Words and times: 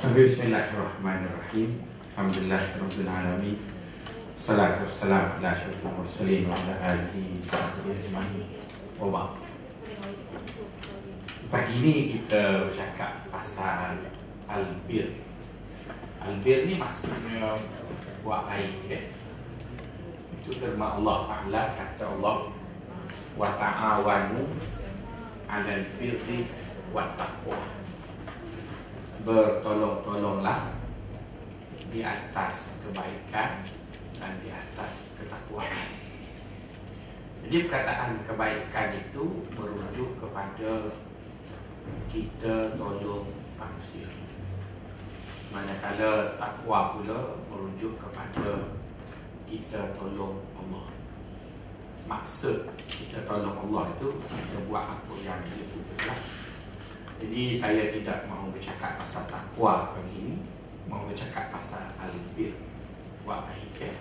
Bismillahirrahmanirrahim. 0.00 1.76
Alhamdulillahirabbil 2.16 3.52
Salatu 4.32 4.88
wassalam 4.88 5.36
ala 5.36 5.52
asyrafil 5.52 5.92
mursalin 5.92 6.48
wa 6.48 6.56
ala 6.56 6.96
alihi 6.96 7.44
wasahbihi 7.44 8.08
ajma'in. 8.08 8.48
Wa 8.96 9.28
Pagi 11.52 11.76
ni 11.84 12.16
kita 12.16 12.64
bercakap 12.64 13.28
pasal 13.28 14.00
albir. 14.48 15.20
Albir 16.24 16.64
ni 16.64 16.80
maksudnya 16.80 17.60
buat 18.24 18.48
baik 18.48 18.88
ya. 18.88 19.04
Itu 20.40 20.48
firman 20.48 21.04
Allah 21.04 21.28
Taala 21.28 21.76
kata 21.76 22.08
Allah 22.08 22.48
wa 23.36 23.48
ta'awanu 23.52 24.48
'alal 25.44 25.84
birri 26.00 26.48
wat 26.88 27.20
taqwa. 27.20 27.79
Bertolong-tolonglah 29.20 30.72
di 31.90 32.00
atas 32.00 32.86
kebaikan 32.86 33.66
dan 34.16 34.32
di 34.40 34.48
atas 34.48 35.20
ketakwaan. 35.20 35.88
Jadi 37.44 37.66
perkataan 37.66 38.20
kebaikan 38.22 38.88
itu 38.94 39.48
merujuk 39.56 40.16
kepada 40.20 40.92
kita 42.06 42.76
tolong 42.76 43.26
manusia. 43.58 44.06
Manakala 45.50 46.38
takwa 46.38 46.94
pula 46.94 47.42
merujuk 47.50 47.98
kepada 47.98 48.70
kita 49.50 49.90
tolong 49.96 50.38
Allah. 50.54 50.86
Maksud 52.06 52.70
kita 52.86 53.26
tolong 53.26 53.56
Allah 53.66 53.90
itu 53.98 54.08
kita 54.14 54.58
buat 54.70 54.84
apa 54.84 55.14
yang 55.26 55.42
dia 55.42 55.66
suka. 55.66 56.14
Jadi 57.20 57.52
saya 57.52 57.92
tidak 57.92 58.24
mahu 58.26 58.50
bercakap 58.56 58.96
pasal 58.96 59.28
takwa 59.28 59.92
pagi 59.92 60.16
ini, 60.16 60.34
mahu 60.88 61.12
bercakap 61.12 61.52
pasal 61.52 61.92
albir 62.00 62.56
buat 63.22 63.44
baik 63.44 63.76
ya. 63.76 63.92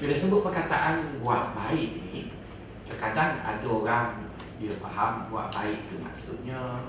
Bila 0.00 0.16
sebut 0.16 0.40
perkataan 0.40 1.20
buat 1.20 1.52
baik 1.52 1.90
ni 2.08 2.32
Terkadang 2.88 3.44
ada 3.44 3.68
orang 3.68 4.32
Dia 4.56 4.72
faham 4.72 5.28
buat 5.28 5.52
baik 5.52 5.92
tu 5.92 6.00
maksudnya 6.00 6.88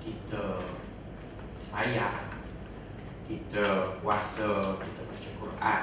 Kita 0.00 0.64
Sayang 1.60 2.32
Kita 3.28 3.92
puasa 4.00 4.80
Kita 4.80 5.00
baca 5.04 5.30
Quran. 5.36 5.82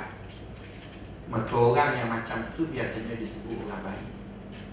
Maka 1.30 1.54
orang 1.54 1.92
yang 1.94 2.10
macam 2.10 2.42
tu 2.58 2.66
Biasanya 2.74 3.22
disebut 3.22 3.70
orang 3.70 3.94
baik 3.94 4.10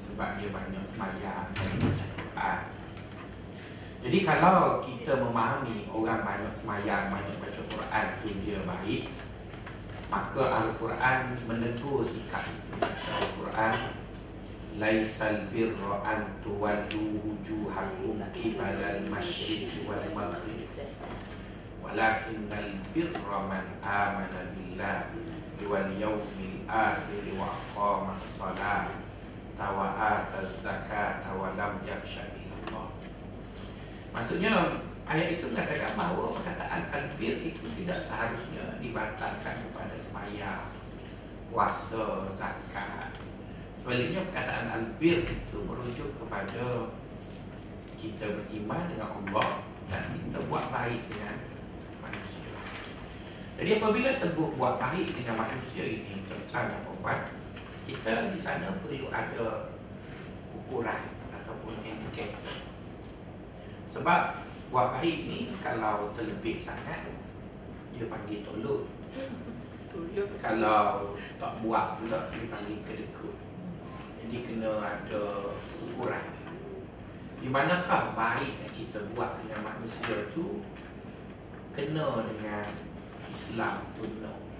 Sebab 0.01 0.41
dia 0.41 0.49
banyak 0.49 0.85
semayang 0.89 1.53
Banyak 1.53 1.79
baca 1.85 2.07
Jadi 4.01 4.19
kalau 4.25 4.81
kita 4.81 5.21
memahami 5.21 5.89
Orang 5.93 6.25
banyak 6.25 6.57
semayang 6.57 7.13
Banyak 7.13 7.37
baca 7.37 7.61
Quran 7.69 8.07
tu 8.25 8.29
dia 8.45 8.59
baik 8.65 9.13
maka 10.11 10.43
Al-Quran 10.43 11.39
menegur 11.47 12.03
sikap 12.03 12.43
itu. 12.43 12.75
Al-Quran 12.83 13.95
laisal 14.75 15.47
birra 15.55 16.03
an 16.03 16.35
tuwallu 16.43 17.23
wujuhakum 17.23 18.19
qibala 18.35 18.99
al-masyriq 18.99 19.87
wal 19.87 20.03
maghrib. 20.11 20.67
Walakin 21.79 22.51
al-birra 22.51 23.39
man 23.47 23.67
amana 23.79 24.51
billah 24.51 25.15
wal 25.63 25.91
yawmil 25.95 26.59
akhir 26.67 27.25
wa 27.39 27.55
aqama 27.55 28.11
as-salat 28.19 28.91
wa 29.61 29.95
ata 29.95 30.43
az-zakata 30.43 31.39
wa 31.39 31.55
lam 31.55 31.79
illallah 31.87 32.40
Maksudnya 34.11 34.83
Ayat 35.11 35.35
itu 35.35 35.51
mengatakan 35.51 35.91
bahawa 35.99 36.31
perkataan 36.31 36.87
albir 36.95 37.43
itu 37.43 37.67
tidak 37.83 37.99
seharusnya 37.99 38.79
dibataskan 38.79 39.59
kepada 39.59 39.99
semaya, 39.99 40.71
puasa, 41.51 42.31
zakat. 42.31 43.11
Sebaliknya 43.75 44.23
perkataan 44.31 44.71
albir 44.71 45.27
itu 45.27 45.57
merujuk 45.67 46.15
kepada 46.15 46.95
kita 47.99 48.39
beriman 48.39 48.87
dengan 48.87 49.19
Allah 49.19 49.67
dan 49.91 50.15
kita 50.15 50.47
buat 50.47 50.71
baik 50.71 51.03
dengan 51.11 51.43
manusia. 51.99 52.55
Jadi 53.59 53.83
apabila 53.83 54.15
sebut 54.15 54.55
buat 54.55 54.79
baik 54.79 55.11
dengan 55.11 55.43
manusia 55.43 55.91
ini, 55.91 56.23
tuan 56.31 56.71
dan 56.71 56.87
puan, 56.87 57.19
kita 57.83 58.31
di 58.31 58.39
sana 58.39 58.79
perlu 58.79 59.11
ada 59.11 59.75
ukuran 60.55 61.03
ataupun 61.35 61.83
indikator. 61.83 62.60
Sebab 63.91 64.39
buat 64.71 64.95
baik 64.95 65.19
ni 65.27 65.51
kalau 65.59 66.15
terlebih 66.15 66.63
sangat 66.63 67.11
dia 67.91 68.07
panggil 68.07 68.41
tolong 68.47 68.87
tolong 69.91 70.31
kalau 70.39 71.19
tak 71.43 71.53
buat 71.59 71.99
pula 71.99 72.31
dia 72.31 72.47
panggil 72.47 72.79
kedekut. 72.87 73.35
Jadi 74.23 74.37
kena 74.47 74.71
ada 74.79 75.51
ukuran. 75.83 76.27
Di 77.43 77.49
manakah 77.51 78.15
baik 78.15 78.63
yang 78.63 78.75
kita 78.79 79.03
buat 79.11 79.43
dengan 79.43 79.75
manusia 79.75 80.31
tu 80.31 80.63
kena 81.75 82.23
dengan 82.31 82.63
Islam 83.27 83.91
tunuk 83.99 84.51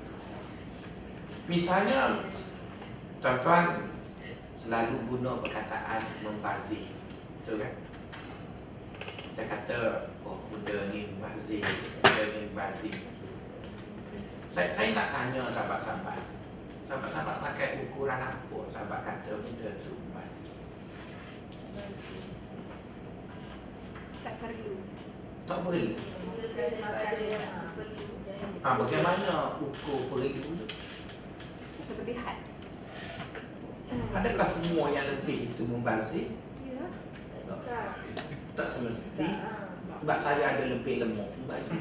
misalnya 1.51 2.23
tuan-tuan 3.19 3.91
selalu 4.55 5.03
guna 5.11 5.43
perkataan 5.43 5.99
membazir. 6.23 6.95
Betul 7.43 7.67
kan 7.67 7.73
kata 9.71 10.11
oh 10.27 10.43
benda 10.51 10.91
ni 10.91 11.15
bazir 11.23 11.63
benda 12.03 12.25
ni 12.35 12.51
bazir 12.59 12.91
saya, 14.51 14.67
saya 14.67 14.99
nak 14.99 15.15
tanya 15.15 15.47
sahabat-sahabat 15.47 16.19
sahabat-sahabat 16.83 17.37
pakai 17.39 17.87
ukuran 17.87 18.19
apa 18.19 18.59
sahabat 18.67 18.99
kata 19.07 19.31
benda 19.39 19.71
tu 19.79 19.95
bazir 20.11 20.51
tak 24.21 24.35
perlu. 24.43 24.75
Tak 25.49 25.59
perlu? 25.65 25.97
Ha, 28.61 28.69
bagaimana 28.75 29.57
ukur 29.63 30.01
perlu 30.11 30.67
kelebihan 31.87 32.37
adakah 34.19 34.47
semua 34.51 34.91
yang 34.91 35.07
lebih 35.15 35.55
itu 35.55 35.63
membazir 35.63 36.35
ya. 36.67 36.91
Tak 38.59 38.67
semesti 38.67 39.60
sebab 40.01 40.17
saya 40.17 40.57
ada 40.57 40.65
lebih 40.65 41.05
lemuk 41.05 41.29
membazir 41.45 41.77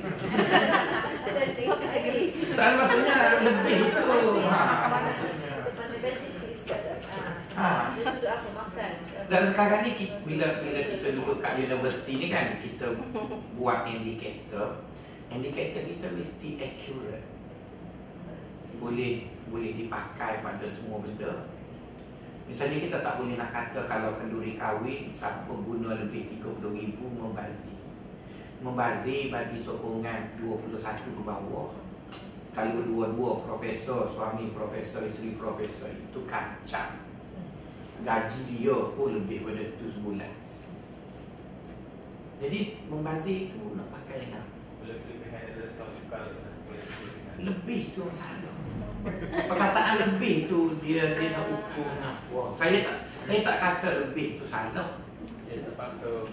tengok 1.56 1.78
kategori 1.80 2.26
tak 2.52 2.70
maksudnya 2.76 3.16
lebih 3.48 3.78
itu 3.88 4.04
ha, 4.52 4.62
maksudnya 4.92 5.50
Ha. 7.60 7.92
Dan 9.28 9.42
sekarang 9.44 9.84
ni 9.84 9.92
bila 10.24 10.48
bila 10.64 10.80
kita 10.80 11.12
duduk 11.12 11.44
kat 11.44 11.60
universiti 11.60 12.16
ni 12.16 12.32
kan 12.32 12.56
kita 12.56 12.96
buat 13.60 13.84
indikator, 13.84 14.80
indikator 15.28 15.84
kita 15.84 16.08
mesti 16.16 16.56
accurate. 16.56 17.28
Boleh 18.80 19.28
boleh 19.52 19.76
dipakai 19.76 20.40
pada 20.40 20.64
semua 20.72 21.04
benda. 21.04 21.52
Misalnya 22.48 22.80
kita 22.80 22.98
tak 23.04 23.20
boleh 23.20 23.36
nak 23.36 23.52
kata 23.52 23.84
kalau 23.86 24.16
kenduri 24.16 24.56
kahwin 24.56 25.12
siapa 25.12 25.52
guna 25.52 26.00
lebih 26.00 26.32
30,000 26.40 26.64
membazir. 26.98 27.79
Membazir 28.60 29.32
bagi 29.32 29.56
sokongan 29.56 30.36
21 30.44 30.76
ke 31.16 31.22
bawah. 31.24 31.72
Kalau 32.52 32.84
dua-dua 32.84 33.40
profesor, 33.46 34.04
suami 34.04 34.52
profesor, 34.52 35.08
isteri 35.08 35.40
profesor 35.40 35.96
itu 35.96 36.20
kacang 36.28 37.10
gaji 38.04 38.42
dia 38.48 38.76
pun 38.96 39.16
lebih 39.16 39.48
pada 39.48 39.64
tu 39.76 39.88
sebulan. 39.88 40.32
Jadi 42.40 42.80
membazir 42.88 43.52
itu 43.52 43.76
nak 43.76 43.92
pakai 43.92 44.28
dengan 44.28 44.44
lebih 47.40 47.82
tu 47.92 48.04
masalah. 48.08 48.56
Perkataan 49.24 49.96
lebih 50.04 50.48
tu 50.48 50.76
dia 50.84 51.16
dia 51.16 51.36
nak 51.36 51.48
ukur 51.48 51.88
apa. 52.00 52.40
Saya 52.52 52.84
tak 52.84 52.98
saya 53.24 53.40
tak 53.44 53.56
kata 53.60 53.90
lebih 54.08 54.40
tu 54.40 54.44
salah. 54.44 55.00
Dia 55.48 55.64
terpaksa 55.64 56.28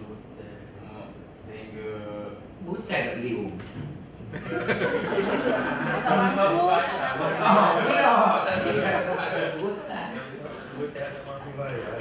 Bukan 2.66 2.82
tak 2.82 3.16
liu. 3.22 3.54
Mampu 6.06 6.66
Oh, 7.46 7.70
pula 7.78 8.42
tadi 8.42 8.68
dia 8.74 8.82
kata 8.82 9.00
terpaksa 9.06 9.42
bukan. 9.62 10.10
Buta 10.76 11.04
tak 11.08 11.22
mampu 11.24 11.50
bayar 11.56 11.94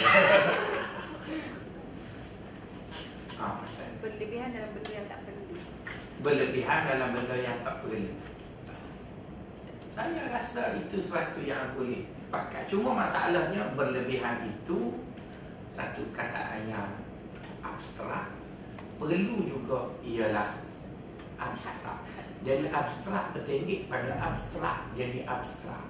Ah, 3.39 3.61
berlebihan 4.01 4.49
dalam 4.51 4.69
benda 4.73 4.91
yang 4.91 5.07
tak 5.07 5.19
perlu 5.23 5.55
berlebihan 6.25 6.79
dalam 6.89 7.09
benda 7.13 7.35
yang 7.37 7.57
tak 7.61 7.85
perlu. 7.85 8.11
Saya 9.85 10.27
rasa 10.33 10.75
itu 10.75 10.99
sesuatu 10.99 11.39
yang 11.45 11.71
boleh 11.77 12.03
dipakai. 12.03 12.67
Cuma 12.67 12.91
masalahnya 12.91 13.71
berlebihan 13.79 14.43
itu 14.43 14.99
satu 15.71 16.03
kataan 16.11 16.67
yang 16.67 16.89
abstrak. 17.63 18.34
Perlu 18.95 19.37
juga 19.43 19.91
ialah 20.07 20.59
abstrak. 21.35 21.99
Jadi 22.45 22.69
abstrak 22.69 23.33
bertengik 23.35 23.89
pada 23.91 24.15
abstrak 24.21 24.87
jadi 24.95 25.25
abstrak. 25.27 25.83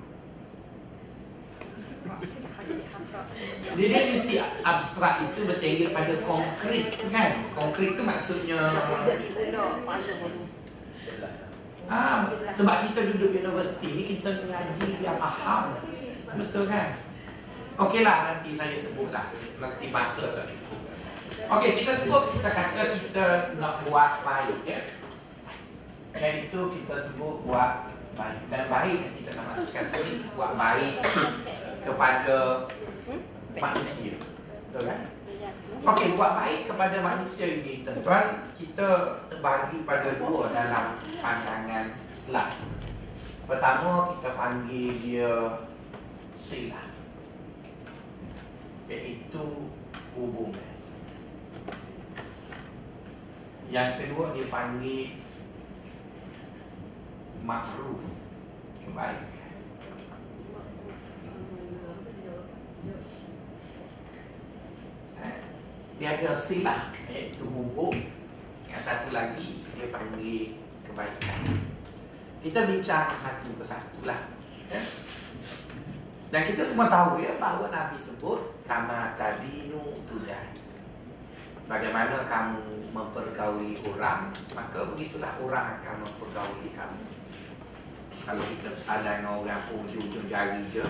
Jadi 3.76 3.84
dia 3.92 4.02
mesti 4.10 4.34
abstrak 4.64 5.16
itu 5.30 5.40
bertengik 5.46 5.90
pada 5.94 6.14
konkret 6.26 6.86
kan? 7.10 7.32
Konkret 7.54 7.94
itu 7.94 8.02
maksudnya 8.02 8.62
Ah, 11.86 12.34
sebab 12.50 12.90
kita 12.90 13.14
duduk 13.14 13.30
universiti 13.38 13.94
ni 13.94 14.04
kita 14.18 14.50
ngaji 14.50 14.90
biar 15.06 15.22
faham. 15.22 15.78
Betul 16.34 16.66
kan? 16.66 16.98
Okeylah 17.78 18.18
nanti 18.34 18.50
saya 18.50 18.74
sebutlah. 18.74 19.30
Nanti 19.62 19.94
masa 19.94 20.34
tak 20.34 20.50
cukup. 20.50 20.75
Okey, 21.46 21.78
kita 21.78 21.94
sebut 21.94 22.34
kita 22.34 22.50
kata 22.50 22.82
kita 22.98 23.26
nak 23.62 23.86
buat 23.86 24.26
baik 24.26 24.66
ya. 24.66 24.82
Iaitu 26.18 26.60
kita 26.74 26.96
sebut 26.98 27.46
buat 27.46 27.86
baik 28.18 28.50
dan 28.50 28.66
baik 28.66 28.98
yang 28.98 29.14
kita 29.22 29.30
nak 29.38 29.46
masukkan 29.54 29.86
sini 29.86 30.26
buat 30.34 30.58
baik 30.58 31.06
kepada 31.86 32.66
manusia. 33.62 34.18
Betul 34.74 34.90
kan? 34.90 35.00
Okey, 35.86 36.18
buat 36.18 36.34
baik 36.34 36.66
kepada 36.66 36.98
manusia 37.06 37.46
ini 37.46 37.86
Tuan-tuan, 37.86 38.50
kita 38.58 39.22
terbagi 39.30 39.86
pada 39.86 40.18
dua 40.18 40.50
dalam 40.50 40.98
pandangan 41.22 41.94
Islam 42.10 42.50
Pertama, 43.46 44.10
kita 44.16 44.34
panggil 44.34 44.98
dia 44.98 45.62
silah 46.34 46.90
Iaitu 48.90 49.70
hubungan 50.18 50.65
Yang 53.70 53.90
kedua, 54.02 54.34
dia 54.34 54.46
panggil 54.50 55.18
makruf 57.46 58.26
Kebaikan. 58.86 59.26
Eh, 65.26 65.38
dia 65.98 66.10
ada 66.14 66.38
silah 66.38 66.94
iaitu 67.10 67.50
hubung 67.50 67.98
yang 68.70 68.78
satu 68.78 69.10
lagi 69.10 69.66
dia 69.74 69.90
panggil 69.90 70.54
kebaikan. 70.86 71.66
Kita 72.46 72.70
bincang 72.70 73.10
satu 73.10 73.58
persatu 73.58 74.06
lah 74.06 74.30
ya? 74.70 74.82
dan 76.30 76.42
kita 76.46 76.62
semua 76.62 76.86
tahu 76.86 77.22
ya 77.22 77.42
bahawa 77.42 77.74
Nabi 77.74 77.98
sebut 77.98 78.38
kama 78.66 79.18
tadinu 79.18 79.82
tudah 80.06 80.55
bagaimana 81.66 82.26
kamu 82.26 82.90
mempergauli 82.94 83.78
orang? 83.86 84.32
Maka 84.54 84.80
begitulah 84.94 85.36
orang 85.42 85.82
akan 85.82 85.96
mempergauli 86.06 86.70
kamu. 86.72 87.16
Kalau 88.26 88.42
kita 88.42 88.74
salah 88.74 89.22
dengan 89.22 89.38
orang 89.38 89.62
pun 89.70 89.86
ujung-ujung 89.86 90.26
jari 90.26 90.66
je 90.74 90.82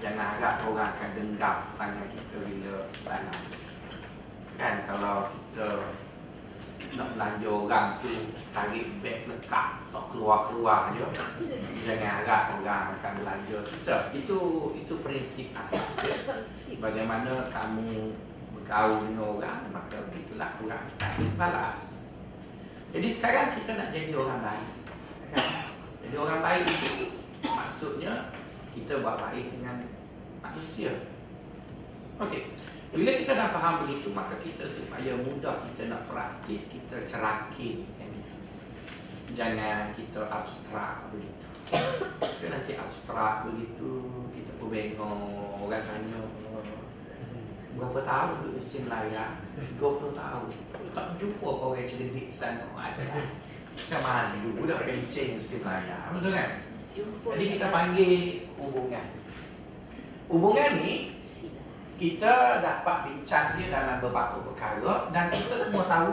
Jangan 0.00 0.40
harap 0.40 0.64
orang 0.64 0.88
akan 0.88 1.10
genggam 1.12 1.56
tangan 1.76 2.08
kita 2.08 2.36
bila 2.40 2.88
salam 3.04 3.40
Kan 4.56 4.74
kalau 4.88 5.28
kita 5.28 5.92
nak 6.96 7.08
belanja 7.12 7.48
orang 7.52 7.86
tu 8.00 8.08
Tarik 8.48 9.04
beg 9.04 9.28
lekat 9.28 9.68
Tak 9.92 10.04
keluar-keluar 10.08 10.96
je 10.96 11.04
Jangan 11.84 12.24
harap 12.24 12.42
orang 12.64 12.96
akan 12.96 13.12
belanja 13.20 13.58
kita. 13.68 13.96
Itu 14.16 14.38
itu 14.72 14.94
prinsip 15.04 15.52
asas. 15.52 16.00
Ya. 16.00 16.16
Bagaimana 16.80 17.52
kamu 17.52 18.16
bergaul 18.72 19.04
dengan 19.04 19.24
orang 19.36 19.60
Maka 19.68 19.96
begitulah 20.08 20.48
akan 20.56 21.28
balas 21.36 22.08
Jadi 22.96 23.08
sekarang 23.12 23.52
kita 23.60 23.76
nak 23.76 23.92
jadi 23.92 24.16
orang 24.16 24.40
baik 24.40 24.68
kan? 25.36 25.46
Jadi 26.00 26.16
orang 26.16 26.40
baik 26.40 26.64
itu 26.64 27.12
Maksudnya 27.44 28.12
kita 28.72 29.04
buat 29.04 29.20
baik 29.20 29.52
dengan 29.52 29.84
manusia. 30.40 30.88
Okey. 32.16 32.56
Bila 32.88 33.10
kita 33.20 33.36
dah 33.36 33.52
faham 33.52 33.84
begitu, 33.84 34.08
maka 34.16 34.40
kita 34.40 34.64
supaya 34.64 35.12
mudah 35.20 35.60
kita 35.68 35.92
nak 35.92 36.08
praktis, 36.08 36.72
kita 36.72 37.04
cerakin. 37.04 37.84
Kan? 38.00 38.12
Jangan 39.36 39.92
kita 39.92 40.24
abstrak 40.24 41.12
begitu. 41.12 41.46
Kita 42.20 42.46
nanti 42.48 42.72
abstrak 42.80 43.44
begitu, 43.52 44.08
kita 44.32 44.56
pun 44.56 44.72
bengong, 44.72 45.68
orang 45.68 45.84
tanya, 45.84 46.20
berapa 47.78 48.00
tahun 48.04 48.30
duduk 48.42 48.52
mesti 48.60 48.76
Melaya? 48.84 49.24
30 49.58 50.12
tahun. 50.12 50.46
Tak 50.92 51.06
jumpa 51.16 51.48
kau 51.48 51.72
orang 51.72 51.88
cerdik 51.88 52.28
sana. 52.32 52.68
Ada. 52.76 53.04
Macam 53.72 54.00
mana 54.04 54.34
dulu 54.44 54.68
dah 54.68 54.78
pencing 54.84 55.40
mesti 55.40 55.56
Melaya. 55.64 56.12
Betul 56.12 56.32
kan? 56.36 56.50
Jadi 57.32 57.44
kita 57.56 57.66
panggil 57.72 58.12
hubungan. 58.60 59.06
Hubungan 60.28 60.70
ni 60.84 61.16
kita 61.96 62.60
dapat 62.60 62.96
bincang 63.08 63.56
dia 63.56 63.68
dalam 63.70 64.02
beberapa 64.02 64.42
perkara 64.42 65.08
dan 65.14 65.30
kita 65.30 65.54
semua 65.54 65.84
tahu 65.86 66.10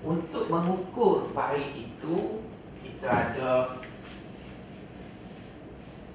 untuk 0.00 0.48
mengukur 0.48 1.28
baik 1.36 1.76
itu 1.76 2.40
kita 2.80 3.08
ada 3.10 3.76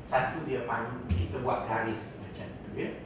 satu 0.01 0.41
dia 0.45 0.65
panggil 0.65 1.11
kita 1.11 1.41
buat 1.45 1.65
garis 1.69 2.17
macam 2.23 2.47
tu 2.65 2.71
ya. 2.77 3.04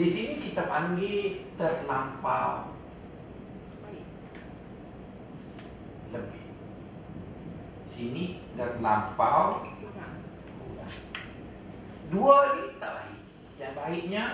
Di 0.00 0.08
sini 0.08 0.40
kita 0.40 0.64
panggil 0.64 1.44
terlampau 1.60 2.72
lebih 6.08 6.40
sini 7.84 8.40
terlampau 8.56 9.60
kurang. 9.60 10.16
Dua 12.08 12.36
ni 12.56 12.80
tak 12.80 12.96
baik. 12.96 13.20
Yang 13.60 13.72
baiknya 13.76 14.24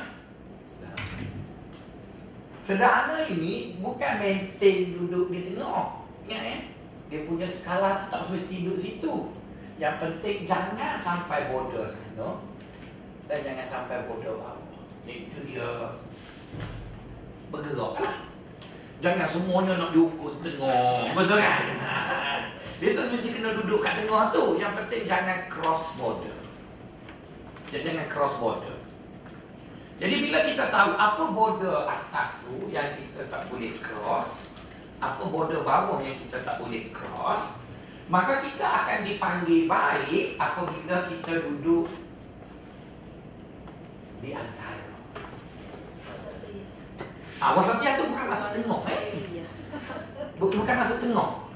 sederhana 2.63 3.27
ini 3.27 3.83
bukan 3.83 4.23
maintain 4.23 4.95
duduk 4.95 5.35
di 5.35 5.51
tengah. 5.51 5.99
Ingat 6.31 6.43
ya? 6.47 6.59
Dia 7.11 7.21
punya 7.27 7.43
skala 7.43 8.07
tu 8.07 8.07
tak 8.07 8.23
mesti 8.31 8.63
duduk 8.63 8.79
situ. 8.79 9.15
Yang 9.83 9.99
penting 9.99 10.47
jangan 10.47 10.95
sampai 10.95 11.51
border 11.51 11.91
sana 11.91 12.39
dan 13.27 13.39
jangan 13.43 13.67
sampai 13.67 14.07
border 14.07 14.39
bawah. 14.39 14.56
Itu 15.07 15.39
dia 15.47 15.95
bergerak 17.49 17.95
lah. 18.03 18.17
Jangan 18.99 19.27
semuanya 19.29 19.79
nak 19.79 19.91
diukur 19.95 20.35
tengah. 20.43 21.07
Betul 21.15 21.39
kan? 21.39 21.63
Dia 22.81 22.93
tu 22.93 23.09
mesti 23.09 23.29
kena 23.33 23.57
duduk 23.57 23.81
kat 23.81 24.05
tengah 24.05 24.29
tu. 24.29 24.61
Yang 24.61 24.85
penting 24.85 25.03
jangan 25.09 25.39
cross 25.49 25.97
border. 25.97 26.37
Jangan 27.73 28.07
cross 28.13 28.37
border. 28.37 28.77
Jadi 29.97 30.29
bila 30.29 30.45
kita 30.45 30.69
tahu 30.69 30.93
apa 30.93 31.25
border 31.33 31.89
atas 31.89 32.45
tu 32.45 32.69
yang 32.69 32.93
kita 33.01 33.25
tak 33.33 33.49
boleh 33.49 33.73
cross, 33.81 34.53
apa 35.01 35.25
border 35.25 35.65
bawah 35.65 36.05
yang 36.05 36.13
kita 36.21 36.45
tak 36.45 36.61
boleh 36.61 36.93
cross, 36.93 37.65
maka 38.13 38.45
kita 38.45 38.65
akan 38.65 39.09
dipanggil 39.09 39.65
baik 39.65 40.37
apabila 40.37 41.09
kita 41.09 41.33
duduk 41.49 41.89
di 44.21 44.37
antara. 44.37 44.86
Ah, 47.37 47.53
wasatiyah 47.53 48.01
tu 48.01 48.09
bukan 48.09 48.27
masuk 48.33 48.49
tengah 48.57 48.81
eh. 48.89 49.01
Bukan 50.41 50.77
masuk 50.77 50.99
tengah. 51.05 51.47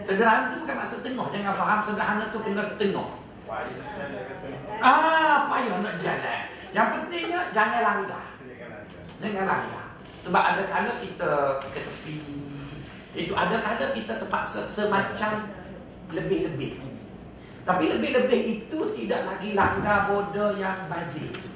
Sederhana 0.00 0.54
tu 0.54 0.56
bukan 0.64 0.76
maksud 0.80 1.00
tengah. 1.04 1.26
Jangan 1.34 1.54
faham 1.54 1.78
sederhana 1.82 2.24
tu 2.32 2.38
kena 2.40 2.64
tengah. 2.80 3.08
Ah, 4.80 5.50
payah 5.50 5.78
nak 5.82 5.94
jalan. 5.98 6.40
Yang 6.70 6.88
pentingnya 6.94 7.40
jangan 7.50 7.80
langgar. 7.82 8.24
Jangan 9.18 9.44
langgar. 9.44 9.84
Sebab 10.20 10.42
ada 10.54 10.62
kala 10.64 10.92
kita 11.02 11.58
ke 11.58 11.80
tepi. 11.82 12.18
Itu 13.12 13.32
ada 13.34 13.56
kala 13.58 13.90
kita 13.92 14.22
terpaksa 14.22 14.62
semacam 14.62 15.50
lebih-lebih. 16.14 16.78
Tapi 17.66 17.84
lebih-lebih 17.92 18.40
itu 18.46 18.78
tidak 18.96 19.26
lagi 19.26 19.52
langgar 19.52 20.08
border 20.08 20.56
yang 20.56 20.86
bazir. 20.86 21.49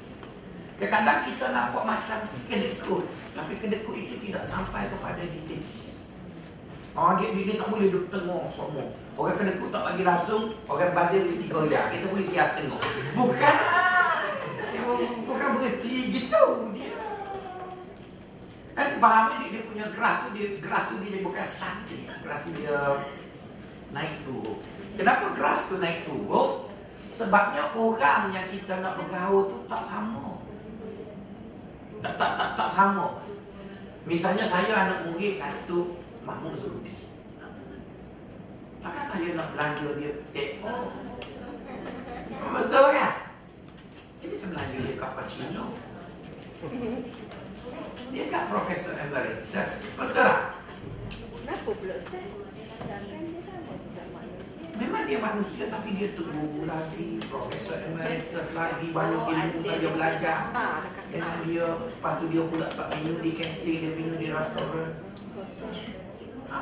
Kadang-kadang 0.75 1.19
kita 1.23 1.45
nampak 1.55 1.83
macam 1.87 2.19
kedekut. 2.51 3.03
Tapi 3.31 3.53
kedekut 3.59 3.95
itu 3.95 4.15
tidak 4.19 4.43
sampai 4.43 4.91
kepada 4.91 5.23
detensi. 5.23 5.95
Oh, 6.95 7.11
dia, 7.19 7.31
dia, 7.35 7.43
dia 7.43 7.55
tak 7.59 7.67
boleh 7.67 7.91
duduk 7.91 8.07
tengah 8.07 8.47
semua. 8.55 8.87
Orang 9.19 9.35
kena 9.35 9.51
tak 9.55 9.83
bagi 9.83 10.03
langsung, 10.07 10.55
orang 10.67 10.95
bazir 10.95 11.27
di 11.27 11.43
tiga 11.43 11.67
ya. 11.67 11.91
Kita 11.91 12.07
boleh 12.07 12.23
sias 12.23 12.55
tengok. 12.55 12.79
Bukan. 13.15 13.55
Bukan 15.27 15.47
berhenti 15.59 15.95
gitu. 16.15 16.43
Dia 16.71 16.91
Kan 18.75 18.99
faham 18.99 19.23
dia, 19.39 19.47
dia 19.55 19.61
punya 19.63 19.87
graf 19.95 20.27
tu 20.27 20.35
dia 20.35 20.51
graf 20.59 20.91
tu 20.91 20.99
dia 20.99 21.23
bukan 21.23 21.45
statik. 21.47 22.03
Graf 22.23 22.43
tu 22.43 22.51
dia 22.59 22.75
naik 23.95 24.19
turun. 24.27 24.59
Kenapa 24.99 25.31
graf 25.31 25.71
tu 25.71 25.79
naik 25.79 26.03
turun? 26.03 26.67
Sebabnya 27.11 27.71
orang 27.75 28.35
yang 28.35 28.47
kita 28.51 28.83
nak 28.83 28.99
bergaul 28.99 29.47
tu 29.47 29.57
tak 29.71 29.79
sama. 29.79 30.34
Tak 32.05 32.21
tak 32.21 32.31
tak 32.37 32.49
tak 32.53 32.69
sama. 32.69 33.17
Misalnya 34.05 34.45
saya 34.45 34.85
anak 34.85 35.09
murid 35.09 35.41
Datuk 35.41 35.97
Mahmud 36.21 36.53
Zudi. 36.53 36.93
Takkan 38.77 39.01
saya 39.01 39.33
nak 39.33 39.57
belanja 39.57 39.97
dia 39.97 40.13
oh. 40.61 40.93
Betul 42.29 42.85
kan? 42.93 43.13
Saya 44.13 44.27
bisa 44.29 44.45
belanja 44.53 44.77
dia 44.85 45.01
cappuccino. 45.01 45.73
Dia 48.13 48.25
kan 48.29 48.43
Profesor 48.53 48.93
Emeritus. 49.01 49.89
Betul 49.97 50.21
tak? 50.21 50.61
Kenapa 51.41 51.69
pula 51.73 51.95
Ustaz? 51.97 52.25
Sedangkan 52.61 53.21
dia 53.25 53.41
sama 53.41 53.73
bukan 53.73 54.07
manusia. 54.13 54.61
Memang 54.75 55.07
dia 55.07 55.19
manusia 55.23 55.71
tapi 55.71 55.95
dia 55.95 56.11
tunggu 56.11 56.67
lagi. 56.67 57.15
Profesor 57.31 57.79
Emeritus 57.87 58.51
lagi 58.51 58.91
Banyak 58.91 59.23
ilmu 59.23 59.59
saja 59.63 59.87
belajar. 59.95 60.37
Ah. 60.51 60.83
Dengan 61.07 61.39
dia 61.47 61.67
Lepas 61.79 62.13
tu 62.19 62.25
dia 62.27 62.43
pula 62.43 62.67
tak 62.67 62.91
minum 62.99 63.23
di 63.23 63.31
kantin 63.39 63.75
Dia 63.79 63.91
minum 63.95 64.15
di 64.19 64.27
restoran 64.31 64.91
Ha? 66.45 66.59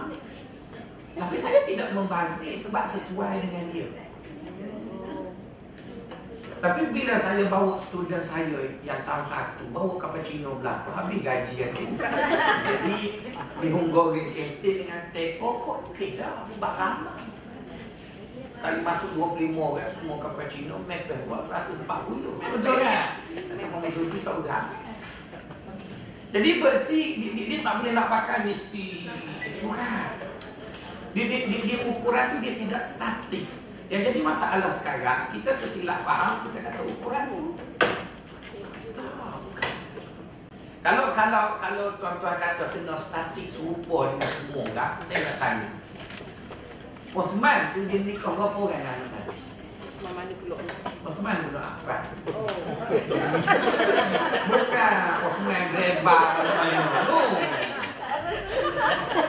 Tapi 1.13 1.35
saya 1.37 1.59
tidak 1.65 1.93
membazir 1.93 2.57
Sebab 2.57 2.85
sesuai 2.87 3.45
dengan 3.45 3.65
dia. 3.69 3.87
Tapi 6.63 6.81
bila 6.95 7.13
saya 7.19 7.43
bawa 7.51 7.75
student 7.75 8.23
saya 8.23 8.47
Yang 8.85 9.01
tahun 9.03 9.25
satu 9.27 9.63
Bawa 9.73 9.93
cappuccino 9.99 10.57
belakang 10.63 10.95
Habis 10.95 11.19
gaji 11.21 11.55
aku 11.69 11.83
Jadi 12.69 12.97
Bihun 13.59 13.91
goreng 13.91 14.31
kantin 14.31 14.73
dengan 14.85 15.01
teh. 15.11 15.37
Oh 15.43 15.59
kok 15.59 15.91
okey 15.91 16.15
dah 16.17 16.47
Sebab 16.49 16.73
lama 16.77 17.13
Sekali 18.63 18.79
masuk 18.79 19.11
25 19.19 19.59
orang 19.59 19.91
Semua 19.91 20.15
cappuccino 20.23 20.79
Mepeh 20.87 21.27
buat 21.27 21.43
140 21.43 21.83
Betul 21.83 22.75
kan? 22.79 23.19
Kata 23.35 23.63
Muhammad 23.67 23.91
Zulfi 23.91 24.15
seorang 24.15 24.71
Jadi 26.31 26.49
berarti 26.63 26.99
dia, 27.19 27.29
dia, 27.35 27.45
dia 27.51 27.59
tak 27.59 27.83
boleh 27.83 27.91
nak 27.91 28.07
pakai 28.07 28.47
mesti 28.47 29.11
Bukan 29.59 30.07
dia, 31.11 31.23
dia, 31.27 31.39
dia, 31.51 31.59
dia 31.59 31.77
ukuran 31.91 32.25
tu 32.31 32.37
dia 32.39 32.55
tidak 32.55 32.87
statik 32.87 33.43
Yang 33.91 34.15
jadi 34.15 34.19
masalah 34.23 34.71
sekarang 34.71 35.35
Kita 35.35 35.59
tersilap 35.59 35.99
faham 36.07 36.47
Kita 36.47 36.63
kata 36.63 36.87
ukuran 36.87 37.23
bukan. 37.35 37.67
kalau 40.79 41.11
kalau 41.11 41.59
kalau 41.59 41.85
tuan-tuan 41.99 42.39
kata 42.39 42.71
kena 42.71 42.95
statik 42.95 43.51
serupa 43.51 44.11
dengan 44.11 44.27
semua 44.27 44.67
orang, 44.67 44.93
saya 44.99 45.19
nak 45.31 45.39
tanya. 45.39 45.82
Osman 47.13 47.69
tu 47.77 47.85
dia 47.85 48.01
nikah 48.01 48.33
berapa 48.33 48.57
orang 48.57 48.73
dengan 48.73 48.97
anak 48.97 49.09
Nabi? 49.13 49.37
Mana 50.01 50.33
pula 50.33 50.55
ni? 50.57 50.73
Osman 51.05 51.45
bin 51.45 51.53
Affan. 51.61 52.01
Oh. 52.33 52.49
Bukan 54.49 54.93
Osman 55.21 55.61
Greba 55.69 56.17
tu. 57.05 57.21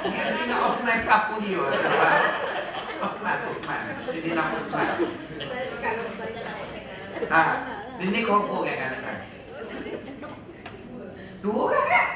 Dia 0.09 0.25
ni 0.33 0.43
nak 0.49 0.61
Osman 0.65 0.99
kapu 1.05 1.45
dia. 1.45 1.61
Osman, 3.05 3.37
Osman. 3.53 3.81
Jadi 4.09 4.29
nak 4.33 4.49
Osman. 4.57 4.89
Ha, 7.29 7.41
dia 8.01 8.09
berapa 8.09 8.49
orang 8.49 8.65
dengan 8.65 8.89
anak 8.97 9.01
Nabi? 9.05 9.29
Dua 11.45 11.69
orang 11.69 11.85
kan? 11.93 12.09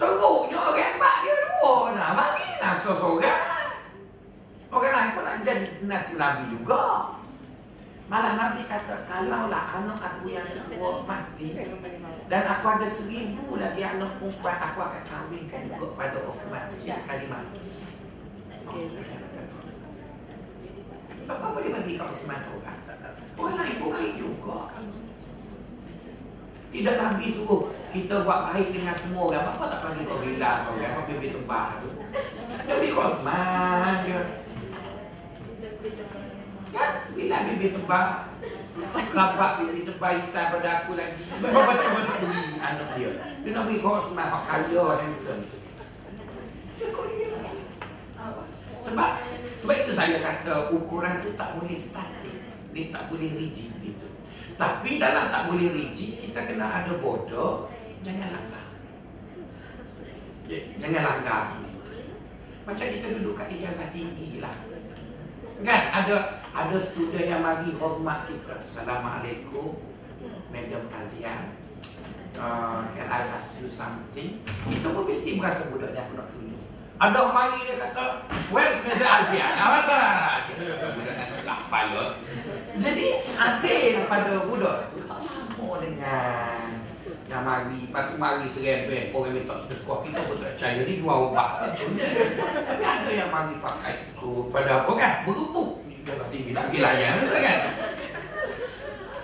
Teruknya 0.00 0.56
orang 0.64 0.92
empat 0.96 1.14
dia 1.28 1.34
dua. 1.36 1.92
Nah, 1.92 2.08
bagilah 2.16 2.72
seorang. 2.80 3.59
Orang 4.70 4.94
lain 4.94 5.14
pun 5.18 5.22
nak 5.26 5.42
jadi 5.42 5.66
nanti 5.82 6.14
Nabi 6.14 6.42
juga. 6.54 7.14
Malah 8.10 8.34
Nabi 8.34 8.66
kata, 8.66 9.06
kalaulah 9.06 9.82
anak 9.82 9.98
aku 10.02 10.34
yang 10.34 10.46
kedua 10.50 11.06
mati 11.06 11.54
dan 12.30 12.42
aku 12.46 12.66
ada 12.66 12.86
seribu 12.86 13.58
lagi 13.58 13.82
anak 13.82 14.18
perempuan, 14.18 14.54
aku 14.54 14.78
akan 14.82 15.02
kahwinkan 15.02 15.66
juga 15.66 15.86
pada 15.94 16.18
Uthman 16.26 16.66
setiap 16.66 17.02
kali 17.06 17.26
mati. 17.26 17.66
Oh, 18.66 18.86
apa 21.30 21.58
dia 21.62 21.70
bagi 21.74 21.94
kat 21.94 22.06
Uthman 22.10 22.38
seorang? 22.38 22.78
Orang 23.38 23.54
lain 23.58 23.78
pun 23.78 23.94
baik 23.94 24.14
juga. 24.18 24.74
Tidak 26.70 26.94
Nabi 26.98 27.26
suruh 27.34 27.74
kita 27.90 28.22
buat 28.22 28.54
baik 28.54 28.74
dengan 28.74 28.94
semua 28.94 29.30
orang. 29.30 29.54
Apa 29.54 29.70
tak 29.70 29.82
panggil 29.86 30.06
kau 30.06 30.22
bila 30.22 30.62
seorang, 30.62 30.98
kau 30.98 31.06
bibir 31.06 31.30
tebal 31.34 31.82
tu. 31.82 31.90
Nabi 32.66 32.86
kau 32.90 33.06
Uthman 33.06 33.94
je. 34.06 34.20
Kan? 36.70 36.90
Bila 37.18 37.36
bibir 37.60 37.76
tebal. 37.76 38.08
Kapak 39.12 39.50
bibir 39.60 39.84
tebal 39.84 40.16
hitam 40.16 40.46
pada 40.56 40.68
aku 40.80 40.96
lagi. 40.96 41.20
Bapak 41.28 41.76
tak 41.76 41.88
bapak 41.92 42.02
tak 42.08 42.16
beri 42.24 42.44
anak 42.56 42.88
dia. 42.96 43.10
Dia 43.44 43.50
nak 43.52 43.62
beri 43.68 43.76
kau 43.84 44.00
Osman 44.00 44.26
Kau 44.32 44.40
kaya 44.48 44.84
handsome. 45.04 45.44
Tu? 45.44 45.58
Sebab 48.80 49.10
Sebab 49.60 49.74
itu 49.76 49.92
saya 49.92 50.16
kata 50.24 50.72
Ukuran 50.72 51.20
tu 51.20 51.36
tak 51.36 51.52
boleh 51.60 51.76
statik. 51.76 52.32
Dia 52.72 52.88
tak 52.88 53.12
boleh 53.12 53.28
rigid 53.36 53.76
gitu. 53.84 54.08
Tapi 54.56 54.96
dalam 54.96 55.28
tak 55.32 55.48
boleh 55.48 55.72
rigid 55.72 56.20
Kita 56.20 56.48
kena 56.48 56.80
ada 56.80 56.96
border 56.96 57.68
Jangan 58.00 58.28
langgar. 58.32 58.64
Jangan 60.80 61.02
langgar. 61.04 61.44
Macam 62.64 62.86
kita 62.88 63.06
duduk 63.20 63.36
kat 63.36 63.52
ijazah 63.52 63.92
tinggi 63.92 64.40
lah 64.40 64.69
Kan 65.60 65.82
ada 65.92 66.40
ada 66.56 66.76
student 66.80 67.26
yang 67.28 67.42
mari 67.44 67.68
hormat 67.76 68.24
kita. 68.24 68.56
Assalamualaikum, 68.56 69.76
Madam 70.48 70.84
Azia. 70.96 71.52
Uh, 72.40 72.80
can 72.96 73.10
I 73.12 73.28
ask 73.36 73.60
you 73.60 73.68
something? 73.68 74.40
Kita 74.40 74.86
pun 74.96 75.04
mesti 75.04 75.36
merasa 75.36 75.68
budaknya 75.68 76.08
aku 76.08 76.16
nak 76.16 76.28
tolong. 76.32 76.64
Ada 77.00 77.20
mari 77.32 77.60
dia 77.64 77.76
kata, 77.80 78.28
where's 78.52 78.80
Mr. 78.84 79.04
Azia? 79.04 79.56
Nah, 79.56 79.80
masalah. 79.80 80.48
Kita 80.48 80.96
budak 80.96 81.14
nak 81.16 81.28
lapar. 81.44 81.84
Jadi 82.80 83.06
adil 83.36 83.94
pada 84.08 84.32
budak 84.48 84.88
tu 84.88 85.04
tak 85.04 85.20
sama 85.20 85.80
dengan 85.84 86.79
yang 87.30 87.46
mari, 87.46 87.86
lepas 87.86 88.10
tu 88.10 88.18
mari 88.18 88.42
serempet, 88.42 89.14
orang 89.14 89.38
minta 89.38 89.54
sedekah, 89.54 90.02
kita 90.02 90.18
pun 90.26 90.36
tak 90.42 90.58
percaya 90.58 90.82
ni 90.82 90.98
jual 90.98 91.30
ubat 91.30 91.62
student. 91.70 92.14
Tapi 92.66 92.82
ada 92.82 93.10
yang 93.14 93.30
mari 93.30 93.54
pakai 93.62 94.10
ikut 94.10 94.50
pada 94.50 94.82
apa 94.82 94.92
kan, 94.98 95.12
berebut. 95.22 95.86
Dia 96.02 96.18
tak 96.18 96.28
tinggi 96.34 96.50
nak 96.50 96.66
pergi 96.66 96.80
layan, 96.82 97.22
betul 97.22 97.38
kan? 97.38 97.58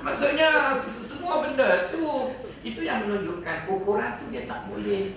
Maksudnya 0.07 0.49
se- 0.71 1.03
semua 1.03 1.43
benda 1.43 1.91
tu, 1.91 2.31
itu 2.63 2.81
yang 2.87 3.03
menunjukkan 3.03 3.67
ukuran 3.67 4.15
tu 4.23 4.31
dia 4.31 4.47
tak 4.47 4.71
boleh 4.71 5.11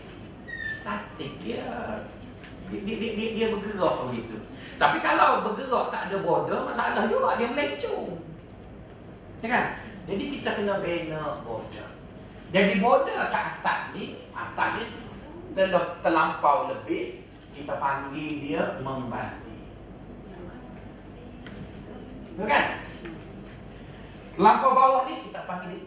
statik, 0.66 1.38
dia 1.46 1.62
dia, 2.74 2.82
dia, 2.86 2.98
dia, 2.98 3.30
dia, 3.38 3.48
bergerak 3.54 4.10
begitu. 4.10 4.42
Tapi 4.82 4.98
kalau 4.98 5.46
bergerak 5.46 5.94
tak 5.94 6.10
ada 6.10 6.26
border, 6.26 6.66
masalah 6.66 7.06
juga 7.06 7.38
dia 7.38 7.54
melencong. 7.54 8.18
Ya 9.46 9.48
kan? 9.54 9.66
Jadi 10.10 10.24
kita 10.42 10.58
kena 10.58 10.82
bina 10.82 11.38
border. 11.46 11.99
Jadi 12.50 12.82
border 12.82 13.30
kat 13.30 13.62
atas 13.62 13.94
ni, 13.94 14.18
atas 14.34 14.82
ni 14.82 14.86
terlampau 16.02 16.66
lebih, 16.74 17.22
kita 17.54 17.78
panggil 17.78 18.42
dia 18.42 18.82
membazir. 18.82 19.62
Betul 22.34 22.48
kan? 22.50 22.66
Terlampau 24.34 24.72
bawah 24.74 25.02
ni 25.06 25.30
kita 25.30 25.46
panggil 25.46 25.78
dia 25.78 25.86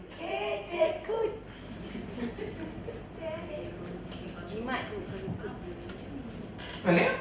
kedekut. 0.69 1.31
Boleh? 6.83 7.11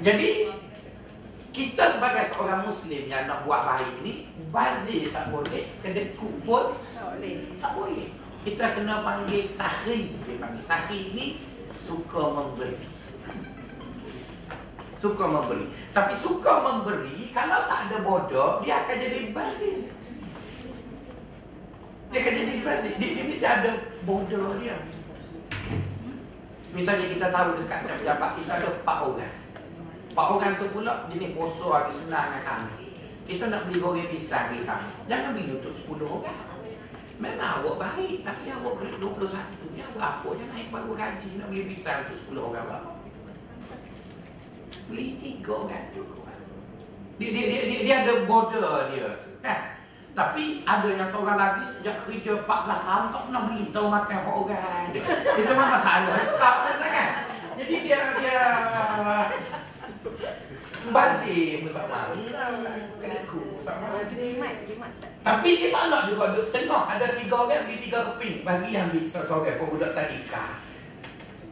Jadi 0.00 0.28
kita 1.50 1.84
sebagai 1.88 2.24
seorang 2.28 2.64
muslim 2.68 3.08
yang 3.08 3.24
nak 3.24 3.44
buat 3.48 3.64
baik 3.64 4.04
ni 4.04 4.28
bazir 4.52 5.12
tak 5.14 5.32
boleh, 5.32 5.64
kedekut 5.80 6.34
pun 6.44 6.74
Tak 6.92 7.16
boleh. 7.16 7.36
tak 7.56 7.72
boleh. 7.72 8.19
Kita 8.40 8.72
kena 8.72 9.04
panggil 9.04 9.44
sahri. 9.44 10.16
Dia 10.24 10.40
panggil 10.40 10.64
sahri 10.64 11.12
ni 11.12 11.26
suka 11.68 12.32
memberi. 12.32 12.80
Suka 14.96 15.24
memberi. 15.28 15.68
Tapi 15.92 16.12
suka 16.16 16.64
memberi 16.64 17.28
kalau 17.36 17.68
tak 17.68 17.88
ada 17.88 18.00
bodoh 18.00 18.64
dia 18.64 18.80
akan 18.84 18.96
jadi 18.96 19.20
bazir. 19.36 19.92
Dia 22.10 22.18
akan 22.24 22.32
jadi 22.32 22.54
bazir. 22.64 22.92
Dia, 22.96 23.10
dia 23.20 23.24
mesti 23.28 23.46
ada 23.46 23.70
bodoh 24.08 24.56
dia. 24.56 24.76
Misalnya 26.70 27.12
kita 27.12 27.26
tahu 27.28 27.60
dekat 27.60 27.82
pejabat 27.84 28.30
kita 28.40 28.52
ada 28.56 28.68
empat 28.72 28.98
orang. 29.04 29.34
Empat 30.10 30.26
orang 30.26 30.52
tu 30.56 30.66
pula 30.72 31.06
jenis 31.12 31.34
poso 31.36 31.76
hari 31.76 31.92
senang 31.92 32.34
dengan 32.34 32.42
kami. 32.46 32.88
Kita 33.28 33.46
nak 33.46 33.68
beli 33.68 33.78
goreng 33.78 34.08
pisang 34.10 34.50
di 34.50 34.66
kami. 34.66 34.90
Jangan 35.06 35.34
beli 35.36 35.54
untuk 35.54 35.70
10 35.70 36.02
orang. 36.02 36.49
Memang 37.20 37.60
awak 37.60 37.76
baik 37.76 38.24
tapi 38.24 38.48
awak 38.48 38.80
beli 38.80 38.96
21 38.96 39.76
ni 39.76 39.84
berapa 39.92 40.24
je 40.24 40.44
naik 40.48 40.72
baru 40.72 40.96
gaji 40.96 41.28
nak 41.36 41.52
beli 41.52 41.68
pisang 41.68 42.08
untuk 42.08 42.16
10 42.32 42.48
orang 42.48 42.64
berapa? 42.64 42.90
Beli 44.88 45.06
3 45.20 45.44
orang 45.44 45.84
cukup. 45.92 46.24
Dia, 47.20 47.28
dia, 47.36 47.44
dia, 47.52 47.62
dia, 47.68 47.78
dia 47.84 47.96
ada 48.00 48.24
border 48.24 48.88
dia 48.88 49.20
tu 49.20 49.28
kan. 49.44 49.76
Tapi 50.16 50.64
ada 50.64 50.88
yang 50.88 51.04
seorang 51.04 51.36
lagi 51.36 51.62
sejak 51.68 52.00
kerja 52.08 52.40
14 52.40 52.48
tahun 52.48 53.04
tak 53.12 53.22
pernah 53.28 53.42
beli 53.44 53.68
tahu 53.68 53.86
makan 53.92 54.18
hot 54.24 54.36
orang. 54.40 54.84
Itu 54.96 55.52
memang 55.52 55.70
masalah 55.76 56.16
juga 56.24 56.88
kan. 56.88 57.08
Jadi 57.60 57.74
dia 57.84 58.00
dia 58.16 58.40
Bazir 60.90 61.60
pun 61.62 61.70
tak 61.70 61.86
mahu 61.86 62.16
Ustaz. 64.16 65.10
Tapi 65.22 65.48
dia 65.60 65.68
tak 65.70 65.84
nak 65.92 66.02
juga. 66.10 66.24
Duduk 66.34 66.48
tengok 66.50 66.84
Ada 66.90 67.06
tiga 67.14 67.36
orang 67.46 67.62
beli 67.68 67.76
tiga 67.78 67.98
keping. 68.12 68.34
Bagi 68.42 68.70
yang 68.74 68.86
beli 68.90 69.06
seorang 69.06 69.56
pun 69.60 69.66
budak 69.76 69.90
tadika 69.94 70.60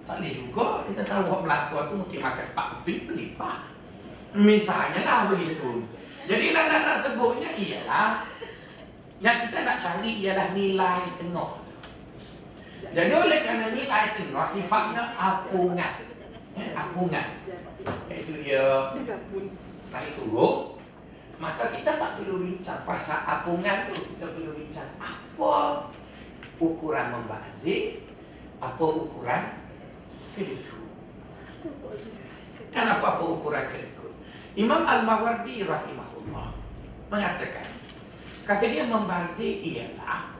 Tak 0.04 0.18
boleh 0.18 0.32
juga. 0.34 0.66
Kita 0.90 1.02
tahu 1.06 1.22
orang 1.28 1.42
berlaku 1.44 1.76
tu 1.86 1.94
mungkin 2.00 2.20
makan 2.24 2.46
empat 2.54 2.66
keping 2.80 3.00
Beli 3.06 3.26
pak 3.38 3.58
Misalnya 4.36 5.00
lah 5.06 5.20
begitu. 5.32 5.84
Jadi 6.28 6.52
nak, 6.52 6.64
nak, 6.68 6.80
nak 6.84 6.98
sebutnya 7.00 7.48
ialah 7.56 8.28
Yang 9.18 9.48
kita 9.48 9.58
nak 9.64 9.76
cari 9.80 10.10
ialah 10.24 10.46
nilai 10.52 11.00
tengah. 11.16 11.50
Tu 11.64 11.74
Jadi 12.92 13.12
oleh 13.12 13.38
kerana 13.42 13.66
nilai 13.72 14.04
tengah 14.16 14.46
Sifatnya 14.46 15.02
apungan. 15.16 15.92
Eh, 16.58 16.74
Apungan. 16.74 17.26
Itu 18.10 18.34
dia. 18.42 18.90
Naik 19.88 20.10
turun 20.18 20.77
Maka 21.38 21.70
kita 21.70 21.94
tak 21.94 22.18
perlu 22.18 22.42
bincang. 22.42 22.82
Pasal 22.82 23.22
apungan 23.22 23.86
tu 23.86 23.94
Kita 23.94 24.26
perlu 24.34 24.58
bincang. 24.58 24.90
Apa 24.98 25.86
ukuran 26.58 27.06
membazir? 27.14 28.02
Apa 28.58 28.82
ukuran 28.82 29.54
kedekut 30.34 30.90
Dan 32.74 32.84
apa-apa 32.90 33.22
ukuran 33.22 33.64
kedekut 33.70 34.10
Imam 34.58 34.82
Al-Mawardi 34.82 35.62
rahimahullah 35.62 36.58
Mengatakan 37.06 37.70
Kata 38.42 38.64
dia 38.66 38.82
membazir 38.88 39.62
ialah 39.62 40.34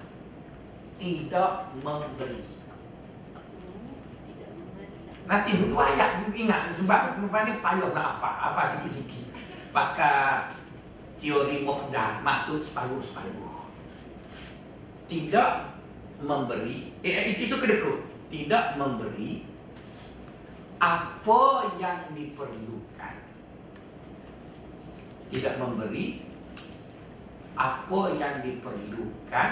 Tidak 0.99 1.79
memberi. 1.79 2.59
Nanti 5.29 5.61
dulu 5.61 5.77
ayat 5.77 6.25
ingat 6.33 6.73
sebab 6.73 7.21
lepas 7.21 7.45
ni 7.45 7.61
payah 7.61 7.93
nak 7.93 8.17
hafal, 8.17 8.33
hafal 8.49 8.65
sikit-sikit. 8.65 9.29
Pakai 9.77 10.49
teori 11.19 11.67
muhdar 11.67 12.23
masuk 12.23 12.63
separuh-separuh. 12.63 13.67
Tidak 15.11 15.51
memberi, 16.23 16.95
eh, 17.03 17.35
itu 17.35 17.59
kedekut. 17.59 18.07
Tidak 18.29 18.79
memberi 18.79 19.43
apa 20.79 21.43
yang 21.83 22.15
diperlukan. 22.15 23.15
Tidak 25.29 25.55
memberi 25.59 26.23
apa 27.59 28.01
yang 28.15 28.39
diperlukan 28.47 29.51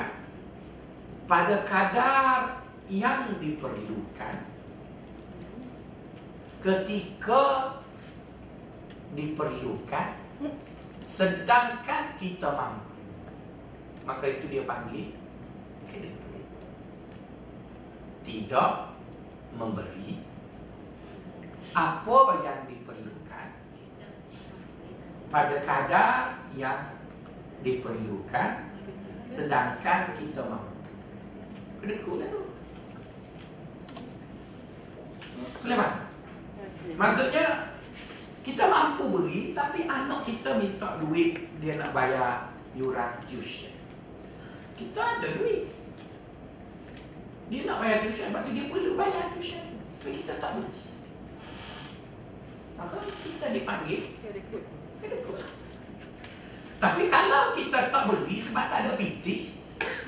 pada 1.26 1.56
kadar 1.66 2.62
yang 2.86 3.34
diperlukan 3.42 4.36
ketika 6.62 7.42
diperlukan 9.18 10.25
sedangkan 11.06 12.18
kita 12.18 12.50
mampu 12.50 12.98
maka 14.02 14.26
itu 14.26 14.50
dia 14.50 14.66
panggil 14.66 15.14
kedekut 15.86 16.42
tidak 18.26 18.90
memberi 19.54 20.18
apa 21.76 22.18
yang 22.42 22.66
diperlukan 22.66 23.48
pada 25.30 25.56
kadar 25.62 26.42
yang 26.58 26.96
diperlukan 27.60 28.66
sedangkan 29.26 30.14
kita 30.14 30.42
mampu. 30.46 30.90
Kedekut 31.82 32.22
lah 32.22 32.28
tu. 32.30 32.42
Boleh? 35.66 35.92
Maksudnya 36.94 37.75
kita 38.46 38.70
mampu 38.70 39.10
beri 39.10 39.50
tapi 39.50 39.90
anak 39.90 40.22
kita 40.22 40.54
minta 40.54 41.02
duit 41.02 41.34
dia 41.58 41.74
nak 41.82 41.90
bayar 41.90 42.54
yuran 42.78 43.10
tuition. 43.26 43.74
Kita 44.78 45.18
ada 45.18 45.34
duit. 45.34 45.66
Dia 47.50 47.66
nak 47.66 47.82
bayar 47.82 48.06
tuition 48.06 48.30
sebab 48.30 48.46
tu 48.46 48.54
dia 48.54 48.70
perlu 48.70 48.94
bayar 48.94 49.34
tuition. 49.34 49.82
Tapi 49.98 50.22
kita 50.22 50.38
tak 50.38 50.54
beri. 50.54 50.78
Maka 52.78 52.96
kita 53.26 53.46
dipanggil 53.50 54.14
kedekut. 55.02 55.42
Tapi 56.78 57.02
kalau 57.10 57.50
kita 57.50 57.90
tak 57.90 58.02
beri 58.06 58.36
sebab 58.38 58.70
tak 58.70 58.86
ada 58.86 58.94
piti, 58.94 59.58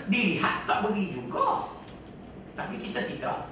dilihat 0.06 0.62
tak 0.62 0.86
beri 0.86 1.10
juga. 1.10 1.74
Tapi 2.54 2.78
kita 2.78 3.02
tidak. 3.02 3.50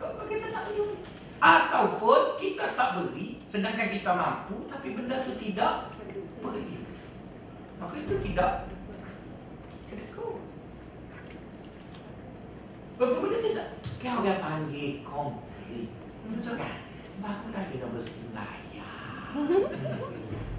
Kita 0.00 0.46
tak 0.48 0.62
beri. 0.72 0.96
Ataupun 1.44 2.40
kita 2.40 2.72
tak 2.72 2.96
beri 2.96 3.39
sedangkan 3.50 3.90
kita 3.90 4.14
mampu 4.14 4.62
tapi 4.70 4.94
benda 4.94 5.18
itu 5.26 5.34
tidak 5.50 5.90
beri. 6.38 6.78
Maka 7.82 7.98
itu 7.98 8.14
tidak 8.22 8.70
kedekut. 9.90 10.38
Betul 12.94 13.26
dia 13.34 13.40
tidak. 13.50 13.66
Kau 13.98 14.22
orang 14.22 14.38
panggil 14.38 15.02
konkret. 15.02 15.90
Betul 16.30 16.54
kan? 16.62 16.78
Baru 17.18 17.50
dah 17.50 17.90
mesti 17.90 18.22
layak. 18.30 19.34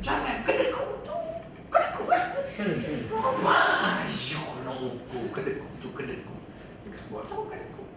Jangan 0.04 0.44
kedekut 0.44 1.08
tu. 1.08 1.16
Kedekut 1.72 2.08
lah. 2.12 2.24
Apa? 3.08 3.56
Nak 4.68 4.76
ukur 4.84 5.24
kedekut 5.32 5.72
tu 5.80 5.88
kedekut. 5.96 6.44
Kau 6.92 7.24
tahu 7.24 7.48
kedekut. 7.48 7.88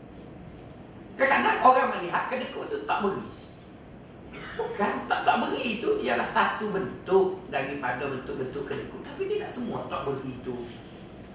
Kadang-kadang 1.19 1.59
orang 1.67 1.99
melihat 1.99 2.31
kedekut 2.31 2.71
tu 2.71 2.79
tak 2.87 3.03
beri. 3.03 3.34
Bukan, 4.55 4.93
tak 5.11 5.27
tak 5.27 5.37
beri 5.43 5.83
itu 5.83 5.99
ialah 5.99 6.31
satu 6.31 6.71
bentuk 6.71 7.43
daripada 7.51 8.07
bentuk-bentuk 8.07 8.63
kedekut. 8.71 9.03
Tapi 9.03 9.27
tidak 9.27 9.51
semua 9.51 9.83
tak 9.91 10.07
beri 10.07 10.39
itu 10.39 10.55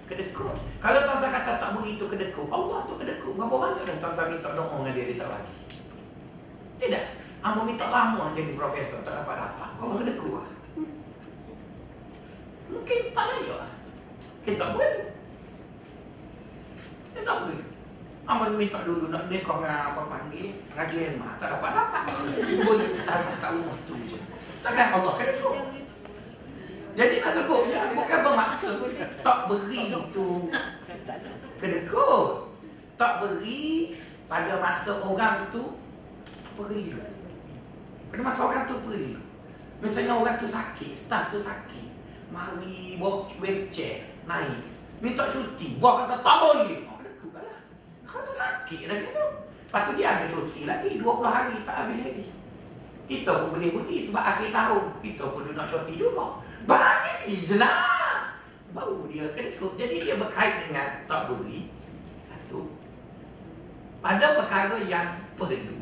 kedekut. 0.08 0.56
Kalau 0.80 1.00
tuan-tuan 1.04 1.28
kata 1.28 1.60
tak 1.60 1.70
beri 1.76 2.00
itu 2.00 2.08
kedekut, 2.08 2.48
Allah 2.48 2.88
tu 2.88 2.96
kedekut. 2.96 3.36
Berapa 3.36 3.56
banyak 3.60 3.84
dah 3.84 3.96
tuan-tuan 4.00 4.28
minta 4.32 4.48
doa 4.56 4.72
dengan 4.72 4.92
dia, 4.96 5.04
dia 5.04 5.20
tak 5.20 5.28
bagi. 5.36 5.54
Tidak. 6.80 7.04
Ambo 7.40 7.60
minta 7.64 7.86
lama 7.88 8.32
jadi 8.32 8.52
profesor, 8.56 9.04
tak 9.04 9.20
dapat-dapat. 9.20 9.68
Allah 9.76 9.96
kedekut. 10.00 10.44
Mungkin 12.72 13.00
tak 13.12 13.24
layak. 13.28 13.68
Kita 14.48 14.64
beri. 14.72 15.12
Kita 17.12 17.20
tak 17.20 17.36
beri. 17.44 17.58
Amal 18.30 18.54
minta 18.54 18.78
dulu? 18.86 19.10
Nak 19.10 19.26
nikah 19.26 19.58
dengan 19.58 19.90
apa 19.90 20.06
panggil? 20.06 20.54
Raja 20.70 20.98
Emma 21.02 21.34
Tak 21.42 21.58
dapat 21.58 21.70
dapat. 21.74 22.02
Boleh 22.62 22.94
tak 22.94 23.26
kat 23.42 23.50
rumah 23.58 23.74
tu 23.82 23.98
je. 24.06 24.18
Takkan 24.62 25.02
Allah 25.02 25.12
kena 25.18 25.32
tu 25.34 25.50
Jadi 26.94 27.14
nak 27.18 27.32
sebutnya 27.34 27.90
Bukan 27.90 28.18
bermaksa. 28.22 28.70
Tak 29.26 29.38
beri 29.50 29.90
tu. 30.14 30.46
Kedekut 31.58 32.54
Tak 32.94 33.18
beri 33.18 33.98
Pada 34.30 34.62
masa 34.62 35.02
orang 35.02 35.50
tu 35.50 35.74
Perlu 36.54 37.02
Pada 38.14 38.20
masa 38.22 38.40
orang 38.46 38.64
tu 38.70 38.78
perlu 38.86 39.18
Misalnya 39.82 40.14
orang 40.14 40.38
tu 40.38 40.46
sakit 40.46 40.92
Staff 40.94 41.34
tu 41.34 41.40
sakit. 41.40 41.88
Mari 42.30 42.94
bawa 42.94 43.26
wheelchair 43.42 44.06
Naik. 44.22 44.70
Minta 45.02 45.26
cuti 45.34 45.82
Buat 45.82 46.06
kata 46.06 46.22
tak 46.22 46.36
boleh 46.46 46.89
kau 48.10 48.18
tu 48.26 48.32
sakit 48.34 48.90
lagi 48.90 49.06
tu. 49.14 49.26
Lepas 49.70 49.80
tu 49.86 49.92
dia 49.94 50.18
ambil 50.18 50.28
cuti 50.34 50.66
lagi 50.66 50.98
20 50.98 51.06
hari 51.30 51.54
tak 51.62 51.86
habis 51.86 52.02
lagi. 52.02 52.26
Kita 53.06 53.30
pun 53.42 53.54
boleh 53.54 53.70
pergi 53.70 53.98
sebab 54.10 54.22
akhir 54.22 54.50
tahun. 54.50 54.84
Kita 54.98 55.24
pun 55.30 55.46
nak 55.54 55.70
cuti 55.70 55.94
juga. 55.94 56.42
Bagi 56.66 57.30
je 57.30 57.58
lah. 57.58 58.34
Baru 58.74 59.06
dia 59.06 59.30
kedekut. 59.34 59.78
Jadi 59.78 60.02
dia 60.02 60.14
berkait 60.18 60.66
dengan 60.66 61.06
tak 61.06 61.30
beri. 61.30 61.70
Satu. 62.26 62.70
Pada 64.02 64.38
perkara 64.38 64.78
yang 64.86 65.26
perlu. 65.38 65.78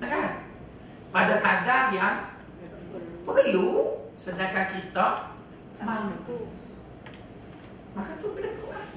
Kan? 0.00 0.44
Pada 1.12 1.34
kadar 1.40 1.92
yang 1.92 2.32
perlu. 3.24 4.04
Sedangkan 4.16 4.72
kita 4.72 5.36
mampu. 5.80 6.48
Maka 7.92 8.16
tu 8.16 8.32
kedekut 8.32 8.72
lah. 8.72 8.95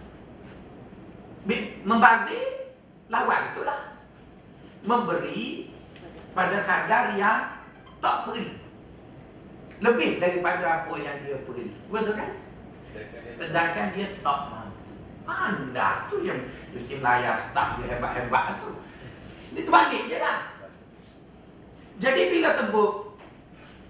Membazir 1.81 2.69
lawan 3.09 3.49
itulah. 3.53 3.97
Memberi 4.85 5.73
pada 6.38 6.62
kadar 6.62 7.17
yang 7.17 7.57
tak 7.97 8.29
perlu. 8.29 8.53
Lebih 9.79 10.21
daripada 10.21 10.83
apa 10.83 10.93
yang 10.99 11.17
dia 11.25 11.41
perlu. 11.41 11.73
Betul 11.89 12.15
kan? 12.15 12.31
Sedangkan 13.09 13.95
dia 13.95 14.07
tak 14.21 14.39
mampu. 14.51 14.93
Anda 15.29 16.09
tu 16.09 16.25
yang 16.25 16.41
mesti 16.73 17.01
melayar 17.01 17.38
staff 17.38 17.77
dia 17.81 17.97
hebat-hebat 17.97 18.57
tu. 18.57 18.77
Dia 19.57 19.65
terbalik 19.65 20.03
je 20.09 20.17
lah. 20.21 20.39
Jadi 21.99 22.21
bila 22.31 22.49
sebut 22.53 23.19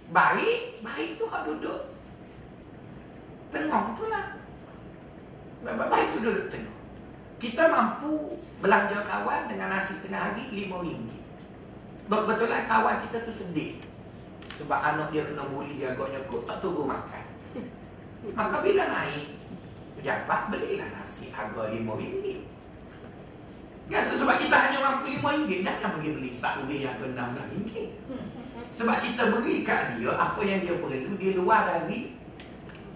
baik, 0.10 0.82
baik 0.82 1.22
tu 1.22 1.30
hak 1.30 1.46
duduk 1.46 2.00
Tengok 3.50 3.98
tu 3.98 4.06
lah. 4.14 4.38
Baik-baik 5.66 6.14
tu 6.14 6.18
duduk 6.22 6.48
tengok. 6.54 6.79
Kita 7.40 7.72
mampu 7.72 8.36
belanja 8.60 9.00
kawan 9.08 9.48
dengan 9.48 9.72
nasi 9.72 10.04
tengah 10.04 10.28
hari 10.28 10.52
RM5. 10.52 11.08
Betul-betul 12.12 12.52
kawan 12.52 13.00
kita 13.08 13.24
tu 13.24 13.32
sedih. 13.32 13.80
Sebab 14.60 14.76
anak 14.76 15.16
dia 15.16 15.24
kena 15.24 15.48
buli 15.48 15.80
agaknya 15.88 16.20
kot 16.28 16.44
tak 16.44 16.60
turun 16.60 16.92
makan. 16.92 17.24
Maka 18.36 18.60
bila 18.60 18.92
naik 18.92 19.40
pejabat 19.96 20.52
belilah 20.52 20.92
nasi 20.92 21.32
harga 21.32 21.72
RM5. 21.72 22.28
Kan 23.90 24.04
sebab 24.06 24.38
kita 24.38 24.54
hanya 24.54 24.80
mampu 24.86 25.18
RM5 25.18 25.50
Jangan 25.66 25.98
pergi 25.98 26.10
beli 26.14 26.30
sahuri 26.30 26.86
yang 26.86 27.02
RM6 27.02 27.42
Sebab 28.70 29.02
kita 29.02 29.34
beri 29.34 29.66
kat 29.66 29.98
dia 29.98 30.14
Apa 30.14 30.46
yang 30.46 30.62
dia 30.62 30.78
perlu 30.78 31.18
Dia 31.18 31.34
luar 31.34 31.66
dari 31.66 32.14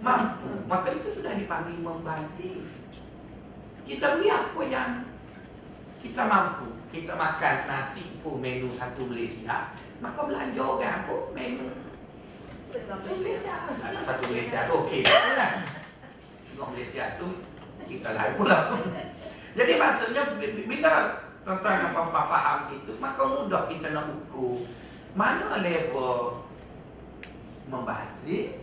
Mampu 0.05 0.53
Maka 0.69 0.93
itu 0.93 1.09
sudah 1.09 1.33
dipanggil 1.33 1.81
membazir 1.81 2.61
Kita 3.83 4.15
beri 4.15 4.27
apa 4.31 4.61
yang 4.67 4.89
Kita 5.99 6.27
mampu. 6.27 6.67
Kita 6.91 7.13
makan 7.15 7.55
nasi 7.67 8.19
pun 8.19 8.39
menu 8.39 8.71
satu 8.71 9.07
Malaysia 9.07 9.71
Maka 10.03 10.19
belanja 10.27 10.61
orang 10.61 10.99
pun 11.07 11.31
menu. 11.35 11.67
Satu 12.67 13.09
Malaysia 13.21 13.53
Anak 13.87 14.03
satu 14.03 14.23
Malaysia 14.31 14.65
tu 14.65 14.73
okey 14.87 15.05
kan 15.05 15.63
Tengok 16.49 16.69
Malaysia 16.73 17.19
tu 17.21 17.27
Cerita 17.83 18.15
lain 18.15 18.39
pula. 18.39 18.79
Jadi 19.53 19.73
maksudnya 19.75 20.23
bila 20.39 20.93
tuan-tuan 21.43 21.83
dan 21.83 21.89
puan-puan 21.91 22.25
faham 22.25 22.59
itu, 22.71 22.95
maka 22.97 23.21
mudah 23.27 23.67
kita 23.67 23.91
nak 23.91 24.07
ukur 24.09 24.63
mana 25.13 25.59
level 25.61 26.41
membazir, 27.67 28.57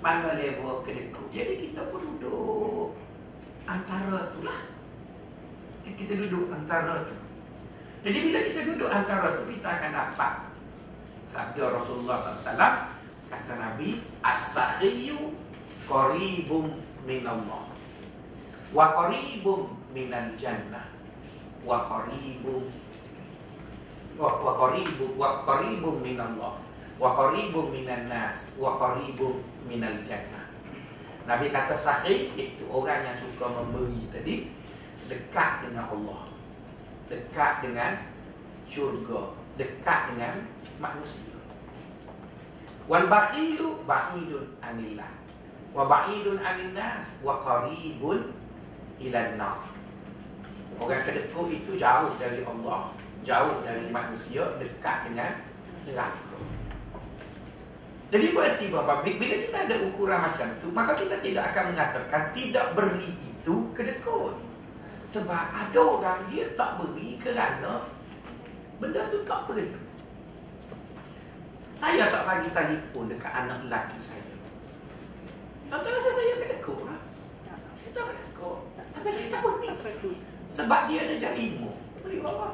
mana 0.00 0.34
level 0.34 0.82
kedekut. 0.82 1.28
Jadi 1.30 1.68
kita 1.70 1.86
pun 1.92 2.02
duduk 2.02 2.93
antara 3.64 4.28
tu 4.32 4.44
lah. 4.44 4.60
Kita 5.84 6.16
duduk 6.16 6.48
antara 6.52 7.04
tu. 7.04 7.16
Jadi 8.04 8.18
bila 8.28 8.38
kita 8.44 8.60
duduk 8.68 8.88
antara 8.88 9.36
tu, 9.36 9.48
kita 9.48 9.68
akan 9.80 9.90
dapat 9.92 10.32
sabda 11.24 11.72
Rasulullah 11.72 12.20
SAW 12.20 12.92
kata 13.32 13.52
Nabi 13.56 14.04
as-sakhiyu 14.20 15.32
qaribum 15.88 16.80
minallah. 17.08 17.64
Wa 18.72 18.92
qaribum 18.92 19.72
minal 19.92 20.36
jannah. 20.36 20.88
Wa 21.64 21.84
qaribum 21.88 22.68
wa, 24.20 24.30
wa 24.40 24.52
qaribum 24.52 25.10
wa 25.16 25.28
qaribum 25.44 26.04
minallah. 26.04 26.60
Wa 27.00 27.08
qaribum 27.16 27.72
minan 27.72 28.08
nas. 28.08 28.56
Wa 28.60 28.76
qaribum 28.76 29.40
minal 29.64 30.04
jannah 30.04 30.43
Nabi 31.24 31.48
kata 31.48 31.72
sahih 31.72 32.36
itu 32.36 32.68
orang 32.68 33.00
yang 33.00 33.16
suka 33.16 33.48
memberi 33.48 34.04
tadi 34.12 34.52
dekat 35.08 35.64
dengan 35.64 35.88
Allah. 35.88 36.28
Dekat 37.08 37.64
dengan 37.64 37.96
syurga. 38.68 39.32
Dekat 39.56 40.12
dengan 40.12 40.44
manusia. 40.76 41.32
Wal 42.84 43.08
bakhilu 43.08 43.88
ba'idun 43.88 44.60
anillah. 44.60 45.08
Wa 45.72 45.88
ba'idun 45.88 46.44
anin 46.44 46.76
nas 46.76 47.24
wa 47.24 47.40
qaribun 47.40 48.36
ilan 49.00 49.40
Orang 50.74 51.02
kedekut 51.06 51.54
itu 51.54 51.78
jauh 51.78 52.10
dari 52.18 52.42
Allah 52.42 52.90
Jauh 53.22 53.62
dari 53.62 53.86
manusia 53.94 54.42
Dekat 54.58 55.06
dengan 55.06 55.38
neraka 55.86 56.23
Jadi 58.12 58.26
berarti 58.36 58.68
Bapak 58.68 59.06
Bila 59.06 59.34
kita 59.40 59.56
ada 59.64 59.76
ukuran 59.88 60.20
macam 60.20 60.46
itu 60.52 60.68
Maka 60.68 60.92
kita 60.92 61.16
tidak 61.24 61.44
akan 61.54 61.72
mengatakan 61.72 62.22
Tidak 62.36 62.66
beri 62.76 63.12
itu 63.24 63.72
kedekut 63.72 64.36
Sebab 65.08 65.44
ada 65.52 65.80
orang 65.80 66.20
dia 66.28 66.44
tak 66.52 66.76
beri 66.80 67.16
kerana 67.16 67.88
Benda 68.76 69.08
tu 69.08 69.24
tak 69.24 69.48
perlu 69.48 69.80
Saya 71.72 72.10
tak 72.12 72.28
bagi 72.28 72.50
telefon 72.52 73.08
dekat 73.08 73.32
anak 73.32 73.66
lelaki 73.66 73.98
saya. 74.02 74.34
Tak 75.72 75.90
rasa 75.90 76.10
saya 76.12 76.32
kedekut 76.44 76.86
lah 76.86 77.00
Saya 77.72 77.90
tak 77.96 78.04
kedekut 78.12 78.58
Tapi 78.76 79.08
saya 79.08 79.26
tak 79.32 79.40
beri. 79.42 80.14
Sebab 80.52 80.80
dia 80.86 80.98
ada 81.08 81.16
Boleh 82.04 82.18
bawa 82.20 82.48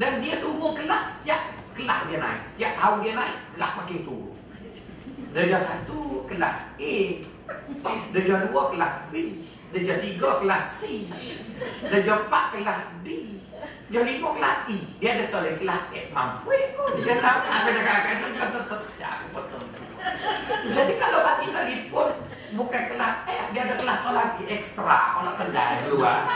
Dan 0.00 0.18
dia 0.24 0.40
turun 0.40 0.74
kelas 0.74 1.22
Setiap 1.22 1.59
kelas 1.80 2.00
dia 2.12 2.18
naik. 2.20 2.42
Setiap 2.44 2.72
tahun 2.76 2.98
dia 3.00 3.12
naik 3.16 3.36
Kelas 3.56 3.72
makin 3.80 3.98
turun. 4.04 4.36
Darjah 5.30 5.60
satu 5.60 6.28
kelas 6.28 6.56
A. 6.76 6.96
Darjah 8.12 8.38
dua 8.50 8.62
kelas 8.74 8.94
B. 9.08 9.14
Darjah 9.72 9.96
tiga 10.02 10.30
kelas 10.44 10.64
C. 10.64 10.80
Darjah 11.88 12.16
empat 12.28 12.44
kelas 12.54 12.78
D. 13.06 13.08
Darjah 13.88 14.02
lima 14.04 14.28
kelas 14.36 14.56
E. 14.68 14.78
Dia 15.00 15.08
ada 15.16 15.24
soalan 15.24 15.56
kelas 15.56 15.82
F. 15.94 16.08
Mampu 16.12 16.52
pun 16.76 16.90
Dia 17.00 17.16
tahu 17.18 17.38
Apa 17.48 17.68
dia 17.72 17.82
kata. 17.82 18.12
Jadi 20.70 20.92
kalau 20.98 21.20
bagi 21.26 21.48
telefon 21.50 22.08
bukan 22.54 22.82
kelas 22.90 23.14
F 23.26 23.46
dia 23.54 23.62
ada 23.66 23.74
kelas 23.78 24.00
lagi 24.10 24.42
ekstra. 24.50 24.98
Kalau 25.14 25.24
nak 25.26 25.36
tendai 25.38 25.82
keluar 25.86 26.26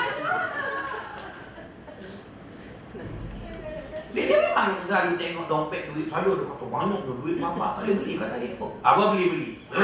dia, 4.14 4.30
dia 4.30 4.38
memang 4.38 4.70
selalu 4.86 5.18
tengok 5.18 5.46
dompet 5.50 5.90
duit 5.90 6.06
saya. 6.06 6.30
Ada 6.30 6.46
kata 6.46 6.64
banyak 6.70 7.00
tu 7.02 7.12
duit 7.18 7.36
mama. 7.42 7.74
Tak 7.74 7.82
boleh 7.82 7.96
beli 7.98 8.14
kata 8.14 8.38
dia 8.38 8.54
pun 8.54 8.70
apa 8.86 9.02
beli 9.10 9.24
beli. 9.26 9.50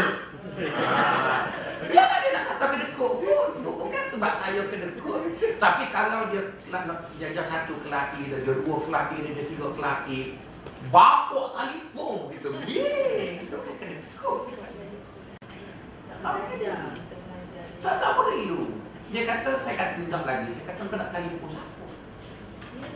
Dia 1.80 2.02
kan 2.06 2.18
dia 2.20 2.30
nak 2.36 2.44
kata 2.54 2.64
kedekut 2.76 3.12
pun. 3.24 3.48
Bukan 3.66 4.04
sebab 4.06 4.32
saya 4.36 4.62
kedekut 4.68 5.20
tapi 5.58 5.88
kalau 5.88 6.28
dia 6.28 6.44
nak 6.68 7.02
jajar 7.18 7.44
satu 7.44 7.74
kelas 7.82 8.14
A 8.14 8.20
dia 8.20 8.38
dua 8.44 8.76
kelas 8.84 9.10
A 9.10 9.16
dia 9.16 9.44
tiga 9.48 9.72
kelas 9.74 9.98
A 10.06 10.20
bapak 10.92 11.46
telefon 11.56 12.30
gitu. 12.36 12.48
Ye 12.68 13.42
itu 13.42 13.56
kan 13.56 13.74
kedekut 13.80 14.40
tak 16.20 16.36
tak 17.80 17.94
tak 17.96 18.12
perlu. 18.12 18.76
Dia 19.10 19.22
kata 19.24 19.50
saya 19.56 19.74
kata 19.74 19.92
tindak 19.98 20.22
lagi. 20.28 20.52
Saya 20.52 20.64
kata 20.70 20.80
kau 20.86 20.96
nak 21.00 21.10
telefon 21.10 21.48
siapa 21.48 21.69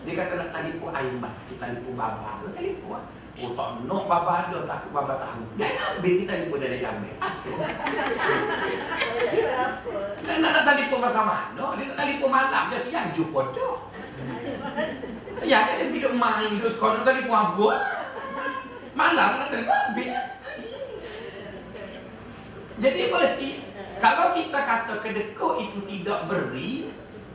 dia 0.04 0.12
kata 0.16 0.32
nak 0.36 0.50
telefon 0.52 0.90
Aiman 0.92 1.34
kita 1.48 1.64
telefon 1.70 1.94
baba 1.96 2.40
dia 2.44 2.50
telefon 2.54 2.98
lah 2.98 3.04
Oh 3.42 3.50
tak 3.58 3.82
nak 3.90 4.06
baba 4.06 4.46
ada 4.46 4.62
takut 4.62 4.94
baba 4.94 5.18
tahu. 5.18 5.42
Dia 5.58 5.66
nak 5.66 5.98
ambil 5.98 6.12
kita 6.22 6.32
telefon 6.38 6.58
dari 6.62 6.78
jambi. 6.78 7.10
Takut. 7.18 7.58
Dia 10.22 10.34
nak 10.38 10.62
telefon 10.62 10.98
masa 11.02 11.20
mana? 11.26 11.66
Dia 11.74 11.82
nak 11.90 11.98
telefon 11.98 12.30
malam. 12.30 12.70
Dia 12.70 12.78
siang 12.78 13.10
jumpa 13.10 13.42
dah. 13.50 13.76
Siang 15.34 15.66
dia 15.66 15.90
duduk 15.90 16.14
main. 16.14 16.46
Duduk 16.46 16.70
sekolah. 16.78 17.02
Nak 17.02 17.06
telefon 17.10 17.34
abul. 17.34 17.74
Malam 18.94 19.30
nak 19.42 19.50
telefon 19.50 19.78
ambil. 19.90 20.14
Jadi 22.78 23.02
berarti 23.10 23.50
kalau 23.98 24.26
kita 24.30 24.58
kata 24.62 24.94
kedekut 25.02 25.58
itu 25.58 25.78
tidak 25.90 26.30
beri, 26.30 26.86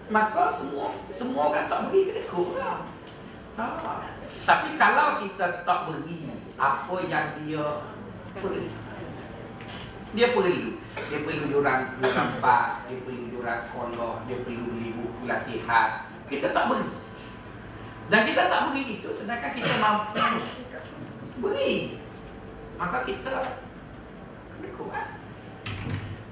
maka 0.09 0.49
semua 0.49 0.89
semua 1.13 1.53
orang 1.53 1.69
tak 1.69 1.85
beri 1.87 2.09
kedekut 2.09 2.57
lah. 2.57 2.81
Tak. 3.53 4.09
Tapi 4.45 4.73
kalau 4.73 5.21
kita 5.21 5.61
tak 5.61 5.85
beri 5.85 6.33
apa 6.57 6.95
yang 7.05 7.37
dia 7.37 7.65
perlu. 8.41 8.65
Dia 10.17 10.33
perlu. 10.33 10.81
Dia 11.13 11.19
perlu 11.21 11.43
diorang, 11.53 12.01
diorang 12.01 12.41
bas, 12.41 12.89
dia 12.89 12.97
perlu 13.05 13.29
diorang 13.29 13.53
sekolah, 13.53 14.25
dia 14.25 14.41
perlu 14.41 14.73
beli 14.73 14.89
buku 14.97 15.29
latihan. 15.29 16.09
Kita 16.25 16.49
tak 16.49 16.65
beri. 16.73 16.89
Dan 18.09 18.25
kita 18.25 18.49
tak 18.49 18.61
beri 18.69 18.97
itu 18.97 19.09
sedangkan 19.13 19.53
kita 19.53 19.73
mampu 19.77 20.25
beri. 21.37 22.01
Maka 22.81 23.05
kita 23.05 23.61
kedekut 24.49 24.89
kan? 24.89 25.21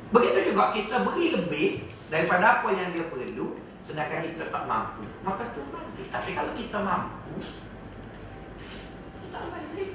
Begitu 0.10 0.40
juga 0.50 0.74
kita 0.74 1.06
beri 1.06 1.26
lebih 1.38 1.68
daripada 2.10 2.64
apa 2.64 2.72
yang 2.74 2.90
dia 2.96 3.06
perlu 3.12 3.67
sedangkan 3.88 4.20
kita 4.20 4.52
tak 4.52 4.68
mampu. 4.68 5.08
Maka 5.24 5.56
tu 5.56 5.64
bazir. 5.72 6.12
Tapi 6.12 6.36
kalau 6.36 6.52
kita 6.52 6.84
mampu 6.84 7.40
tak 9.32 9.48
bazir. 9.48 9.88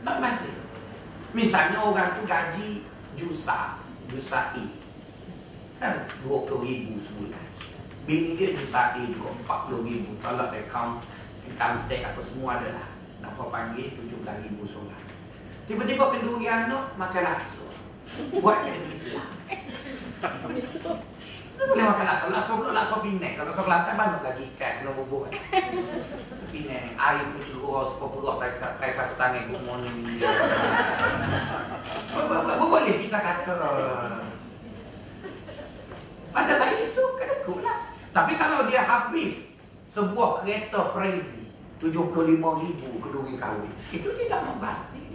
Tak 0.00 0.16
bazir. 0.24 0.56
Misalnya 1.36 1.84
orang 1.84 2.16
tu 2.16 2.24
gaji 2.24 2.88
jusa, 3.12 3.76
jusa 4.08 4.56
I. 4.56 4.80
Kan 5.76 6.08
20 6.24 6.64
ribu 6.64 6.96
sebulan. 6.96 7.44
Bini 8.08 8.40
dia 8.40 8.56
jusa 8.56 8.96
I 8.96 9.12
juga 9.12 9.36
40 9.44 9.84
ribu. 9.84 10.16
Kalau 10.24 10.48
account, 10.48 11.04
tax 11.60 12.00
apa 12.08 12.20
semua 12.24 12.56
adalah. 12.56 12.88
Nampak 13.20 13.52
panggil 13.52 13.92
17 13.92 14.48
ribu 14.48 14.64
sebulan. 14.64 15.02
Tiba-tiba 15.68 16.04
kenduri 16.16 16.48
anak 16.48 16.96
makan 16.96 17.22
rasa. 17.36 17.68
Buat 18.40 18.64
kena 18.64 18.88
Islam. 18.88 19.28
Boleh 21.58 21.84
makan 21.84 22.04
laksa. 22.06 22.24
Laksa 22.30 22.52
pula 22.54 22.70
laksa 22.70 23.02
Penang. 23.02 23.32
Kalau 23.34 23.50
laksa 23.50 23.62
Kelantan 23.66 23.94
banyak 23.94 24.22
lagi 24.22 24.42
ikan 24.54 24.72
kena 24.78 24.90
bubur 24.94 25.26
kan. 25.26 25.32
Laksa 26.30 26.44
Penang. 26.48 26.86
Air 26.94 27.24
pun 27.34 27.42
curah 27.42 27.82
supaya 27.84 28.08
perut 28.14 28.36
pakai 28.60 28.90
satu 28.90 29.14
tangan 29.16 29.42
good 29.48 29.62
morning. 29.66 29.96
Bo- 32.14 32.70
Boleh 32.70 32.94
kita 33.00 33.18
kata. 33.18 33.54
Pada 36.28 36.52
saya 36.54 36.74
itu 36.78 37.02
kena 37.18 37.36
lah. 37.64 37.78
Tapi 38.12 38.32
kalau 38.36 38.68
dia 38.68 38.84
habis 38.84 39.50
sebuah 39.88 40.44
kereta 40.44 40.92
private 40.92 41.34
75 41.80 42.12
ribu 42.60 42.88
keduri 43.00 43.34
kahwin. 43.34 43.72
Itu 43.88 44.12
tidak 44.14 44.44
membazir. 44.44 45.07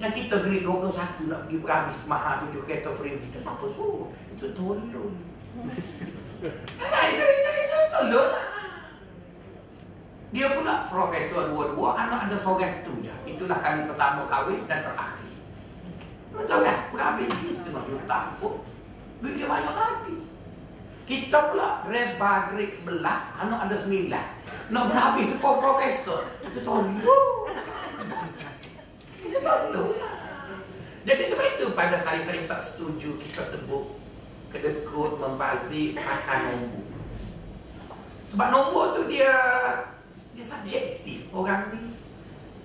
Yang 0.00 0.12
kita 0.24 0.34
grade 0.40 0.64
21 0.64 1.28
nak 1.28 1.40
pergi 1.44 1.56
berhabis 1.60 2.08
mahal 2.08 2.40
tujuh 2.48 2.64
kereta 2.64 2.88
free 2.96 3.20
itu 3.20 3.36
siapa 3.36 3.68
suruh? 3.68 4.08
Itu 4.32 4.56
tolong. 4.56 5.14
Ah, 6.80 7.04
itu, 7.04 7.20
itu, 7.20 7.50
itu 7.52 7.78
tolong 7.92 8.32
lah. 8.32 8.46
Dia 10.32 10.56
pula 10.56 10.88
profesor 10.88 11.52
dua-dua, 11.52 12.00
anak 12.00 12.32
ada 12.32 12.36
seorang 12.40 12.80
tu 12.80 12.96
je. 13.04 13.12
Itulah 13.28 13.60
kali 13.60 13.84
pertama 13.84 14.24
kahwin 14.24 14.64
dan 14.64 14.80
terakhir. 14.80 15.28
Betul 16.32 16.64
kan? 16.64 16.78
Berhabis 16.96 17.28
ni 17.44 17.52
setengah 17.52 17.84
juta 17.84 18.40
pun. 18.40 18.64
Duit 19.20 19.36
dia 19.36 19.52
banyak 19.52 19.74
lagi. 19.76 20.16
Kita 21.04 21.52
pula 21.52 21.84
reba 21.84 22.48
grade 22.48 22.72
11, 22.72 23.04
anak 23.36 23.68
ada 23.68 23.76
9. 23.76 24.72
Nak 24.72 24.84
berhabis 24.88 25.36
sebuah 25.36 25.54
profesor. 25.60 26.24
Itu 26.40 26.64
tolong. 26.64 27.04
Itu 29.24 29.38
tolong. 29.40 29.96
Jadi 31.00 31.22
sebab 31.24 31.46
itu 31.56 31.66
pada 31.72 31.96
saya, 31.96 32.20
saya 32.20 32.44
tak 32.44 32.60
setuju 32.60 33.16
kita 33.20 33.40
sebut 33.40 34.00
kedekut, 34.50 35.16
membazir, 35.22 35.96
makan 35.96 36.40
nombor. 36.50 36.86
Sebab 38.26 38.46
nombor 38.50 38.84
tu 38.98 39.02
dia 39.06 39.32
dia 40.34 40.44
subjektif. 40.44 41.30
Orang 41.30 41.70
ni 41.74 41.94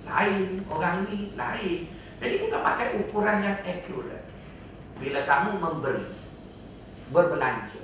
lain, 0.06 0.62
orang 0.70 1.06
ni 1.10 1.34
lain. 1.38 1.80
Jadi 2.20 2.36
kita 2.42 2.58
pakai 2.62 3.02
ukuran 3.06 3.42
yang 3.46 3.58
accurate. 3.62 4.26
Bila 4.98 5.22
kamu 5.28 5.60
memberi, 5.60 6.08
berbelanja, 7.12 7.84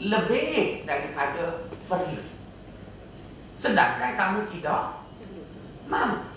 lebih 0.00 0.82
daripada 0.88 1.68
perlu. 1.86 2.24
Sedangkan 3.52 4.14
kamu 4.14 4.38
tidak 4.48 5.02
mampu. 5.90 6.27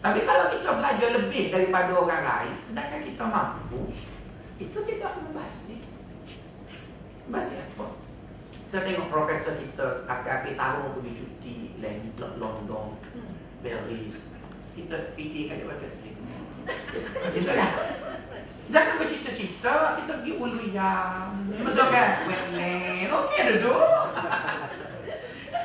Tapi 0.00 0.24
kalau 0.24 0.48
kita 0.48 0.70
belajar 0.80 1.08
lebih 1.12 1.52
daripada 1.52 1.92
orang 1.92 2.24
lain, 2.24 2.54
sedangkan 2.64 3.00
kita 3.04 3.24
mampu, 3.28 3.92
itu 4.56 4.78
tidak 4.88 5.12
membazir. 5.20 5.84
Membazir 7.28 7.60
apa? 7.68 8.00
Kita 8.48 8.78
tengok 8.80 9.08
profesor 9.12 9.60
kita 9.60 10.08
akhir-akhir 10.08 10.56
tahun 10.56 10.88
pergi 10.96 11.12
cuti 11.20 11.56
London, 12.16 12.96
Paris. 13.60 14.32
Kita 14.72 15.12
fikir 15.12 15.52
kat 15.52 15.56
dia 15.60 15.68
baca. 15.68 15.86
Kita 17.36 17.50
dah. 17.52 17.70
Jangan 18.70 18.94
bercita-cita 19.02 19.98
kita 19.98 20.12
pergi 20.22 20.32
ulu 20.38 20.70
yang 20.70 21.34
Betul 21.58 21.90
kan? 21.90 22.22
Wetland 22.22 23.10
Okey 23.10 23.38
ada 23.42 23.54
tu 23.66 23.74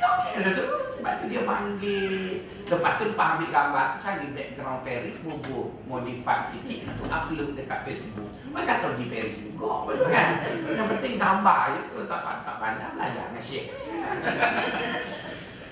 okey 0.06 0.32
ada 0.38 0.50
tu 0.54 0.64
Sebab 0.86 1.12
tu 1.18 1.24
dia 1.26 1.42
panggil 1.42 2.46
Lepas 2.66 2.92
tu 2.98 3.04
lepas 3.10 3.26
ambil 3.36 3.50
gambar 3.50 3.84
tu 3.94 3.96
Cari 4.02 4.26
background 4.34 4.80
Paris 4.86 5.18
Bubur 5.22 5.66
Modify 5.90 6.38
sikit 6.46 6.80
Tu 6.86 7.04
upload 7.06 7.50
dekat 7.58 7.80
Facebook 7.82 8.30
Mereka 8.54 8.66
kata 8.66 8.86
pergi 8.94 9.06
Paris 9.10 9.36
juga 9.42 9.70
Betul 9.90 10.08
kan? 10.10 10.30
Yang 10.70 10.88
penting 10.96 11.14
gambar 11.18 11.60
je 11.74 11.80
tu 11.90 11.98
Tak, 12.06 12.20
tak 12.44 12.56
pandang 12.62 12.94
Jangan 12.96 13.42
share 13.42 13.70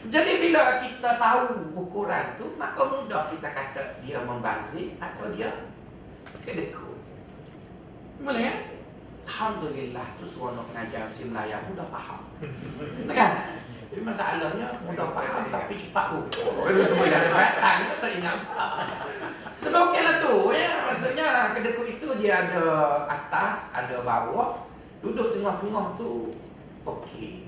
jadi 0.04 0.36
bila 0.36 0.84
kita 0.84 1.16
tahu 1.16 1.72
ukuran 1.72 2.36
tu 2.36 2.52
Maka 2.60 2.80
mudah 2.84 3.32
kita 3.32 3.48
kata 3.50 3.82
dia 4.04 4.20
membazir 4.20 5.00
Atau 5.00 5.32
dia 5.32 5.64
kedekut 6.44 6.94
boleh 8.22 8.42
kan? 8.46 8.58
Alhamdulillah 9.24 10.06
tu 10.20 10.24
seronok 10.28 10.70
mengajar 10.70 11.08
si 11.08 11.26
Melayu 11.26 11.56
mudah 11.72 11.88
faham. 11.88 12.22
Kan? 13.10 13.32
Tapi 13.94 14.10
masalahnya 14.10 14.66
mudah 14.82 15.06
faham 15.14 15.46
tapi 15.54 15.78
cepat 15.78 16.10
hukum. 16.10 16.50
Oh, 16.58 16.66
itu 16.66 16.98
boleh 16.98 17.14
ada 17.14 17.30
batang 17.30 17.94
tak 18.02 18.10
ingat 18.18 18.42
apa. 18.42 18.90
Tapi 19.62 19.70
okey 19.70 20.02
lah 20.02 20.14
tu 20.18 20.50
ya. 20.50 20.90
Maksudnya 20.90 21.54
kedekut 21.54 21.86
itu 21.86 22.08
dia 22.18 22.42
ada 22.42 22.66
atas, 23.06 23.70
ada 23.70 24.02
bawah. 24.02 24.66
Duduk 24.98 25.38
tengah-tengah 25.38 25.94
tu 25.94 26.34
okey. 26.82 27.46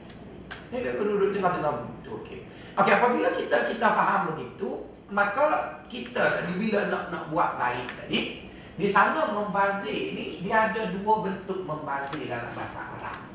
Ni 0.71 0.87
dia 0.87 0.95
duduk 0.95 1.35
tengah-tengah 1.35 1.83
tu 2.07 2.15
okey. 2.23 2.47
Okey, 2.79 2.95
apabila 2.95 3.27
kita 3.35 3.67
kita 3.67 3.87
faham 3.91 4.31
begitu, 4.31 4.87
maka 5.11 5.83
kita 5.91 6.47
tadi 6.47 6.63
bila 6.63 6.87
nak 6.87 7.11
nak 7.11 7.27
buat 7.27 7.59
baik 7.59 7.91
tadi, 8.07 8.47
di 8.79 8.87
sana 8.87 9.35
membazir 9.35 10.15
ni 10.15 10.47
dia 10.47 10.71
ada 10.71 10.95
dua 10.95 11.27
bentuk 11.27 11.67
membazir 11.67 12.31
dalam 12.31 12.55
bahasa 12.55 12.87
Arab. 13.03 13.35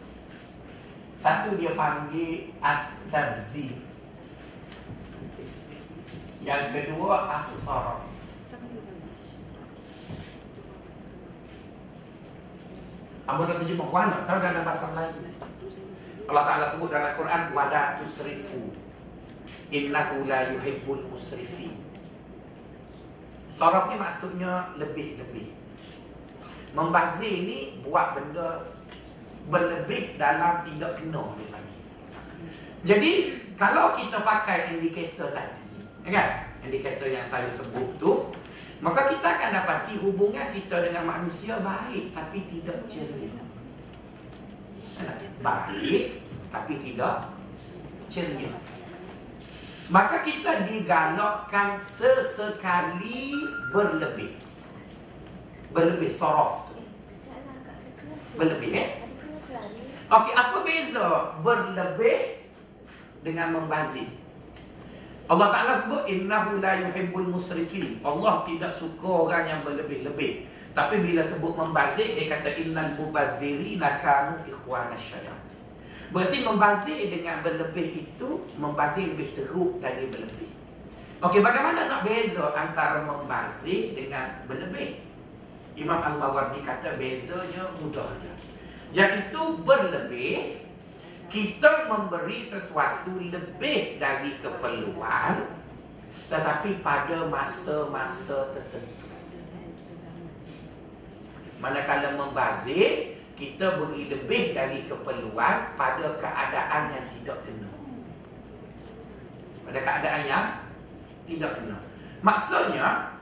Satu 1.21 1.53
dia 1.53 1.77
panggil 1.77 2.49
at-tabzir. 2.65 3.77
Yang 6.41 6.63
kedua 6.73 7.37
as-sarf. 7.37 8.01
Apa 13.29 13.37
nak 13.45 13.61
terjemah 13.61 13.85
Quran 13.85 14.09
tak 14.09 14.23
tahu 14.25 14.39
dalam 14.41 14.65
bahasa 14.65 14.85
Melayu. 14.97 15.21
Allah 16.25 16.43
Taala 16.49 16.65
sebut 16.65 16.89
dalam 16.89 17.13
Quran 17.13 17.41
wala 17.53 18.01
tusrifu. 18.01 18.73
Innahu 19.69 20.25
la 20.25 20.49
yuhibbul 20.57 21.05
musrifin. 21.05 21.77
Saraf 23.53 23.93
ni 23.93 24.01
maksudnya 24.01 24.73
lebih-lebih. 24.81 25.53
Membazir 26.73 27.45
ni 27.45 27.77
buat 27.85 28.17
benda 28.17 28.70
berlebih 29.49 30.19
dalam 30.19 30.61
tidak 30.61 30.99
kena 30.99 31.23
dia 31.37 31.47
panggil. 31.49 31.81
Jadi 32.81 33.11
kalau 33.57 33.93
kita 33.93 34.25
pakai 34.25 34.77
indikator 34.77 35.29
tadi, 35.33 35.63
kan? 36.09 36.49
Indikator 36.61 37.09
yang 37.09 37.25
saya 37.25 37.49
sebut 37.49 37.97
tu, 37.97 38.29
maka 38.81 39.13
kita 39.13 39.37
akan 39.37 39.49
dapati 39.53 39.93
hubungan 40.01 40.49
kita 40.57 40.81
dengan 40.89 41.05
manusia 41.05 41.61
baik 41.61 42.13
tapi 42.17 42.49
tidak 42.49 42.81
ceria. 42.89 43.37
Baik 45.45 46.21
tapi 46.49 46.73
tidak 46.81 47.29
ceria. 48.09 48.53
Maka 49.93 50.23
kita 50.25 50.65
digalakkan 50.65 51.77
sesekali 51.77 53.37
berlebih. 53.69 54.33
Berlebih 55.69 56.09
sorof 56.09 56.73
tu. 56.73 56.81
Berlebih 58.39 58.71
eh? 58.73 58.89
Okey, 60.11 60.35
apa 60.35 60.59
beza 60.67 61.07
berlebih 61.39 62.43
dengan 63.23 63.55
membazir? 63.55 64.11
Allah 65.31 65.47
Ta'ala 65.47 65.71
sebut 65.71 66.03
innahu 66.03 66.59
la 66.59 66.83
yuhibbul 66.83 67.31
musrifin. 67.31 68.03
Allah 68.03 68.43
tidak 68.43 68.75
suka 68.75 69.07
orang 69.07 69.47
yang 69.47 69.63
berlebih-lebih. 69.63 70.51
Tapi 70.75 70.99
bila 70.99 71.23
sebut 71.23 71.55
membazir 71.55 72.11
dia 72.11 72.27
kata 72.27 72.59
innal 72.59 72.91
mubadzirina 72.99 74.03
kanu 74.03 74.43
ikhwana 74.51 74.99
syayatin. 74.99 75.59
Berarti 76.11 76.43
membazir 76.43 77.07
dengan 77.07 77.39
berlebih 77.39 78.03
itu 78.03 78.43
Membazir 78.59 79.15
lebih 79.15 79.31
teruk 79.31 79.79
dari 79.79 80.11
berlebih 80.11 80.51
Okey, 81.23 81.39
bagaimana 81.39 81.87
nak 81.87 82.03
beza 82.03 82.51
antara 82.51 83.07
membazir 83.07 83.95
dengan 83.95 84.43
berlebih? 84.43 85.07
Imam 85.79 86.03
Al-Mawardi 86.03 86.59
kata 86.67 86.99
bezanya 86.99 87.71
mudah 87.79 88.11
je 88.19 88.50
Iaitu 88.91 89.63
berlebih 89.63 90.59
Kita 91.31 91.87
memberi 91.87 92.43
sesuatu 92.43 93.15
lebih 93.15 93.99
dari 93.99 94.35
keperluan 94.43 95.47
Tetapi 96.27 96.83
pada 96.83 97.27
masa-masa 97.31 98.51
tertentu 98.55 99.11
Manakala 101.61 102.17
membazir 102.17 103.21
kita 103.41 103.81
beri 103.81 104.05
lebih 104.05 104.53
dari 104.53 104.85
keperluan 104.85 105.73
pada 105.73 106.13
keadaan 106.21 106.93
yang 106.93 107.05
tidak 107.09 107.41
kena. 107.41 107.69
Pada 109.65 109.79
keadaan 109.81 110.23
yang 110.29 110.45
tidak 111.25 111.57
kena. 111.57 111.77
Maksudnya, 112.21 113.17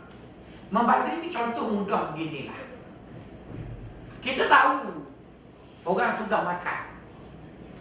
membazir 0.75 1.23
ini 1.23 1.31
contoh 1.31 1.71
mudah 1.71 2.11
beginilah. 2.11 2.59
Kita 4.19 4.51
tahu 4.51 5.07
orang 5.89 6.13
sudah 6.13 6.45
makan. 6.45 6.81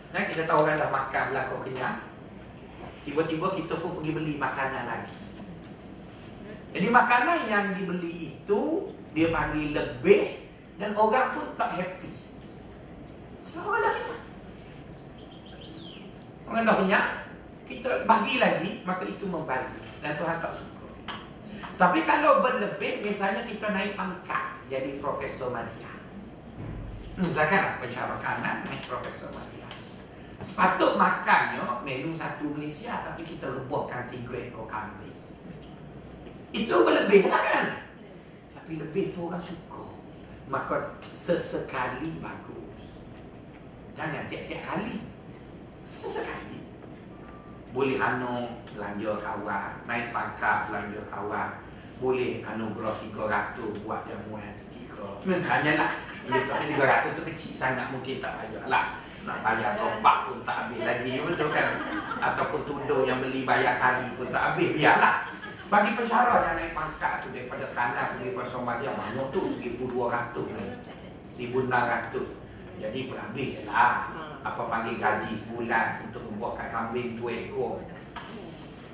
Dan 0.09 0.25
kita 0.33 0.49
tahu 0.49 0.64
orang 0.64 0.81
dah 0.81 0.88
makan 0.88 1.25
belakang 1.37 1.61
kenyang. 1.68 1.97
Tiba-tiba 3.05 3.47
kita 3.53 3.75
pun 3.77 4.01
pergi 4.01 4.12
beli 4.16 4.35
makanan 4.40 4.85
lagi. 4.88 5.16
Jadi 6.73 6.88
makanan 6.88 7.38
yang 7.49 7.64
dibeli 7.77 8.37
itu 8.37 8.92
Dia 9.16 9.33
bagi 9.33 9.73
lebih 9.73 10.37
dan 10.77 10.92
orang 10.94 11.35
pun 11.35 11.47
tak 11.57 11.75
happy. 11.81 12.12
Sebab 13.40 13.64
orang 13.66 13.83
dah 13.83 13.94
kenyang. 13.97 14.25
Orang 16.44 16.64
dah 16.68 16.77
kenyang, 16.77 17.09
kita 17.64 17.88
bagi 18.05 18.35
lagi, 18.37 18.71
maka 18.85 19.03
itu 19.09 19.25
membazir. 19.27 19.83
Dan 20.05 20.14
Tuhan 20.21 20.38
tak 20.38 20.53
suka. 20.55 20.87
Tapi 21.81 22.05
kalau 22.05 22.44
berlebih, 22.44 23.03
misalnya 23.03 23.42
kita 23.49 23.73
naik 23.73 23.97
pangkat 23.97 24.61
jadi 24.68 25.01
Profesor 25.01 25.51
Madya. 25.51 25.88
Misalkan 27.18 27.83
penjara 27.83 28.14
kanan 28.22 28.62
naik 28.62 28.87
Profesor 28.87 29.35
Madya. 29.35 29.66
Sepatut 30.38 30.94
makannya 30.94 31.83
menu 31.83 32.14
satu 32.14 32.46
Malaysia 32.54 33.02
tapi 33.02 33.26
kita 33.26 33.50
rebuskan 33.50 34.07
tiga 34.07 34.38
ekor 34.38 34.70
kambing. 34.70 35.18
Itu 36.54 36.87
berlebih 36.87 37.26
lah 37.26 37.42
kan? 37.42 37.66
Tapi 38.54 38.78
lebih 38.78 39.11
tu 39.11 39.26
orang 39.26 39.42
suka. 39.42 39.98
Maka 40.46 40.94
sesekali 41.02 42.22
bagus. 42.22 43.11
Jangan 43.98 44.31
tiap-tiap 44.31 44.62
kali. 44.62 45.02
Sesekali. 45.90 46.62
Boleh 47.74 47.98
anu 47.98 48.62
belanja 48.78 49.18
kawan, 49.18 49.83
naik 49.90 50.14
pangkat 50.14 50.70
belanja 50.70 51.02
kawan. 51.11 51.50
Boleh 51.98 52.46
anugerah 52.46 52.94
300 52.94 53.83
buat 53.83 54.07
jamuan 54.07 54.54
sekira. 54.54 55.18
Misalnya 55.26 55.83
lah. 55.83 56.08
Tapi 56.28 56.64
300 56.76 57.16
tu 57.16 57.22
kecil 57.24 57.52
sangat 57.56 57.88
mungkin 57.88 58.20
tak 58.20 58.32
payah 58.44 58.64
lah. 58.68 58.86
Nak 59.24 59.38
bayar 59.44 59.76
topak 59.76 60.28
pun 60.28 60.38
tak 60.44 60.68
habis 60.68 60.80
lagi 60.84 61.20
betul 61.20 61.48
kan? 61.48 61.68
Ataupun 62.20 62.60
tudung 62.68 63.04
yang 63.08 63.20
beli 63.20 63.48
bayar 63.48 63.80
kali 63.80 64.12
pun 64.14 64.28
tak 64.28 64.52
habis. 64.52 64.76
Biarlah. 64.76 65.28
Bagi 65.68 65.90
pensyarah 65.92 66.48
yang 66.48 66.56
naik 66.56 66.72
pangkat 66.72 67.20
tu 67.20 67.28
daripada 67.32 67.68
kanan 67.76 68.16
pergi 68.16 68.32
ke 68.32 68.44
Somalia 68.44 68.92
mana 68.96 69.20
tu 69.28 69.52
1200 69.60 70.56
naik. 70.56 70.76
1600. 71.28 72.80
Jadi 72.80 72.98
berhabis 73.10 73.48
je 73.58 73.62
lah. 73.68 74.08
Apa 74.40 74.62
panggil 74.70 74.96
gaji 74.96 75.32
sebulan 75.34 76.08
untuk 76.08 76.24
membuatkan 76.24 76.72
kambing 76.72 77.20
dua 77.20 77.32
ekor. 77.36 77.84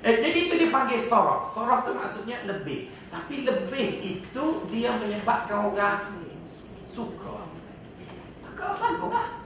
Eh, 0.05 0.15
jadi 0.21 0.37
itu 0.37 0.55
dipanggil 0.67 0.99
sorof. 0.99 1.47
Sorof 1.47 1.87
tu 1.87 1.95
maksudnya 1.95 2.43
lebih. 2.43 2.91
Tapi 3.07 3.47
lebih 3.47 3.87
itu 4.03 4.45
dia 4.67 4.91
menyebabkan 4.99 5.71
orang 5.71 6.24
suka. 6.95 7.35
Maka 8.47 8.65
bagus 8.79 9.11
lah. 9.11 9.45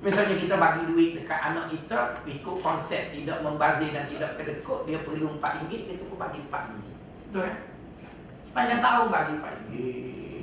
Misalnya 0.00 0.40
kita 0.40 0.56
bagi 0.56 0.88
duit 0.88 1.12
dekat 1.12 1.52
anak 1.52 1.68
kita 1.68 2.24
Ikut 2.24 2.56
konsep 2.64 3.12
tidak 3.12 3.44
membazir 3.44 3.92
dan 3.92 4.08
tidak 4.08 4.40
kedekut 4.40 4.88
Dia 4.88 5.04
perlu 5.04 5.36
RM4 5.36 5.68
Kita 5.68 6.02
pun 6.08 6.16
bagi 6.16 6.40
RM4 6.48 6.56
Betul 7.28 7.42
kan? 7.44 7.56
Sepanjang 8.40 8.80
tahun 8.80 9.06
bagi 9.12 9.34
RM4 9.36 9.46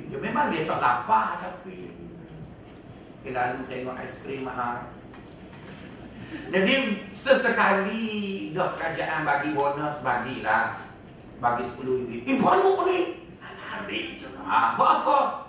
Dia 0.08 0.18
memang 0.22 0.46
dia 0.54 0.62
tak 0.62 0.78
lapar 0.78 1.42
Tapi 1.42 1.90
Dia 3.26 3.30
lalu 3.34 3.60
tengok 3.66 3.98
aiskrim 3.98 4.46
mahal 4.46 4.94
Jadi 6.54 6.74
sesekali 7.10 8.06
Dah 8.54 8.78
kerajaan 8.78 9.26
bagi 9.26 9.58
bonus 9.58 10.06
Bagilah 10.06 10.86
Bagi 11.42 11.66
RM10 11.66 12.30
Eh 12.30 12.36
banyak 12.38 12.78
ni 12.86 12.98
Ambil 13.74 14.06
je 14.14 14.30
lah 14.38 14.78
Buat 14.78 15.02
apa? 15.02 15.47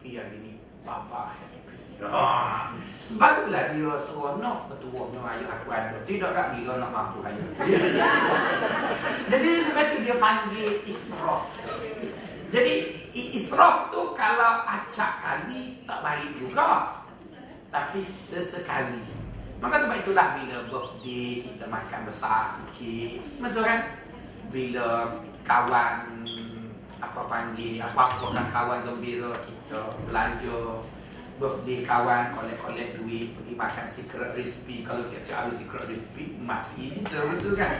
Happy 0.00 0.16
hari 0.16 0.40
ni 0.40 0.56
Bapa 0.80 1.28
happy 1.28 1.60
ah. 2.08 2.72
Barulah 3.20 3.68
dia 3.76 3.92
seronok 4.00 4.72
Betul 4.72 5.12
ayah 5.12 5.60
aku 5.60 5.68
ada. 5.68 6.00
Tidak 6.08 6.32
tak 6.32 6.56
bila 6.56 6.80
nak 6.80 6.88
mampu 6.88 7.20
ayah 7.28 7.44
Jadi 9.36 9.50
sebab 9.68 9.84
itu 9.92 9.96
dia 10.08 10.16
panggil 10.16 10.80
israf. 10.88 11.52
Jadi 12.48 12.74
israf 13.12 13.92
tu 13.92 14.16
Kalau 14.16 14.64
acak 14.64 15.20
kali 15.20 15.84
Tak 15.84 16.00
baik 16.00 16.32
juga. 16.40 16.96
Tapi 17.68 18.00
sesekali. 18.00 19.04
Maka 19.60 19.84
sebab 19.84 20.00
itulah 20.00 20.40
bila 20.40 20.64
birthday 20.72 21.44
Kita 21.44 21.68
makan 21.68 22.08
besar 22.08 22.48
sikit. 22.48 23.20
Betul 23.36 23.68
kan? 23.68 24.00
Bila 24.48 25.12
kawan 25.44 26.24
Apa 27.00 27.26
panggil 27.26 27.80
Apa-apa 27.80 28.36
kan 28.36 28.46
kawan 28.52 28.80
gembira 28.84 29.32
Kita 29.42 29.96
belanja 30.04 30.84
birthday 31.40 31.80
kawan 31.80 32.36
kolek-kolek 32.36 33.00
duit 33.00 33.32
pergi 33.32 33.54
makan 33.56 33.86
secret 33.88 34.36
recipe. 34.36 34.84
Kalau 34.84 35.08
tiap-tiap 35.08 35.40
hari 35.40 35.52
secret 35.56 35.88
recipe 35.88 36.36
mati 36.36 37.00
kita 37.00 37.16
betul 37.32 37.56
kan? 37.56 37.72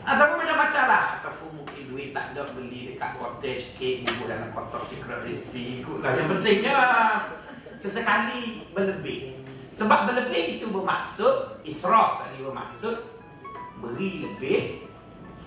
Ataupun 0.00 0.40
macam-macam 0.40 0.84
lah. 0.88 1.04
Ataupun 1.20 1.60
mungkin 1.60 1.82
duit 1.92 2.16
tak 2.16 2.32
ada 2.32 2.48
beli 2.56 2.96
dekat 2.96 3.20
cottage 3.20 3.76
cake 3.76 4.08
bubur 4.08 4.32
dalam 4.32 4.48
kotak 4.56 4.82
secret 4.88 5.20
recipe 5.20 5.84
ikutlah. 5.84 6.10
Yang 6.16 6.28
pentingnya 6.32 6.76
sesekali 7.76 8.64
berlebih. 8.72 9.36
Sebab 9.70 10.08
berlebih 10.08 10.58
itu 10.58 10.66
bermaksud 10.72 11.62
israf 11.68 12.24
tadi 12.24 12.40
bermaksud 12.40 12.96
beri 13.84 14.24
lebih. 14.24 14.88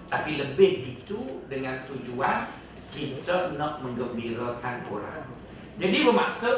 Tapi 0.06 0.38
lebih 0.38 1.02
itu 1.02 1.42
dengan 1.50 1.82
tujuan 1.90 2.46
kita 2.94 3.58
nak 3.58 3.82
menggembirakan 3.82 4.86
orang 4.88 5.34
jadi 5.78 6.06
bermaksud 6.06 6.58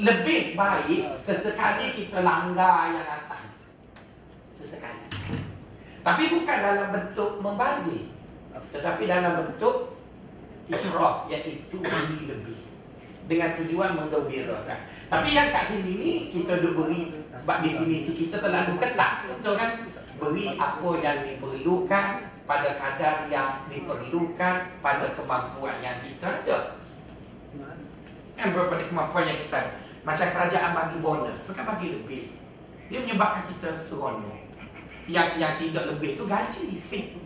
lebih 0.00 0.56
baik 0.56 1.12
sesekali 1.12 1.92
kita 1.92 2.24
langgar 2.24 2.88
yang 2.88 3.04
datang. 3.04 3.44
Sesekali. 4.48 5.04
Tapi 6.00 6.22
bukan 6.32 6.56
dalam 6.56 6.88
bentuk 6.88 7.44
membazir. 7.44 8.08
Tetapi 8.72 9.04
dalam 9.04 9.44
bentuk 9.44 10.00
israf 10.72 11.28
iaitu 11.28 11.76
beri 11.76 12.32
lebih. 12.32 12.60
Dengan 13.28 13.52
tujuan 13.60 13.92
menggembirakan. 14.00 14.88
Tapi 15.12 15.28
yang 15.36 15.52
kat 15.52 15.64
sini 15.68 15.92
ni 16.00 16.12
kita 16.32 16.64
duk 16.64 16.80
beri 16.80 17.12
sebab 17.36 17.60
definisi 17.60 18.24
kita 18.24 18.40
terlalu 18.40 18.80
ketat. 18.80 19.28
Betul 19.28 19.60
kan? 19.60 19.92
Beri 20.16 20.56
apa 20.56 20.90
yang 21.04 21.18
diperlukan 21.28 22.31
pada 22.52 22.76
kadar 22.76 23.16
yang 23.32 23.64
diperlukan 23.72 24.54
pada 24.84 25.06
kemampuan 25.16 25.80
yang 25.80 25.96
kita 26.04 26.44
ada. 26.44 26.76
Yang 28.36 28.48
pada 28.68 28.84
kemampuan 28.84 29.24
yang 29.24 29.40
kita 29.40 29.56
ada. 29.56 29.72
Macam 30.04 30.28
kerajaan 30.28 30.76
bagi 30.76 31.00
bonus 31.00 31.48
tu 31.48 31.56
kan 31.56 31.64
bagi 31.64 31.96
lebih. 31.96 32.36
Dia 32.92 33.00
menyebabkan 33.00 33.48
kita 33.48 33.72
seronok. 33.72 34.52
Yang 35.08 35.40
yang 35.40 35.56
tidak 35.56 35.96
lebih 35.96 36.12
tu 36.12 36.28
gaji 36.28 36.76
fix. 36.76 37.16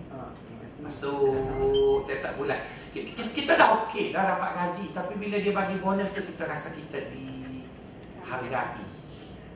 Masuk 0.79 2.07
tiap 2.07 2.39
bulan. 2.39 2.63
Kita, 2.95 3.27
kita 3.35 3.59
dah 3.59 3.83
okey 3.83 4.15
dah 4.15 4.23
dapat 4.31 4.51
gaji 4.55 4.95
tapi 4.95 5.19
bila 5.19 5.43
dia 5.43 5.51
bagi 5.51 5.83
bonus 5.83 6.15
tu 6.15 6.23
kita 6.23 6.47
rasa 6.47 6.71
kita 6.71 7.11
dihargai. 7.11 8.87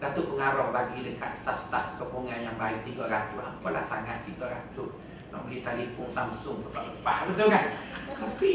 Datuk 0.03 0.35
pengarah 0.35 0.75
bagi 0.75 1.07
dekat 1.07 1.31
staf-staf 1.31 1.95
sokongan 1.95 2.43
yang 2.43 2.59
baik 2.59 2.83
300. 2.83 3.39
Apalah 3.39 3.85
sangat 3.85 4.27
300. 4.27 5.11
Nak 5.31 5.41
beli 5.47 5.63
telefon 5.63 6.11
Samsung 6.11 6.67
pun 6.67 6.71
tak 6.75 6.91
lepas. 6.91 7.27
Betul 7.31 7.47
kan? 7.51 7.79
Tapi 8.19 8.55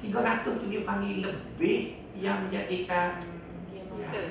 300 0.00 0.42
tu 0.44 0.66
dia 0.72 0.82
panggil 0.82 1.22
lebih 1.22 2.00
yang 2.16 2.48
menjadikan 2.48 3.20
ya, 3.96 4.22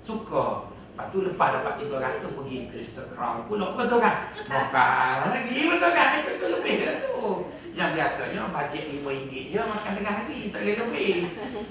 suka. 0.00 0.72
Lepas 0.92 1.08
tu 1.08 1.24
lepas 1.24 1.48
dapat 1.56 1.80
300 1.80 2.36
pergi 2.36 2.56
Crystal 2.68 3.08
Crown 3.12 3.48
pula. 3.48 3.72
Betul 3.76 4.00
kan? 4.00 4.28
Makan 4.44 5.30
lagi. 5.32 5.58
Betul 5.68 5.90
kan? 5.92 6.08
Itu, 6.20 6.30
itu 6.36 6.46
lebih 6.52 6.74
lah 6.84 6.96
tu. 7.00 7.48
Yang 7.72 7.90
biasanya 7.96 8.52
bajet 8.52 8.84
RM5 8.84 9.32
je 9.32 9.56
makan 9.56 9.92
tengah 9.96 10.14
hari. 10.20 10.52
Tak 10.52 10.60
boleh 10.60 10.76
lebih. 10.76 11.12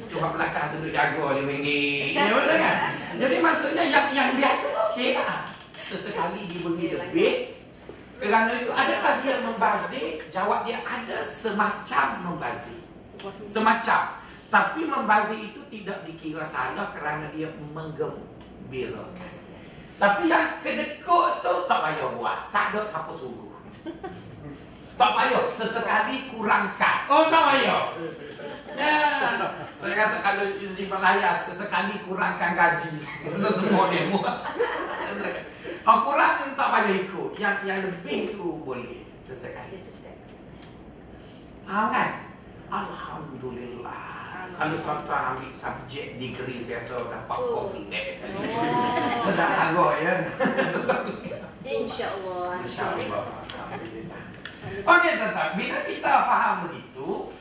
Tu 0.10 0.16
orang 0.18 0.34
belakang 0.34 0.66
tu 0.74 0.78
duduk 0.82 0.94
jaga 0.98 1.22
RM5. 1.38 1.68
Ya, 2.18 2.24
betul 2.34 2.58
kan? 2.58 2.76
Jadi 3.22 3.36
maksudnya 3.38 3.84
yang 3.86 4.06
yang 4.10 4.30
biasa 4.34 4.66
tu 4.66 4.80
okey 4.90 5.10
lah. 5.14 5.54
Sesekali 5.78 6.50
diberi 6.50 6.98
lebih. 6.98 7.51
Kerana 8.22 8.54
itu 8.54 8.70
adakah 8.70 9.18
dia 9.26 9.42
membazir? 9.42 10.22
Jawab 10.30 10.62
dia 10.62 10.78
ada 10.86 11.26
semacam 11.26 12.08
membazir. 12.30 12.86
Semacam. 13.50 14.22
Tapi 14.54 14.86
membazir 14.86 15.42
itu 15.42 15.62
tidak 15.66 16.06
dikira 16.06 16.46
salah 16.46 16.94
kerana 16.94 17.26
dia 17.34 17.50
menggembirakan. 17.74 19.34
Tapi 19.98 20.30
yang 20.30 20.62
kedekut 20.62 21.42
tu 21.42 21.54
tak 21.66 21.82
payah 21.82 22.14
buat. 22.14 22.54
Tak 22.54 22.78
ada 22.78 22.86
siapa 22.86 23.10
suruh. 23.10 23.58
Tak 25.02 25.12
payah. 25.18 25.50
Sesekali 25.50 26.30
kurangkan. 26.30 27.10
Oh 27.10 27.26
tak 27.26 27.42
payah. 27.42 27.98
Ya. 28.78 29.00
Saya 29.76 29.94
rasa 29.98 30.18
kalau 30.22 30.46
Yuzi 30.62 30.86
Malaya 30.86 31.42
sesekali 31.42 31.98
kurangkan 32.06 32.54
gaji. 32.54 32.92
Semua 33.58 33.90
dia 33.90 34.08
buat. 34.14 34.46
Oh, 35.82 35.98
kurang 36.06 36.54
tak 36.54 36.68
payah 36.70 36.94
ikut. 37.02 37.32
Yang 37.42 37.56
yang 37.66 37.80
lebih 37.82 38.38
tu 38.38 38.62
boleh 38.62 39.10
sesekali. 39.18 39.82
Faham 41.66 41.88
kan? 41.90 42.10
Alhamdulillah. 42.72 44.22
Kalau 44.62 44.78
tuan-tuan 44.86 45.22
ambil 45.34 45.52
subjek 45.56 46.22
degree 46.22 46.62
saya 46.62 46.84
rasa 46.84 47.10
dapat 47.10 47.38
oh. 47.42 47.66
four 47.66 47.66
flat 47.74 48.06
kali. 48.22 48.36
Oh. 48.38 49.24
Sedap 49.26 49.52
agak 49.58 49.92
ya. 50.04 50.14
InsyaAllah. 51.66 52.62
InsyaAllah. 52.62 53.24
Alhamdulillah. 53.48 54.22
Okey 54.62 55.12
tuan-tuan, 55.18 55.50
bila 55.58 55.78
kita 55.90 56.12
faham 56.22 56.56
begitu, 56.70 57.34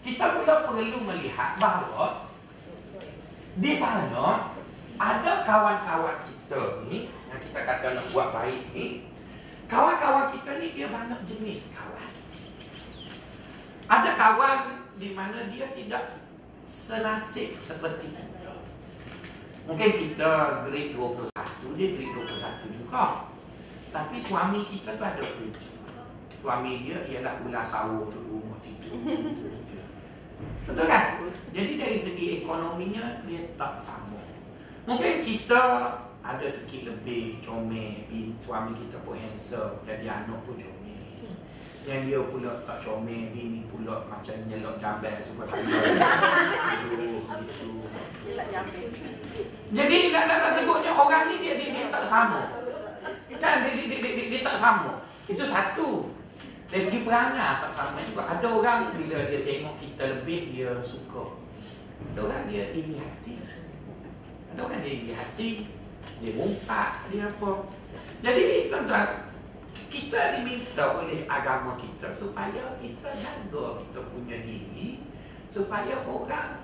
kita 0.00 0.24
pula 0.40 0.54
perlu 0.64 0.98
melihat 1.04 1.60
bahawa 1.60 2.24
di 3.60 3.72
sana 3.76 4.54
ada 5.00 5.32
kawan-kawan 5.44 6.16
kita 6.24 6.88
ni 6.88 7.12
yang 7.28 7.40
kita 7.40 7.60
kata 7.62 7.86
nak 7.96 8.06
buat 8.12 8.28
baik 8.32 8.62
ni 8.72 9.10
kawan-kawan 9.70 10.34
kita 10.34 10.58
ni 10.58 10.74
dia 10.74 10.90
banyak 10.90 11.20
jenis 11.22 11.70
kawan. 11.78 12.10
Ada 13.86 14.10
kawan 14.18 14.58
di 14.98 15.14
mana 15.14 15.46
dia 15.46 15.70
tidak 15.70 16.18
senasib 16.66 17.54
seperti 17.62 18.10
kita. 18.10 18.54
Mungkin 19.70 19.90
kita 19.94 20.62
grade 20.66 20.98
21 20.98 21.78
dia 21.78 21.88
grade 21.94 22.14
21 22.34 22.78
juga. 22.82 23.30
Tapi 23.90 24.16
suami 24.18 24.66
kita 24.66 24.98
tu 24.98 25.04
ada 25.06 25.22
kerja. 25.22 25.70
Suami 26.34 26.86
dia 26.86 26.98
ialah 27.06 27.42
ular 27.46 27.62
sawur 27.62 28.10
duduk 28.10 28.42
rumah 28.42 28.58
tidur. 28.62 28.94
betul 30.70 30.86
kan? 30.86 31.04
Jadi 31.50 31.72
dari 31.76 31.96
segi 31.98 32.26
ekonominya 32.42 33.26
dia 33.26 33.42
tak 33.58 33.76
sama 33.82 34.22
mungkin 34.86 35.22
kita 35.26 35.62
ada 36.20 36.46
sikit 36.46 36.86
lebih 36.86 37.42
comel. 37.42 38.06
Bin 38.06 38.38
suami 38.38 38.76
kita 38.78 39.02
pun 39.02 39.18
handsome 39.18 39.82
jadi 39.82 40.06
anak 40.24 40.38
pun 40.46 40.54
comel. 40.56 40.78
Yang 41.88 42.00
dia 42.06 42.20
pula 42.22 42.52
tak 42.62 42.86
comel 42.86 43.34
bini 43.34 43.66
pula 43.66 44.06
macam 44.06 44.36
nyelok 44.46 44.78
jambel 44.78 45.16
supaya 45.24 45.48
saya 45.48 45.64
aduh 46.76 47.18
gitu 47.42 47.68
jambil. 48.30 48.88
jadi 49.74 49.98
nak 50.14 50.24
nak, 50.28 50.38
nak 50.38 50.52
sebutnya 50.54 50.92
orang 50.94 51.24
ni 51.30 51.34
dia, 51.42 51.58
dia 51.58 51.68
dia 51.72 51.86
tak 51.90 52.04
sama 52.06 52.40
kan? 53.40 53.56
Dia, 53.64 53.72
dia, 53.74 53.84
dia, 53.88 53.98
dia, 53.98 54.10
dia, 54.12 54.26
dia 54.28 54.40
tak 54.44 54.56
sama 54.60 55.02
itu 55.26 55.42
satu 55.46 56.10
dari 56.70 56.82
segi 56.82 57.02
perangai 57.02 57.58
tak 57.58 57.72
sama 57.74 57.98
juga. 58.06 58.30
Ada 58.30 58.46
orang 58.46 58.94
bila 58.94 59.18
dia 59.26 59.42
tengok 59.42 59.74
kita 59.82 60.02
lebih 60.06 60.54
dia 60.54 60.70
suka. 60.78 61.34
Ada 62.14 62.20
orang 62.30 62.42
dia 62.46 62.70
iri 62.70 62.94
hati. 62.94 63.34
Ada 64.54 64.60
orang 64.62 64.80
dia 64.86 64.92
iri 64.94 65.12
hati 65.12 65.50
dia 66.22 66.32
ngumpat 66.38 67.10
dia 67.10 67.26
apa. 67.26 67.50
Jadi 68.22 68.70
tuan-tuan 68.70 69.30
kita 69.90 70.38
diminta 70.38 70.84
oleh 70.94 71.26
agama 71.26 71.74
kita 71.74 72.14
supaya 72.14 72.78
kita 72.78 73.10
jaga 73.18 73.82
kita 73.82 74.00
punya 74.06 74.38
diri 74.46 75.02
supaya 75.50 75.98
orang 76.06 76.62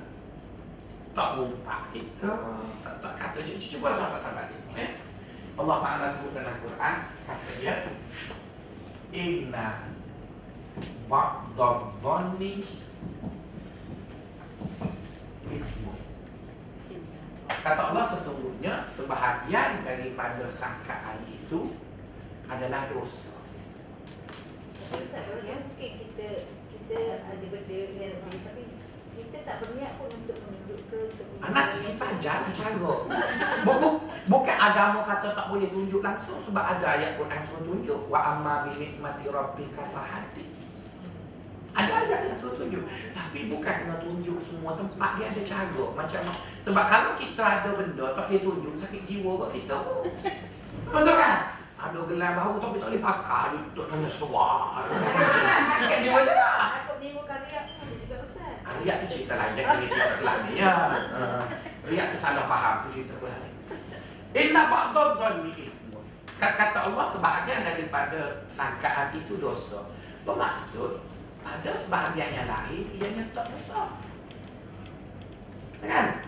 tak 1.10 1.28
ngumpat 1.34 1.90
kita 1.90 2.30
tak 2.84 2.94
tak 3.02 3.12
kata 3.18 3.42
cuba, 3.42 3.58
cuba 3.58 3.88
sahabat-sahabat 3.90 4.46
tengok 4.46 4.78
eh 4.78 4.90
Allah 5.58 5.76
Ta'ala 5.82 6.06
sebut 6.06 6.38
dalam 6.38 6.54
Quran 6.62 6.94
kata 7.26 7.50
dia 7.58 7.74
inna 9.10 9.95
ba'dadh-dhanni 11.06 12.66
ismu. 15.50 15.92
Kata 17.46 17.82
Allah 17.90 18.04
sesungguhnya 18.06 18.86
sebahagian 18.86 19.86
daripada 19.86 20.46
sangkaan 20.50 21.22
itu 21.26 21.74
adalah 22.46 22.90
dosa. 22.90 23.38
Ustaz, 24.86 25.26
orang 25.30 25.66
mungkin 25.66 25.92
kita 25.98 26.46
kita 26.70 26.98
ada 27.26 27.46
benda 27.50 27.80
yang 27.98 28.22
tapi 28.22 28.62
kita 29.18 29.38
tak 29.42 29.56
berniat 29.62 29.98
pun 29.98 30.10
untuk 30.14 30.38
menunjuk 30.46 30.80
ke 30.86 30.98
Anak 31.42 31.74
kita 31.74 32.04
ajar 32.18 32.46
cara. 32.54 32.94
Bukan, 33.66 33.92
bukan 34.30 34.56
agama 34.58 35.02
kata 35.02 35.34
tak 35.34 35.46
boleh 35.50 35.66
tunjuk 35.70 36.02
langsung 36.02 36.38
Sebab 36.38 36.78
ada 36.78 36.86
ayat 36.98 37.18
Quran 37.18 37.40
suruh 37.42 37.62
tunjuk 37.66 38.00
Wa 38.06 38.38
amma 38.38 38.66
bi 38.66 38.78
nikmati 38.78 39.26
rabbika 39.26 39.82
fahadis 39.82 40.75
Ada 41.76 41.92
ayat 41.92 42.20
yang 42.32 42.36
suruh 42.36 42.56
tunjuk 42.56 42.88
Tapi 43.12 43.52
bukan 43.52 43.74
kena 43.84 43.96
tunjuk 44.00 44.40
semua 44.40 44.72
tempat 44.80 45.20
Dia 45.20 45.28
ada 45.28 45.42
cara. 45.44 45.84
Macam 45.92 46.20
Sebab 46.64 46.84
kalau 46.88 47.12
kita 47.20 47.42
ada 47.44 47.70
benda 47.76 48.16
Tak 48.16 48.32
boleh 48.32 48.40
tunjuk 48.40 48.74
Sakit 48.80 49.02
jiwa 49.04 49.44
kat 49.44 49.50
kita 49.60 49.76
pun 49.84 50.08
Betul 50.88 51.14
kan? 51.20 51.52
Ada 51.76 51.98
gelar 52.08 52.32
baru 52.32 52.56
tapi 52.56 52.76
tak 52.80 52.88
boleh 52.88 53.04
pakai 53.04 53.44
Dia 53.52 53.60
duduk 53.68 53.86
tanya 53.92 54.08
seluar. 54.08 54.80
Sakit 55.84 55.98
jiwa 56.08 56.18
juga 56.24 56.48
Aku 56.80 56.92
riak 56.96 57.12
pun 57.20 57.28
ada 57.28 57.60
juga 58.00 58.16
Ustaz. 58.24 58.56
Ah, 58.64 58.96
tu 58.96 59.06
cerita 59.12 59.32
lain. 59.36 59.52
Jangan 59.52 59.74
kena 59.76 59.86
cerita 59.92 60.14
kelam 60.16 60.38
ni 60.48 60.52
ya. 60.56 60.74
Ah, 61.12 61.42
Riak 61.84 62.06
tu 62.10 62.16
salah 62.16 62.44
faham 62.48 62.74
tu 62.88 62.88
cerita 62.96 63.14
lain 63.20 63.54
Inna 64.36 64.68
ba'dad 64.68 65.16
dhanni 65.16 65.52
ismun. 65.60 66.04
Kata 66.36 66.84
Allah 66.84 67.06
sebahagian 67.08 67.64
daripada 67.64 68.44
sangkaan 68.44 69.12
itu 69.16 69.40
dosa. 69.40 69.88
Bermaksud 70.28 71.05
pada 71.46 71.70
sebahagian 71.78 72.34
yang 72.34 72.48
lain 72.50 72.84
ianya 72.98 73.24
tak 73.30 73.46
dosa 73.54 73.94
Kan? 75.86 76.18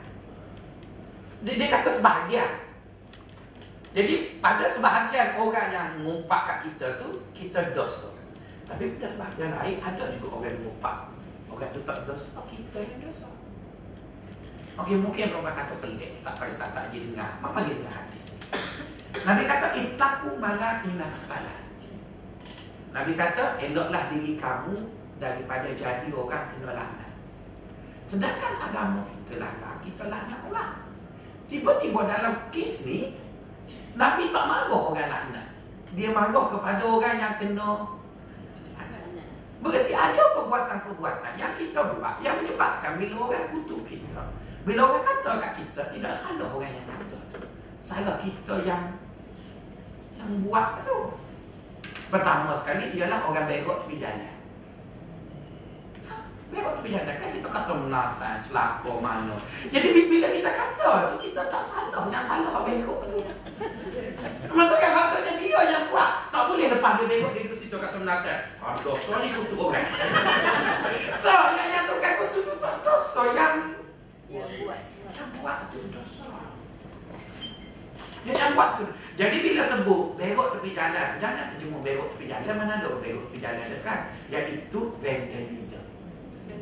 Dia, 1.42 1.54
dia 1.58 1.66
kata 1.66 1.90
sebahagian. 1.90 2.50
Jadi 3.90 4.38
pada 4.38 4.62
sebahagian 4.70 5.34
orang 5.34 5.68
yang 5.74 5.88
ngumpat 6.06 6.40
kat 6.46 6.58
kita 6.70 6.86
tu 7.00 7.26
Kita 7.34 7.74
dosa. 7.74 8.14
Tapi 8.70 8.94
pada 8.94 9.08
sebahagian 9.10 9.50
lain 9.58 9.82
ada 9.82 10.04
juga 10.14 10.38
orang 10.38 10.54
yang 10.54 10.62
ngumpat. 10.62 10.96
Orang 11.50 11.70
tu 11.74 11.82
tak 11.82 12.06
dosa, 12.06 12.38
kita 12.46 12.78
yang 12.78 13.10
dosa. 13.10 13.26
Okey, 14.78 14.94
mungkin 15.00 15.34
orang 15.34 15.58
kata 15.58 15.74
pelik. 15.82 16.22
Tak 16.22 16.38
Faisal 16.38 16.70
tak 16.70 16.94
je 16.94 17.02
dengar. 17.02 17.42
Mak 17.42 17.50
bagi 17.58 17.82
dengar 17.82 17.98
hadis 17.98 18.38
Nabi 19.26 19.42
kata 19.48 19.74
Ittaku 19.74 20.38
malah 20.38 20.84
minafsalah 20.84 21.58
Nabi 22.92 23.12
kata 23.18 23.58
Eloklah 23.58 24.12
diri 24.12 24.38
kamu 24.38 24.97
Daripada 25.18 25.66
jadi 25.74 26.08
orang 26.14 26.46
kena 26.54 26.70
laknat. 26.78 27.12
Sedangkan 28.06 28.54
agama 28.62 29.02
kita 29.02 29.42
larang 29.42 29.82
Kita 29.82 30.06
laknat 30.06 30.40
orang. 30.46 30.86
Tiba-tiba 31.50 32.06
dalam 32.06 32.34
kes 32.54 32.86
ni 32.86 33.18
Nabi 33.98 34.30
tak 34.30 34.46
marah 34.46 34.78
orang 34.78 35.10
laknat. 35.10 35.46
Dia 35.98 36.14
marah 36.14 36.46
kepada 36.46 36.82
orang 36.86 37.16
yang 37.18 37.34
kena 37.42 37.98
Berarti 39.58 39.90
ada 39.90 40.22
perbuatan-perbuatan 40.38 41.34
yang 41.34 41.50
kita 41.58 41.98
buat 41.98 42.22
Yang 42.22 42.46
menyebabkan 42.46 42.94
bila 42.94 43.26
orang 43.26 43.50
kutuk 43.50 43.82
kita 43.90 44.22
Bila 44.62 44.86
orang 44.86 45.02
kata 45.02 45.30
kat 45.42 45.52
kita 45.58 45.82
Tidak 45.90 46.12
salah 46.14 46.46
orang 46.54 46.70
yang 46.70 46.86
kata 46.86 47.18
tu. 47.34 47.42
Salah 47.82 48.22
kita 48.22 48.54
yang 48.62 48.94
Yang 50.14 50.46
buat 50.46 50.86
tu. 50.86 51.18
Pertama 52.06 52.54
sekali 52.54 52.94
ialah 52.94 53.26
orang 53.26 53.50
berok 53.50 53.82
tepi 53.82 53.98
jalan 53.98 54.37
Berok 56.48 56.80
jalan 56.80 57.16
kan 57.20 57.28
kita 57.28 57.48
kata 57.52 57.72
menatan, 57.76 58.40
celaka 58.40 58.92
mana. 59.04 59.36
Jadi 59.68 59.88
bila 60.08 60.28
kita 60.32 60.48
kata 60.48 60.88
tu 61.12 61.16
Kita 61.28 61.42
tak 61.52 61.60
salah. 61.60 62.08
Yang 62.08 62.24
salah 62.24 62.48
orang 62.56 62.64
berok 62.80 63.00
tu. 63.04 63.20
Betul 64.48 64.78
kan 64.80 64.90
maksudnya 64.96 65.32
dia 65.36 65.60
yang 65.68 65.84
buat. 65.92 66.32
Tak 66.32 66.42
boleh 66.48 66.72
lepas 66.72 66.92
dia 66.96 67.04
berok 67.04 67.30
dia 67.36 67.42
duduk 67.44 67.58
situ 67.60 67.76
kata 67.76 67.96
menatan 68.00 68.38
Ah 68.64 68.72
dosa 68.80 69.12
ni 69.20 69.28
kutuk 69.36 69.60
orang. 69.60 69.84
So 71.22 71.28
yang 71.28 71.68
yang 71.68 71.84
tu 71.84 72.00
kan 72.00 72.12
kutuk 72.16 72.42
tu 72.48 72.52
tak 72.56 72.74
dosa 72.80 73.22
Yang 73.36 73.54
Yang 74.32 74.48
buat. 74.64 74.80
yang 75.12 75.28
buat 75.44 75.58
tu 75.68 75.78
dosa. 75.92 76.32
Yang 78.24 78.36
yang 78.40 78.52
buat 78.56 78.70
tu. 78.80 78.84
Jadi 79.20 79.36
bila 79.44 79.62
sebut 79.68 80.02
berok 80.16 80.48
tepi 80.56 80.70
jalan 80.72 81.06
tu 81.12 81.16
Jangan 81.20 81.44
terjemur 81.52 81.80
berok 81.84 82.08
tepi 82.16 82.24
jalan 82.32 82.54
Mana 82.56 82.80
ada 82.80 82.88
berok 82.96 83.24
tepi 83.28 83.36
jalan 83.36 83.68
ada 83.68 83.76
sekarang. 83.76 84.08
Iaitu 84.32 84.80
vandalism 84.96 85.87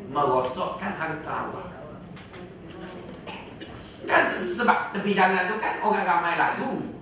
Merosokkan 0.07 0.95
harta 0.95 1.51
awak 1.51 1.67
Kan 4.07 4.23
se- 4.23 4.55
sebab 4.55 4.95
tepi 4.95 5.11
jalan 5.11 5.51
tu 5.51 5.59
kan 5.59 5.83
orang 5.83 6.07
ramai 6.07 6.39
lalu 6.39 6.95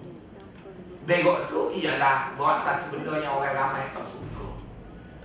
Berok 1.06 1.46
tu 1.46 1.70
ialah 1.78 2.34
buat 2.34 2.58
satu 2.58 2.90
benda 2.90 3.22
yang 3.22 3.38
orang 3.38 3.54
ramai 3.54 3.94
tak 3.94 4.02
suka. 4.02 4.58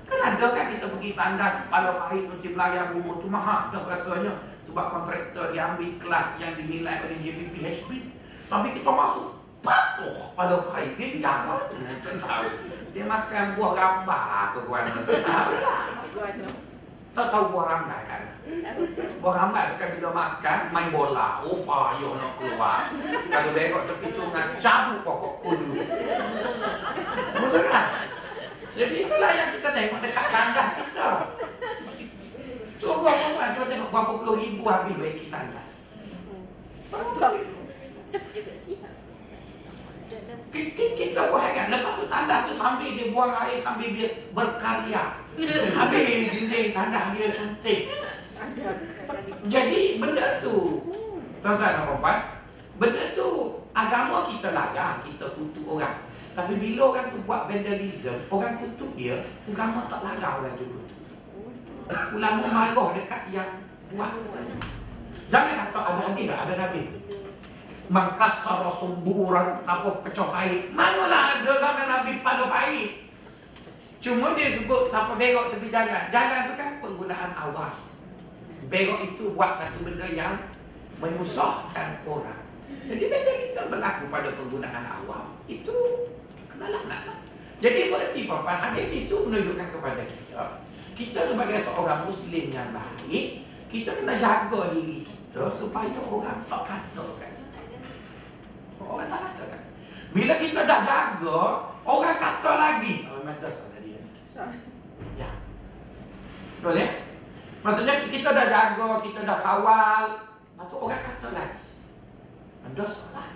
Kan 0.05 0.37
ada 0.37 0.53
kan 0.53 0.69
kita 0.77 0.93
pergi 0.93 1.17
tandas 1.17 1.65
Pada 1.73 1.97
pahit 1.97 2.29
mesti 2.29 2.53
belayar 2.53 2.93
bubur 2.93 3.25
tu 3.25 3.33
mahal 3.33 3.73
dah 3.73 3.81
rasanya. 3.89 4.45
Sebab 4.69 4.93
kontraktor 4.93 5.57
dia 5.57 5.73
ambil 5.73 5.97
kelas 5.97 6.37
yang 6.37 6.53
dinilai 6.53 7.09
oleh 7.09 7.17
JPPHB 7.25 7.91
Tapi 8.53 8.77
kita 8.77 8.91
masuk 8.93 9.41
patuh 9.65 10.37
pada 10.37 10.69
pahit. 10.69 11.01
Dia 11.01 11.17
tahu 11.17 12.49
Dia 12.93 13.05
makan 13.09 13.45
buah 13.57 13.73
gambar 13.73 14.45
ke 14.53 14.59
mana 14.69 14.91
Tak 15.01 15.17
tahu 15.25 15.55
lah 15.65 15.81
Tak 17.11 17.27
tahu 17.27 17.45
buah 17.51 17.67
rambai 17.67 18.03
kan? 18.07 18.23
Buah 19.19 19.35
rambai 19.35 19.75
tu 19.75 19.83
kan 19.83 19.89
bila 19.99 20.11
makan 20.15 20.59
main 20.71 20.89
bola. 20.95 21.43
Oh 21.43 21.59
payah 21.67 22.13
nak 22.15 22.33
keluar. 22.39 22.87
Kalau 23.27 23.51
berok 23.51 23.83
tepi 23.91 24.09
sungai 24.15 24.55
cabut 24.63 25.03
pokok 25.03 25.35
kudu. 25.43 25.75
Betul? 27.35 27.67
Jadi 28.71 28.95
itulah 29.03 29.31
yang 29.35 29.51
kita 29.51 29.69
tengok 29.75 30.01
dekat 30.01 30.27
tandas 30.31 30.71
kita. 30.79 31.09
So 32.79 33.03
berapa 33.03 33.37
kan 33.37 33.51
kita 33.59 33.67
tengok 33.67 33.91
berapa 33.91 34.13
puluh 34.23 34.37
ribu 34.39 34.63
habis 34.71 34.95
baiki 34.95 35.27
tandas. 35.29 35.73
Ki- 40.51 40.75
Kita 40.75 41.31
buat 41.31 41.55
kan? 41.55 41.71
Lepas 41.71 41.93
tu 41.99 42.05
tandas 42.07 42.41
tu 42.51 42.53
sambil 42.59 42.91
dia 42.91 43.15
buang 43.15 43.31
air 43.31 43.55
Sambil 43.55 43.95
dia 43.95 44.11
berkarya 44.35 45.23
Habis 45.49 46.05
dinding 46.37 46.69
tanah 46.77 47.17
dia 47.17 47.33
cantik. 47.33 47.89
Jadi 49.49 49.97
benda 49.97 50.41
tu, 50.45 50.85
tuan-tuan 51.41 51.73
dan 51.81 51.97
puan 51.97 52.19
benda 52.77 53.05
tu 53.17 53.61
agama 53.73 54.29
kita 54.29 54.53
larang, 54.53 55.01
kita 55.05 55.33
kutuk 55.33 55.65
orang. 55.65 56.05
Tapi 56.37 56.57
bila 56.57 56.95
orang 56.95 57.13
tu 57.13 57.19
buat 57.25 57.49
vandalism, 57.49 58.17
orang 58.33 58.61
kutuk 58.61 58.93
dia, 58.97 59.17
agama 59.49 59.89
tak 59.89 60.01
larang 60.05 60.45
orang 60.45 60.55
tu 60.61 60.65
kutuk. 60.69 60.99
Ulama 61.91 62.45
marah 62.53 62.89
dekat 62.95 63.23
yang 63.35 63.51
buat. 63.97 64.13
Jangan 65.31 65.55
kata 65.67 65.79
ada 65.79 66.01
hadis 66.11 66.27
tak? 66.27 66.39
Ada 66.47 66.55
nabi. 66.59 66.83
Mangkasa 67.91 68.71
sumburan 68.71 69.59
siapa 69.59 69.91
pecah 70.03 70.31
air. 70.39 70.71
Manalah 70.71 71.43
ada 71.43 71.53
zaman 71.59 71.87
nabi 71.91 72.13
pada 72.23 72.47
air. 72.67 73.10
Cuma 74.01 74.33
dia 74.33 74.49
sebut 74.49 74.89
siapa 74.89 75.13
berok 75.13 75.53
tepi 75.53 75.69
jalan. 75.69 76.09
Jalan 76.09 76.41
tu 76.49 76.55
kan 76.57 76.81
penggunaan 76.81 77.37
awam. 77.37 77.69
Berok 78.73 79.01
itu 79.05 79.37
buat 79.37 79.53
satu 79.53 79.85
benda 79.85 80.09
yang 80.09 80.41
Menyusahkan 81.01 82.05
orang. 82.05 82.45
Jadi 82.85 83.09
vandalism 83.09 83.73
berlaku 83.73 84.05
pada 84.13 84.29
penggunaan 84.37 84.85
awam. 85.01 85.33
Itu 85.49 85.73
kena 86.49 86.69
laknat 86.69 87.09
lah. 87.09 87.19
Jadi 87.61 87.93
berarti 87.93 88.21
papan 88.25 88.57
hadis 88.57 89.05
itu 89.05 89.13
menunjukkan 89.21 89.69
kepada 89.69 90.01
kita 90.09 90.65
Kita 90.97 91.21
sebagai 91.21 91.61
seorang 91.61 92.09
Muslim 92.09 92.49
yang 92.49 92.73
baik 92.73 93.45
Kita 93.69 93.93
kena 94.01 94.17
jaga 94.17 94.73
diri 94.73 95.05
kita 95.05 95.45
Supaya 95.53 95.93
orang 96.09 96.41
tak 96.49 96.65
katakan 96.65 97.31
kita. 97.37 97.61
Orang 98.81 99.05
tak 99.13 99.21
katakan 99.29 99.61
Bila 100.17 100.41
kita 100.41 100.65
dah 100.65 100.81
jaga 100.81 101.41
Orang 101.85 102.17
kata 102.17 102.53
lagi. 102.57 103.05
Oh 103.13 103.21
Betul 106.61 106.77
ya? 106.77 106.89
Maksudnya 107.65 108.05
kita 108.05 108.37
dah 108.37 108.47
jaga 108.53 109.01
Kita 109.01 109.21
dah 109.25 109.41
kawal. 109.41 110.05
Lepas 110.29 110.65
tu 110.69 110.77
orang 110.77 111.01
kata 111.01 111.29
lagi. 111.33 111.65
Dosa 112.77 113.17
lah 113.17 113.27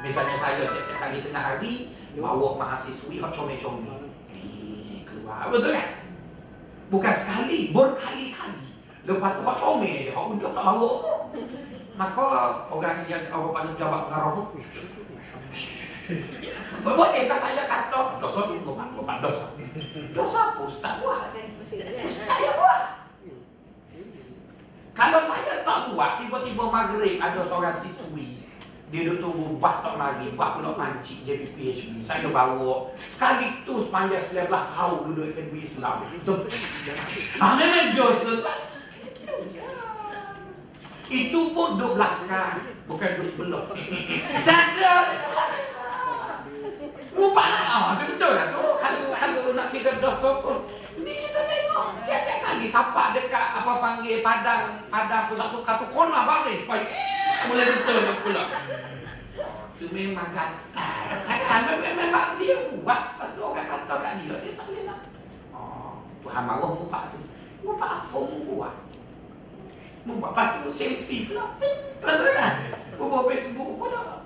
Misalnya 0.00 0.38
saya 0.38 0.64
tiap-tiap 0.70 0.96
kali 1.02 1.18
tengah 1.18 1.42
hari 1.42 1.90
Bawa 2.14 2.54
mahasiswi 2.54 3.18
Hak 3.18 3.34
comel-comel. 3.34 4.06
Eh 4.30 5.02
keluar. 5.02 5.50
Betul 5.50 5.74
kan 5.74 6.06
Bukan 6.94 7.10
sekali 7.10 7.74
Berkali-kali. 7.74 8.78
Lepas 9.04 9.30
tu 9.34 9.42
hak 9.42 9.56
comel 9.58 10.06
je 10.06 10.10
Hak 10.14 10.24
udah 10.30 10.50
tak 10.54 10.62
bawa. 10.62 10.92
Maka 11.98 12.24
orang 12.70 13.02
yang 13.10 13.22
apa 13.34 13.48
panggil 13.50 13.74
jawab 13.74 14.06
dengan 14.06 14.30
rambut 14.30 14.46
Boleh 16.86 17.22
tak 17.26 17.38
saya 17.42 17.62
kata 17.66 18.22
Dosa 18.22 18.38
tu 18.46 18.54
bukan, 18.62 18.86
bukan 18.94 19.16
dosa. 19.18 19.58
Dosa 20.14 20.38
apa 20.54 20.60
ustaz 20.62 21.02
buat 21.02 21.34
Ustaz 22.04 22.38
yang 22.38 22.56
buat. 22.60 22.82
Kalau 24.94 25.18
saya 25.18 25.66
tak 25.66 25.90
buat 25.90 26.22
Tiba-tiba 26.22 26.70
maghrib 26.70 27.18
ada 27.18 27.42
seorang 27.42 27.74
siswi 27.74 28.44
dia 28.94 29.10
duduk 29.10 29.26
tunggu 29.26 29.58
bah 29.58 29.82
tak 29.82 29.98
mari 29.98 30.30
Bah 30.38 30.54
pula 30.54 30.70
pancik 30.78 31.26
PhD 31.26 31.98
Saya 31.98 32.30
bawa. 32.30 32.94
Sekali 32.94 33.66
tu 33.66 33.82
sepanjang 33.82 34.22
19 34.22 34.46
tahun 34.46 34.98
duduk 35.10 35.34
akademi 35.34 35.66
Islam. 35.66 36.06
Betul? 36.06 36.46
Ah 37.42 37.58
Itu 41.10 41.40
pun 41.50 41.68
duduk 41.74 41.98
belakang 41.98 42.70
Bukan 42.86 43.08
duduk 43.18 43.28
sebelah 43.34 43.62
Jaga. 44.46 44.94
Rupa 47.18 47.44
lah. 47.50 47.98
Itu 47.98 48.04
betul 48.14 48.30
lah 48.30 48.46
tu. 48.46 48.62
Kalau 48.78 49.04
kalau 49.18 49.42
nak 49.58 49.74
kira 49.74 49.98
dosa 49.98 50.38
pun 50.38 50.70
kita 51.34 51.50
tengok. 51.50 51.88
Tiap-tiap 52.06 52.38
kali 52.46 52.66
Siapa 52.70 53.02
dekat 53.10 53.46
Apa 53.58 53.72
panggil 53.82 54.22
Padang 54.22 54.86
Padang 54.86 55.26
pusat 55.26 55.50
suka 55.50 55.82
tu. 55.82 55.90
Kona 55.90 56.22
balik 56.22 56.62
Supaya 56.62 56.86
eh, 56.86 57.50
Boleh 57.50 57.66
betul 57.74 57.98
ni 58.06 58.12
pula. 58.22 58.42
Itu 59.74 59.90
memang 59.90 60.30
gatal. 60.30 61.02
Kan? 61.26 61.62
Memang 61.82 62.38
dia 62.38 62.70
buat. 62.70 63.18
Tu 63.18 63.40
orang 63.42 63.66
kata 63.66 63.94
kat 63.98 64.12
dia 64.22 64.36
Dia 64.38 64.52
tak 64.54 64.64
boleh 64.70 64.82
nak. 64.86 65.00
Oh 65.50 65.98
Tuhan 66.22 66.42
marah 66.46 66.70
mupak 66.70 67.10
tu. 67.10 67.18
Mupak 67.66 67.90
apa 68.06 68.14
mu 68.14 68.38
buat? 68.54 68.74
Mu 70.06 70.22
buat 70.22 70.62
tu 70.62 70.70
selfie 70.70 71.26
pula. 71.26 71.58
Betul 71.58 72.30
kan? 72.30 72.54
Mu 72.94 73.10
buat 73.10 73.26
Facebook 73.34 73.74
pula 73.74 74.22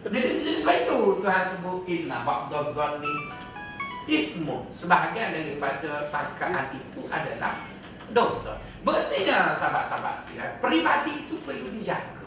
jadi, 0.00 0.56
sebab 0.56 0.76
itu 0.80 0.96
Tuhan 1.20 1.44
sebut 1.44 1.84
Inna 1.84 2.24
ba'dadzan 2.24 3.04
Ismu 4.08 4.68
Sebahagian 4.72 5.34
daripada 5.34 6.00
sangkaan 6.00 6.72
itu 6.72 7.04
adalah 7.10 7.66
Dosa. 8.10 8.58
Berarti 8.82 9.22
sahabat-sahabat 9.28 10.14
sekalian 10.16 10.50
Peribadi 10.58 11.26
itu 11.28 11.38
perlu 11.46 11.70
dijaga. 11.70 12.26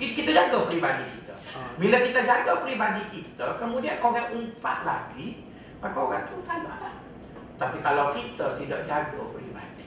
Kita 0.00 0.30
jaga 0.32 0.58
peribadi 0.66 1.04
kita. 1.04 1.34
Bila 1.76 1.96
kita 2.00 2.20
jaga 2.24 2.52
peribadi 2.64 3.02
kita 3.12 3.60
Kemudian 3.60 4.00
orang 4.00 4.32
umpat 4.34 4.88
lagi 4.88 5.44
Maka 5.84 5.98
orang 6.00 6.24
tu 6.24 6.40
salah 6.40 6.80
lah 6.80 6.94
Tapi 7.60 7.78
kalau 7.84 8.10
kita 8.16 8.56
tidak 8.56 8.88
jaga 8.88 9.20
peribadi 9.30 9.86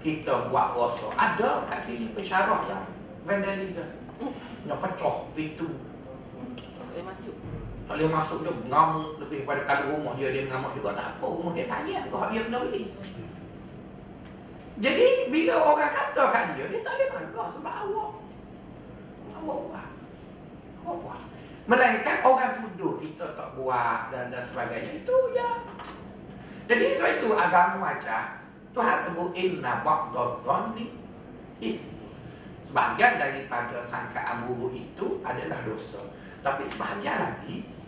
Kita 0.00 0.48
buat 0.48 0.72
rasa 0.72 1.06
Ada 1.18 1.66
kat 1.66 1.80
sini 1.82 2.14
pensyarah 2.14 2.62
yang 2.70 2.84
Vandalism. 3.24 3.88
Yang 4.64 4.78
pecah 4.80 5.16
pintu. 5.36 5.68
Tak 6.76 6.84
boleh 6.88 7.04
masuk 7.04 7.36
tak 7.90 7.98
boleh 7.98 8.14
masuk 8.14 8.46
dia 8.46 8.54
mengamuk 8.54 9.18
lebih 9.18 9.42
pada 9.42 9.66
kalau 9.66 9.98
rumah 9.98 10.14
dia 10.14 10.30
dia 10.30 10.46
mengamuk 10.46 10.78
juga 10.78 10.94
tak 10.94 11.18
apa 11.18 11.26
rumah 11.26 11.50
dia 11.58 11.66
sayang 11.66 12.06
kau 12.06 12.22
dia 12.30 12.46
kena 12.46 12.62
beli. 12.62 12.86
Jadi 14.78 15.06
bila 15.34 15.54
orang 15.58 15.90
kata 15.90 16.22
kat 16.30 16.44
dia 16.54 16.70
dia 16.70 16.86
tak 16.86 16.94
boleh 16.94 17.08
marah 17.10 17.48
sebab 17.50 17.74
awak 17.82 18.10
awak 19.42 19.56
buat. 19.66 19.88
Awak 20.86 20.96
buat. 21.02 21.20
Melainkan 21.66 22.16
orang 22.22 22.62
tuduh 22.62 22.94
kita 23.02 23.26
tak 23.34 23.58
buat 23.58 24.14
dan 24.14 24.30
dan 24.30 24.38
sebagainya 24.38 25.02
itu 25.02 25.16
ya. 25.34 25.50
Jadi 26.70 26.94
sebab 26.94 27.10
itu 27.10 27.28
agama 27.34 27.98
ajar 27.98 28.46
Tuhan 28.70 28.98
sebut 29.02 29.34
inna 29.34 29.82
ba'dadh-dhanni 29.82 30.94
ithmu 31.58 32.06
sebahagian 32.62 33.18
daripada 33.18 33.82
sangkaan 33.82 34.46
buruk 34.46 34.78
itu 34.78 35.18
adalah 35.26 35.58
dosa. 35.66 35.98
Tapi 36.46 36.62
sebahagian 36.62 37.18
lagi 37.18 37.79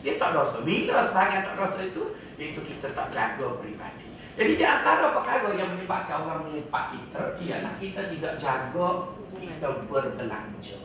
dia 0.00 0.16
tak 0.16 0.32
dosa. 0.32 0.64
Bila 0.64 1.04
sebahagian 1.04 1.44
tak 1.44 1.56
dosa 1.60 1.80
itu, 1.84 2.02
itu 2.40 2.60
kita 2.64 2.88
tak 2.96 3.12
jaga 3.12 3.60
peribadi. 3.60 4.08
Jadi 4.40 4.56
di 4.56 4.64
antara 4.64 5.12
perkara 5.12 5.52
yang 5.52 5.76
menyebabkan 5.76 6.24
orang 6.24 6.48
mengumpat 6.48 6.96
kita, 6.96 7.36
ialah 7.44 7.74
kita 7.76 8.08
tidak 8.08 8.34
jaga 8.40 8.88
kita 9.36 9.68
berbelanja. 9.84 10.78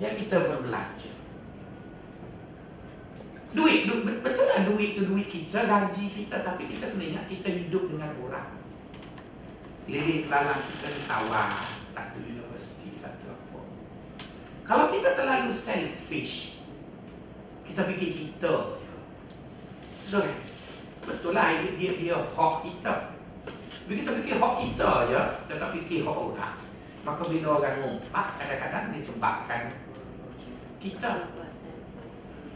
Ya 0.00 0.12
kita 0.12 0.36
berbelanja. 0.44 1.12
Duit, 3.56 3.88
du, 3.88 4.04
betul 4.20 4.46
lah 4.52 4.68
duit 4.68 4.92
itu 4.96 5.08
duit 5.08 5.28
kita, 5.32 5.64
gaji 5.64 6.04
kita, 6.12 6.44
tapi 6.44 6.68
kita 6.68 6.92
kena 6.92 7.04
ingat 7.08 7.24
kita 7.24 7.48
hidup 7.48 7.88
dengan 7.88 8.12
orang. 8.20 8.52
Keliling 9.88 10.28
kelalang 10.28 10.60
kita 10.66 10.92
ni 10.92 11.00
kawan, 11.08 11.50
satu 11.88 12.20
universiti, 12.20 12.92
satu 12.92 13.32
apa. 13.32 13.60
Kalau 14.66 14.92
kita 14.92 15.16
terlalu 15.16 15.54
selfish, 15.56 16.55
kita 17.66 17.82
fikir 17.90 18.10
kita 18.14 18.54
je. 20.06 20.22
Betul 21.06 21.34
kan? 21.34 21.54
Lah 21.54 21.62
dia 21.78 21.90
dia 21.98 22.16
hak 22.18 22.54
kita. 22.66 22.94
Bila 23.86 23.96
kita 24.02 24.12
fikir 24.22 24.34
hak 24.38 24.54
kita 24.62 24.90
je, 25.10 25.20
kita 25.46 25.54
tak 25.58 25.70
fikir 25.78 25.98
hak 26.02 26.16
orang. 26.18 26.56
Maka 27.06 27.22
bila 27.30 27.62
orang 27.62 27.76
ngumpat, 27.86 28.26
kadang-kadang 28.34 28.90
disebabkan 28.90 29.70
kita. 30.82 31.30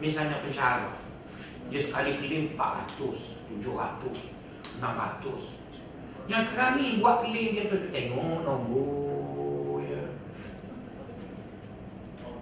Misalnya 0.02 0.42
pensyarah. 0.42 0.98
Dia 1.70 1.78
sekali 1.78 2.18
klaim 2.18 2.50
400, 2.58 3.46
700, 3.62 4.82
600. 4.82 5.61
Yang 6.26 6.44
kami 6.58 6.98
buat 6.98 7.22
klaim 7.22 7.54
dia 7.54 7.70
tu 7.70 7.78
tengok 7.94 8.42
nombor 8.42 9.86
je. 9.86 10.02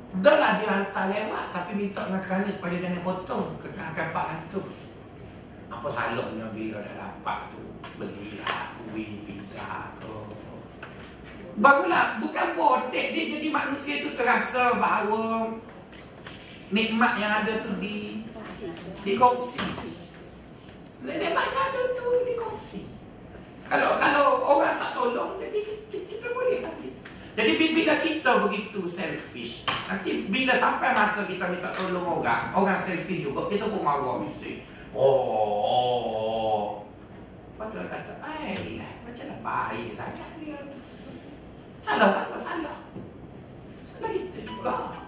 Dah 0.09 0.37
lah 0.41 0.53
dia 0.57 0.69
hantar 0.73 1.13
lewat 1.13 1.45
Tapi 1.53 1.71
minta 1.77 2.09
dengan 2.09 2.23
kerana 2.25 2.49
supaya 2.49 2.81
dia 2.81 2.89
nak 2.97 3.05
potong 3.05 3.61
Kekalkan 3.61 4.09
400 4.49 4.57
Apa 5.69 5.89
salahnya 5.93 6.49
bila 6.53 6.81
dah 6.81 6.95
dapat 6.97 7.39
tu? 7.53 7.61
Belilah 8.01 8.73
kuih, 8.89 9.21
pizza 9.29 9.93
ke 10.01 10.15
Barulah 11.61 12.17
Bukan 12.25 12.49
bodek 12.57 13.07
Dia 13.13 13.25
jadi 13.37 13.49
manusia 13.53 14.01
tu 14.01 14.17
terasa 14.17 14.81
bahawa 14.81 15.53
Nikmat 16.73 17.13
yang 17.21 17.33
ada 17.45 17.65
tu 17.65 17.73
di 17.81 18.29
Dikongsi. 19.07 19.63
Nikmat 21.07 21.47
yang 21.47 21.63
ada 21.71 21.83
tu 21.95 22.07
dikongsi. 22.27 22.91
Kalau 23.69 24.01
kalau 24.01 24.43
orang 24.43 24.81
tak 24.81 24.97
tolong 24.97 25.37
Jadi 25.39 25.59
kita, 25.61 25.97
kita 26.09 26.27
boleh 26.33 26.65
tak 26.65 26.75
gitu 26.83 26.98
jadi 27.39 27.70
bila 27.70 27.95
kita 28.03 28.30
begitu 28.43 28.82
selfish, 28.91 29.62
nanti 29.86 30.26
bila 30.26 30.51
sampai 30.59 30.91
masa 30.91 31.22
kita 31.22 31.47
minta 31.47 31.70
tolong 31.70 32.18
orang, 32.18 32.51
orang 32.51 32.74
selfish 32.74 33.22
juga, 33.22 33.47
kita 33.47 33.70
pun 33.70 33.86
marah 33.86 34.18
mesti. 34.18 34.66
Oh, 34.91 35.62
oh. 35.62 36.62
Lepas 37.55 37.70
tu 37.70 37.78
kata, 37.78 38.12
ayolah, 38.26 38.93
macam 39.07 39.26
lah 39.30 39.70
Salah, 41.78 42.11
salah, 42.11 42.41
salah. 42.43 42.78
Salah 43.78 44.11
kita 44.11 44.43
juga. 44.43 44.99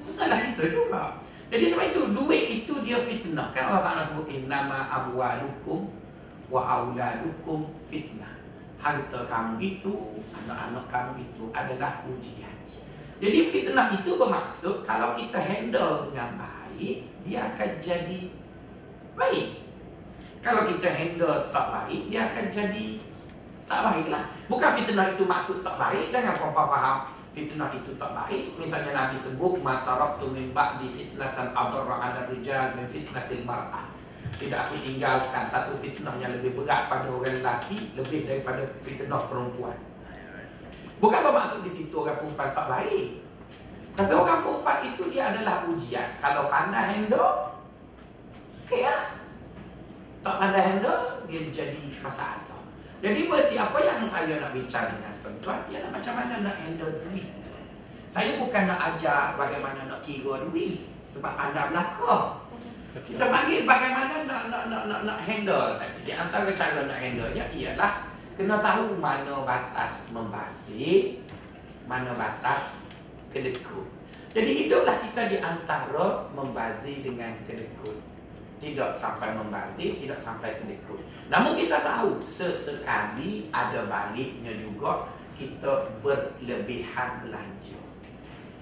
Salah 0.00 0.40
kita 0.40 0.64
juga. 0.72 1.20
Jadi 1.52 1.64
sebab 1.68 1.84
itu 1.92 2.00
duit 2.16 2.44
itu 2.64 2.74
dia 2.80 2.98
fitnah. 2.98 3.52
Kan 3.52 3.70
Allah 3.70 3.84
Taala 3.86 4.02
sebut 4.08 4.26
innama 4.32 4.90
amwalukum 4.90 5.86
wa 6.48 6.60
auladukum 6.64 7.70
fitnah. 7.86 8.33
Harta 8.84 9.24
kamu 9.24 9.56
itu, 9.64 10.20
anak-anak 10.44 10.84
kamu 10.92 11.24
itu 11.24 11.48
adalah 11.56 12.04
ujian. 12.04 12.52
Jadi 13.16 13.38
fitnah 13.48 13.88
itu 13.96 14.20
bermaksud 14.20 14.84
kalau 14.84 15.16
kita 15.16 15.40
handle 15.40 16.04
dengan 16.12 16.36
baik, 16.36 17.08
dia 17.24 17.48
akan 17.48 17.70
jadi 17.80 18.20
baik. 19.16 19.64
Kalau 20.44 20.68
kita 20.68 20.92
handle 20.92 21.48
tak 21.48 21.66
baik, 21.72 22.12
dia 22.12 22.28
akan 22.28 22.46
jadi 22.52 22.86
tak 23.64 23.80
baik 23.88 24.12
lah. 24.12 24.28
Bukan 24.52 24.70
fitnah 24.76 25.16
itu 25.16 25.24
maksud 25.24 25.64
tak 25.64 25.80
baik, 25.80 26.12
jangan 26.12 26.36
kau 26.36 26.52
faham 26.52 27.08
fitnah 27.32 27.72
itu 27.72 27.96
tak 27.96 28.12
baik. 28.12 28.52
Misalnya 28.60 28.92
Nabi 28.92 29.16
sebut 29.16 29.64
mata 29.64 29.96
raktu 29.96 30.28
min 30.28 30.52
ba'di 30.52 30.92
fitnatan 30.92 31.56
adarra 31.56 31.96
ala 31.98 32.28
rijal 32.28 32.76
min 32.76 32.84
fitnatil 32.84 33.48
mar'ah. 33.48 33.93
Tidak 34.34 34.58
aku 34.58 34.74
tinggalkan 34.82 35.44
satu 35.46 35.78
fitnah 35.78 36.18
yang 36.18 36.34
lebih 36.38 36.58
berat 36.58 36.90
pada 36.90 37.06
orang 37.06 37.38
lelaki 37.38 37.94
lebih 37.94 38.26
daripada 38.26 38.62
fitnah 38.82 39.22
perempuan. 39.22 39.78
Bukan 40.98 41.20
bermaksud 41.20 41.60
di 41.62 41.70
situ 41.70 41.94
orang 41.94 42.18
perempuan 42.18 42.50
tak 42.54 42.66
baik. 42.66 43.08
Tapi 43.94 44.12
orang 44.12 44.42
perempuan 44.42 44.78
itu 44.82 45.02
dia 45.06 45.30
adalah 45.30 45.62
ujian. 45.70 46.18
Kalau 46.18 46.50
pandai 46.50 46.98
handle, 46.98 47.54
lah. 48.74 49.02
Tak 50.24 50.36
pandai 50.40 50.62
handle, 50.66 51.22
dia 51.30 51.40
jadi 51.54 51.84
masalah. 52.02 52.58
Jadi 53.04 53.28
berarti 53.28 53.60
apa 53.60 53.78
yang 53.84 54.00
saya 54.00 54.40
nak 54.40 54.56
bincang 54.56 54.96
dengan 54.96 55.12
tuan-tuan 55.20 55.60
ialah 55.68 55.92
macam 55.92 56.14
mana 56.16 56.40
nak 56.40 56.56
handle 56.56 56.88
duit. 57.04 57.28
Saya 58.08 58.40
bukan 58.40 58.64
nak 58.64 58.96
ajar 58.96 59.36
bagaimana 59.36 59.84
nak 59.84 60.00
kira 60.00 60.40
duit 60.48 60.88
sebab 61.04 61.36
anda 61.36 61.68
belaka. 61.68 62.43
Kita 63.02 63.26
panggil 63.26 63.66
bagaimana 63.66 64.22
nak 64.22 64.42
nak 64.54 64.64
nak 64.70 64.82
nak, 64.86 65.00
nak 65.02 65.18
handle 65.26 65.74
tadi. 65.74 65.98
Di 66.06 66.12
antara 66.14 66.46
cara 66.54 66.86
nak 66.86 66.94
handle 66.94 67.34
nya 67.34 67.42
ialah 67.50 68.06
kena 68.38 68.62
tahu 68.62 69.02
mana 69.02 69.42
batas 69.42 70.14
membazir, 70.14 71.18
mana 71.90 72.14
batas 72.14 72.94
kedekut. 73.34 73.90
Jadi 74.30 74.66
hiduplah 74.66 75.02
kita 75.02 75.26
di 75.26 75.42
antara 75.42 76.30
membazir 76.30 77.02
dengan 77.02 77.34
kedekut. 77.42 77.98
Tidak 78.62 78.94
sampai 78.94 79.34
membazir, 79.34 79.98
tidak 79.98 80.16
sampai 80.16 80.54
kedekut. 80.62 81.02
Namun 81.26 81.58
kita 81.58 81.82
tahu 81.82 82.22
sesekali 82.22 83.50
ada 83.50 83.90
baliknya 83.90 84.54
juga 84.54 85.10
kita 85.34 85.98
berlebihan 85.98 87.26
belanja. 87.26 87.78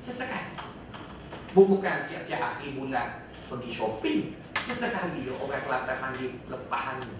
Sesekali. 0.01 0.57
Bukan 1.53 2.09
tiap-tiap 2.09 2.41
akhir 2.41 2.81
bulan 2.81 3.22
pergi 3.53 3.69
shopping 3.69 4.21
sesekali 4.57 5.29
orang 5.29 5.61
Kelantan 5.61 5.97
panggil 6.01 6.31
lepas 6.49 6.97
angin. 6.97 7.17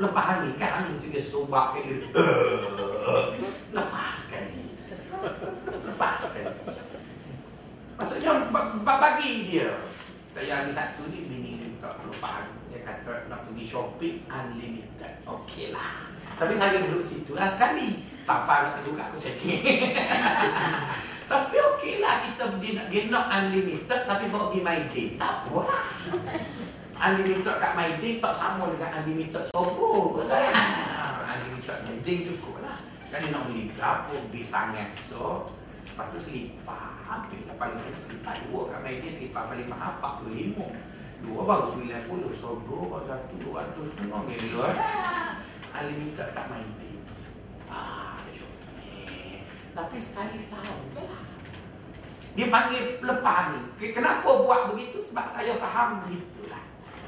Lepas 0.00 0.24
angin? 0.24 0.52
Kan 0.56 0.70
angin 0.80 0.96
tu 1.04 1.12
dia 1.12 1.20
sobak 1.20 1.76
ke 1.76 1.84
diri 1.84 2.08
lepas 3.76 4.14
sekali. 4.16 4.72
Lepas 5.84 6.16
sekali. 6.16 6.48
Maksudnya 8.00 8.32
bagi 8.80 9.32
dia. 9.52 9.70
Saya 10.32 10.58
hari 10.58 10.72
satu 10.72 11.06
ni 11.12 11.28
bini 11.28 11.60
dia 11.60 11.68
minta 11.68 11.90
lepas 12.00 12.32
angin. 12.40 12.56
Dia 12.72 12.80
kata 12.80 13.28
nak 13.28 13.44
pergi 13.44 13.64
shopping 13.68 14.16
unlimited. 14.32 15.12
Okey 15.28 15.76
lah. 15.76 16.08
Tapi 16.40 16.56
saya 16.56 16.88
duduk 16.88 17.04
situ 17.04 17.36
lah 17.36 17.46
sekali. 17.46 18.00
Siapa 18.24 18.64
nak 18.64 18.80
tengok 18.80 18.96
aku 18.96 19.16
sakit 19.20 19.60
Tapi 21.24 21.56
okey 21.56 22.04
lah 22.04 22.20
kita 22.20 22.52
nak 23.08 23.24
unlimited 23.32 24.00
tapi 24.04 24.24
bawa 24.28 24.52
pergi 24.52 24.60
my 24.60 24.80
day. 24.92 25.06
Tak 25.16 25.48
apa 25.48 25.56
lah. 25.64 25.84
Unlimited 26.94 27.56
kat 27.58 27.72
my 27.74 27.90
day 27.98 28.22
tak 28.22 28.34
sama 28.36 28.70
dengan 28.72 29.02
unlimited 29.02 29.44
sobo. 29.50 30.20
Kan? 30.24 30.54
Unlimited 31.24 31.78
my 31.84 31.96
day 32.04 32.16
cukup 32.28 32.60
lah. 32.60 32.76
Kan 33.08 33.24
nak 33.32 33.48
beli 33.48 33.72
berapa 33.72 34.14
beli 34.30 34.42
tangan. 34.52 34.88
So, 35.00 35.48
lepas 35.88 36.12
tu 36.12 36.18
selipar. 36.20 36.92
Hampir 37.04 37.44
lah 37.48 37.56
paling 37.60 37.76
banyak 37.80 38.00
selipar. 38.00 38.36
Dua 38.48 38.72
kat 38.72 38.80
my 38.84 38.94
day 39.00 39.10
selipar 39.10 39.48
paling 39.48 39.68
mahal 39.68 39.96
45. 40.00 40.60
Dua 41.24 41.40
baru 41.48 41.72
90. 41.72 42.36
Sobo 42.36 42.88
baru 42.92 43.04
satu 43.08 43.34
200 43.40 43.90
setengah. 43.90 44.20
Gila 44.28 44.60
lah. 44.70 44.76
Unlimited 45.74 46.28
kat 46.36 46.46
my 46.52 46.64
day. 46.78 46.93
Tapi 49.74 49.98
sekali 49.98 50.38
setahun 50.38 50.78
lah. 50.94 51.26
Dia 52.34 52.46
panggil 52.50 53.02
lepas 53.02 53.54
ni. 53.54 53.90
Kenapa 53.90 54.26
buat 54.26 54.70
begitu? 54.74 55.02
Sebab 55.02 55.26
saya 55.26 55.58
faham 55.58 56.02
begitulah. 56.06 56.62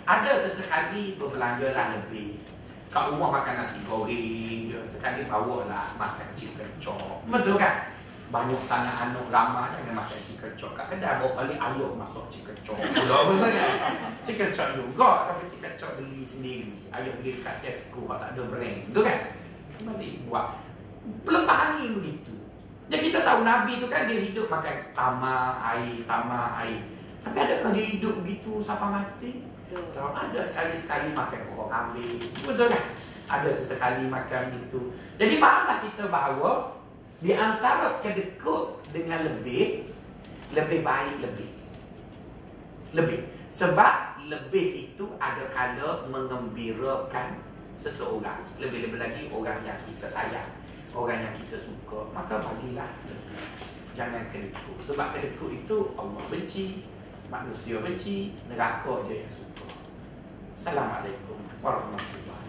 Ada 0.06 0.34
sesekali 0.34 1.18
berbelanja 1.18 1.74
lah 1.74 1.94
lebih. 1.98 2.42
Kat 2.90 3.10
rumah 3.10 3.38
makan 3.38 3.58
nasi 3.58 3.82
goreng. 3.86 4.70
Sekali 4.82 5.26
bawa 5.26 5.66
lah 5.66 5.94
makan 5.98 6.30
chicken 6.38 6.70
chop. 6.78 7.22
Betul 7.26 7.58
kan? 7.58 7.90
Banyak 8.26 8.58
sangat 8.66 8.94
anak 8.98 9.30
ramah 9.30 9.70
jangan 9.74 10.02
makan 10.02 10.18
chicken 10.22 10.54
chop. 10.54 10.74
Kat 10.78 10.90
kedai 10.94 11.22
bawa 11.22 11.42
balik 11.42 11.58
ayuh 11.58 11.94
masuk 11.94 12.26
chicken 12.30 12.54
chop. 12.62 12.78
Betul 13.30 13.50
kan? 13.50 13.70
Chicken 14.22 14.50
chop 14.54 14.78
juga. 14.78 15.26
Tapi 15.30 15.50
chicken 15.50 15.74
chop 15.74 15.90
beli 15.98 16.22
sendiri. 16.22 16.86
Ayuh 16.94 17.14
beli 17.18 17.38
dekat 17.38 17.62
Tesco. 17.62 18.06
Tak 18.14 18.34
ada 18.34 18.42
brand. 18.46 18.78
Betul 18.90 19.02
kan? 19.06 19.18
Balik 19.86 20.12
buat. 20.26 20.46
Pelepahan 21.26 21.82
ni 21.82 21.94
begitu. 21.98 22.35
Jadi 22.86 23.10
kita 23.10 23.26
tahu 23.26 23.42
Nabi 23.42 23.82
tu 23.82 23.90
kan 23.90 24.06
dia 24.06 24.18
hidup 24.22 24.46
makan 24.46 24.94
tamar 24.94 25.58
air, 25.74 26.06
tamar 26.06 26.54
air. 26.62 26.86
Tapi 27.26 27.36
adakah 27.42 27.74
dia 27.74 27.86
hidup 27.98 28.22
begitu 28.22 28.62
sampai 28.62 29.02
mati? 29.02 29.42
Tak 29.90 30.14
ada 30.14 30.38
sekali-sekali 30.38 31.10
makan 31.10 31.40
buah 31.50 31.66
kambing. 31.66 32.22
Betul 32.46 32.70
kan? 32.70 32.84
Ada 33.26 33.50
sesekali 33.50 34.06
makan 34.06 34.54
itu. 34.54 34.94
Jadi 35.18 35.34
fahamlah 35.42 35.82
kita 35.82 36.06
bahawa 36.06 36.78
di 37.18 37.34
antara 37.34 37.98
kedekut 37.98 38.78
dengan 38.94 39.26
lebih, 39.26 39.90
lebih 40.54 40.80
baik 40.86 41.16
lebih. 41.18 41.50
Lebih. 42.94 43.20
Sebab 43.50 44.22
lebih 44.30 44.94
itu 44.94 45.10
ada 45.18 45.50
kala 45.50 46.06
mengembirakan 46.06 47.42
seseorang. 47.74 48.46
Lebih-lebih 48.62 49.02
lagi 49.02 49.26
orang 49.34 49.58
yang 49.66 49.78
kita 49.90 50.06
sayang 50.06 50.55
orang 50.96 51.28
yang 51.28 51.34
kita 51.36 51.60
suka 51.60 52.08
maka 52.16 52.40
bagilah 52.40 52.88
jangan 53.92 54.32
kedekut 54.32 54.80
sebab 54.80 55.12
kedekut 55.12 55.52
itu 55.52 55.76
Allah 56.00 56.24
benci 56.32 56.88
manusia 57.28 57.84
benci 57.84 58.32
neraka 58.48 59.04
je 59.04 59.20
yang 59.20 59.32
suka. 59.32 59.68
Assalamualaikum 60.56 61.36
warahmatullahi 61.60 62.45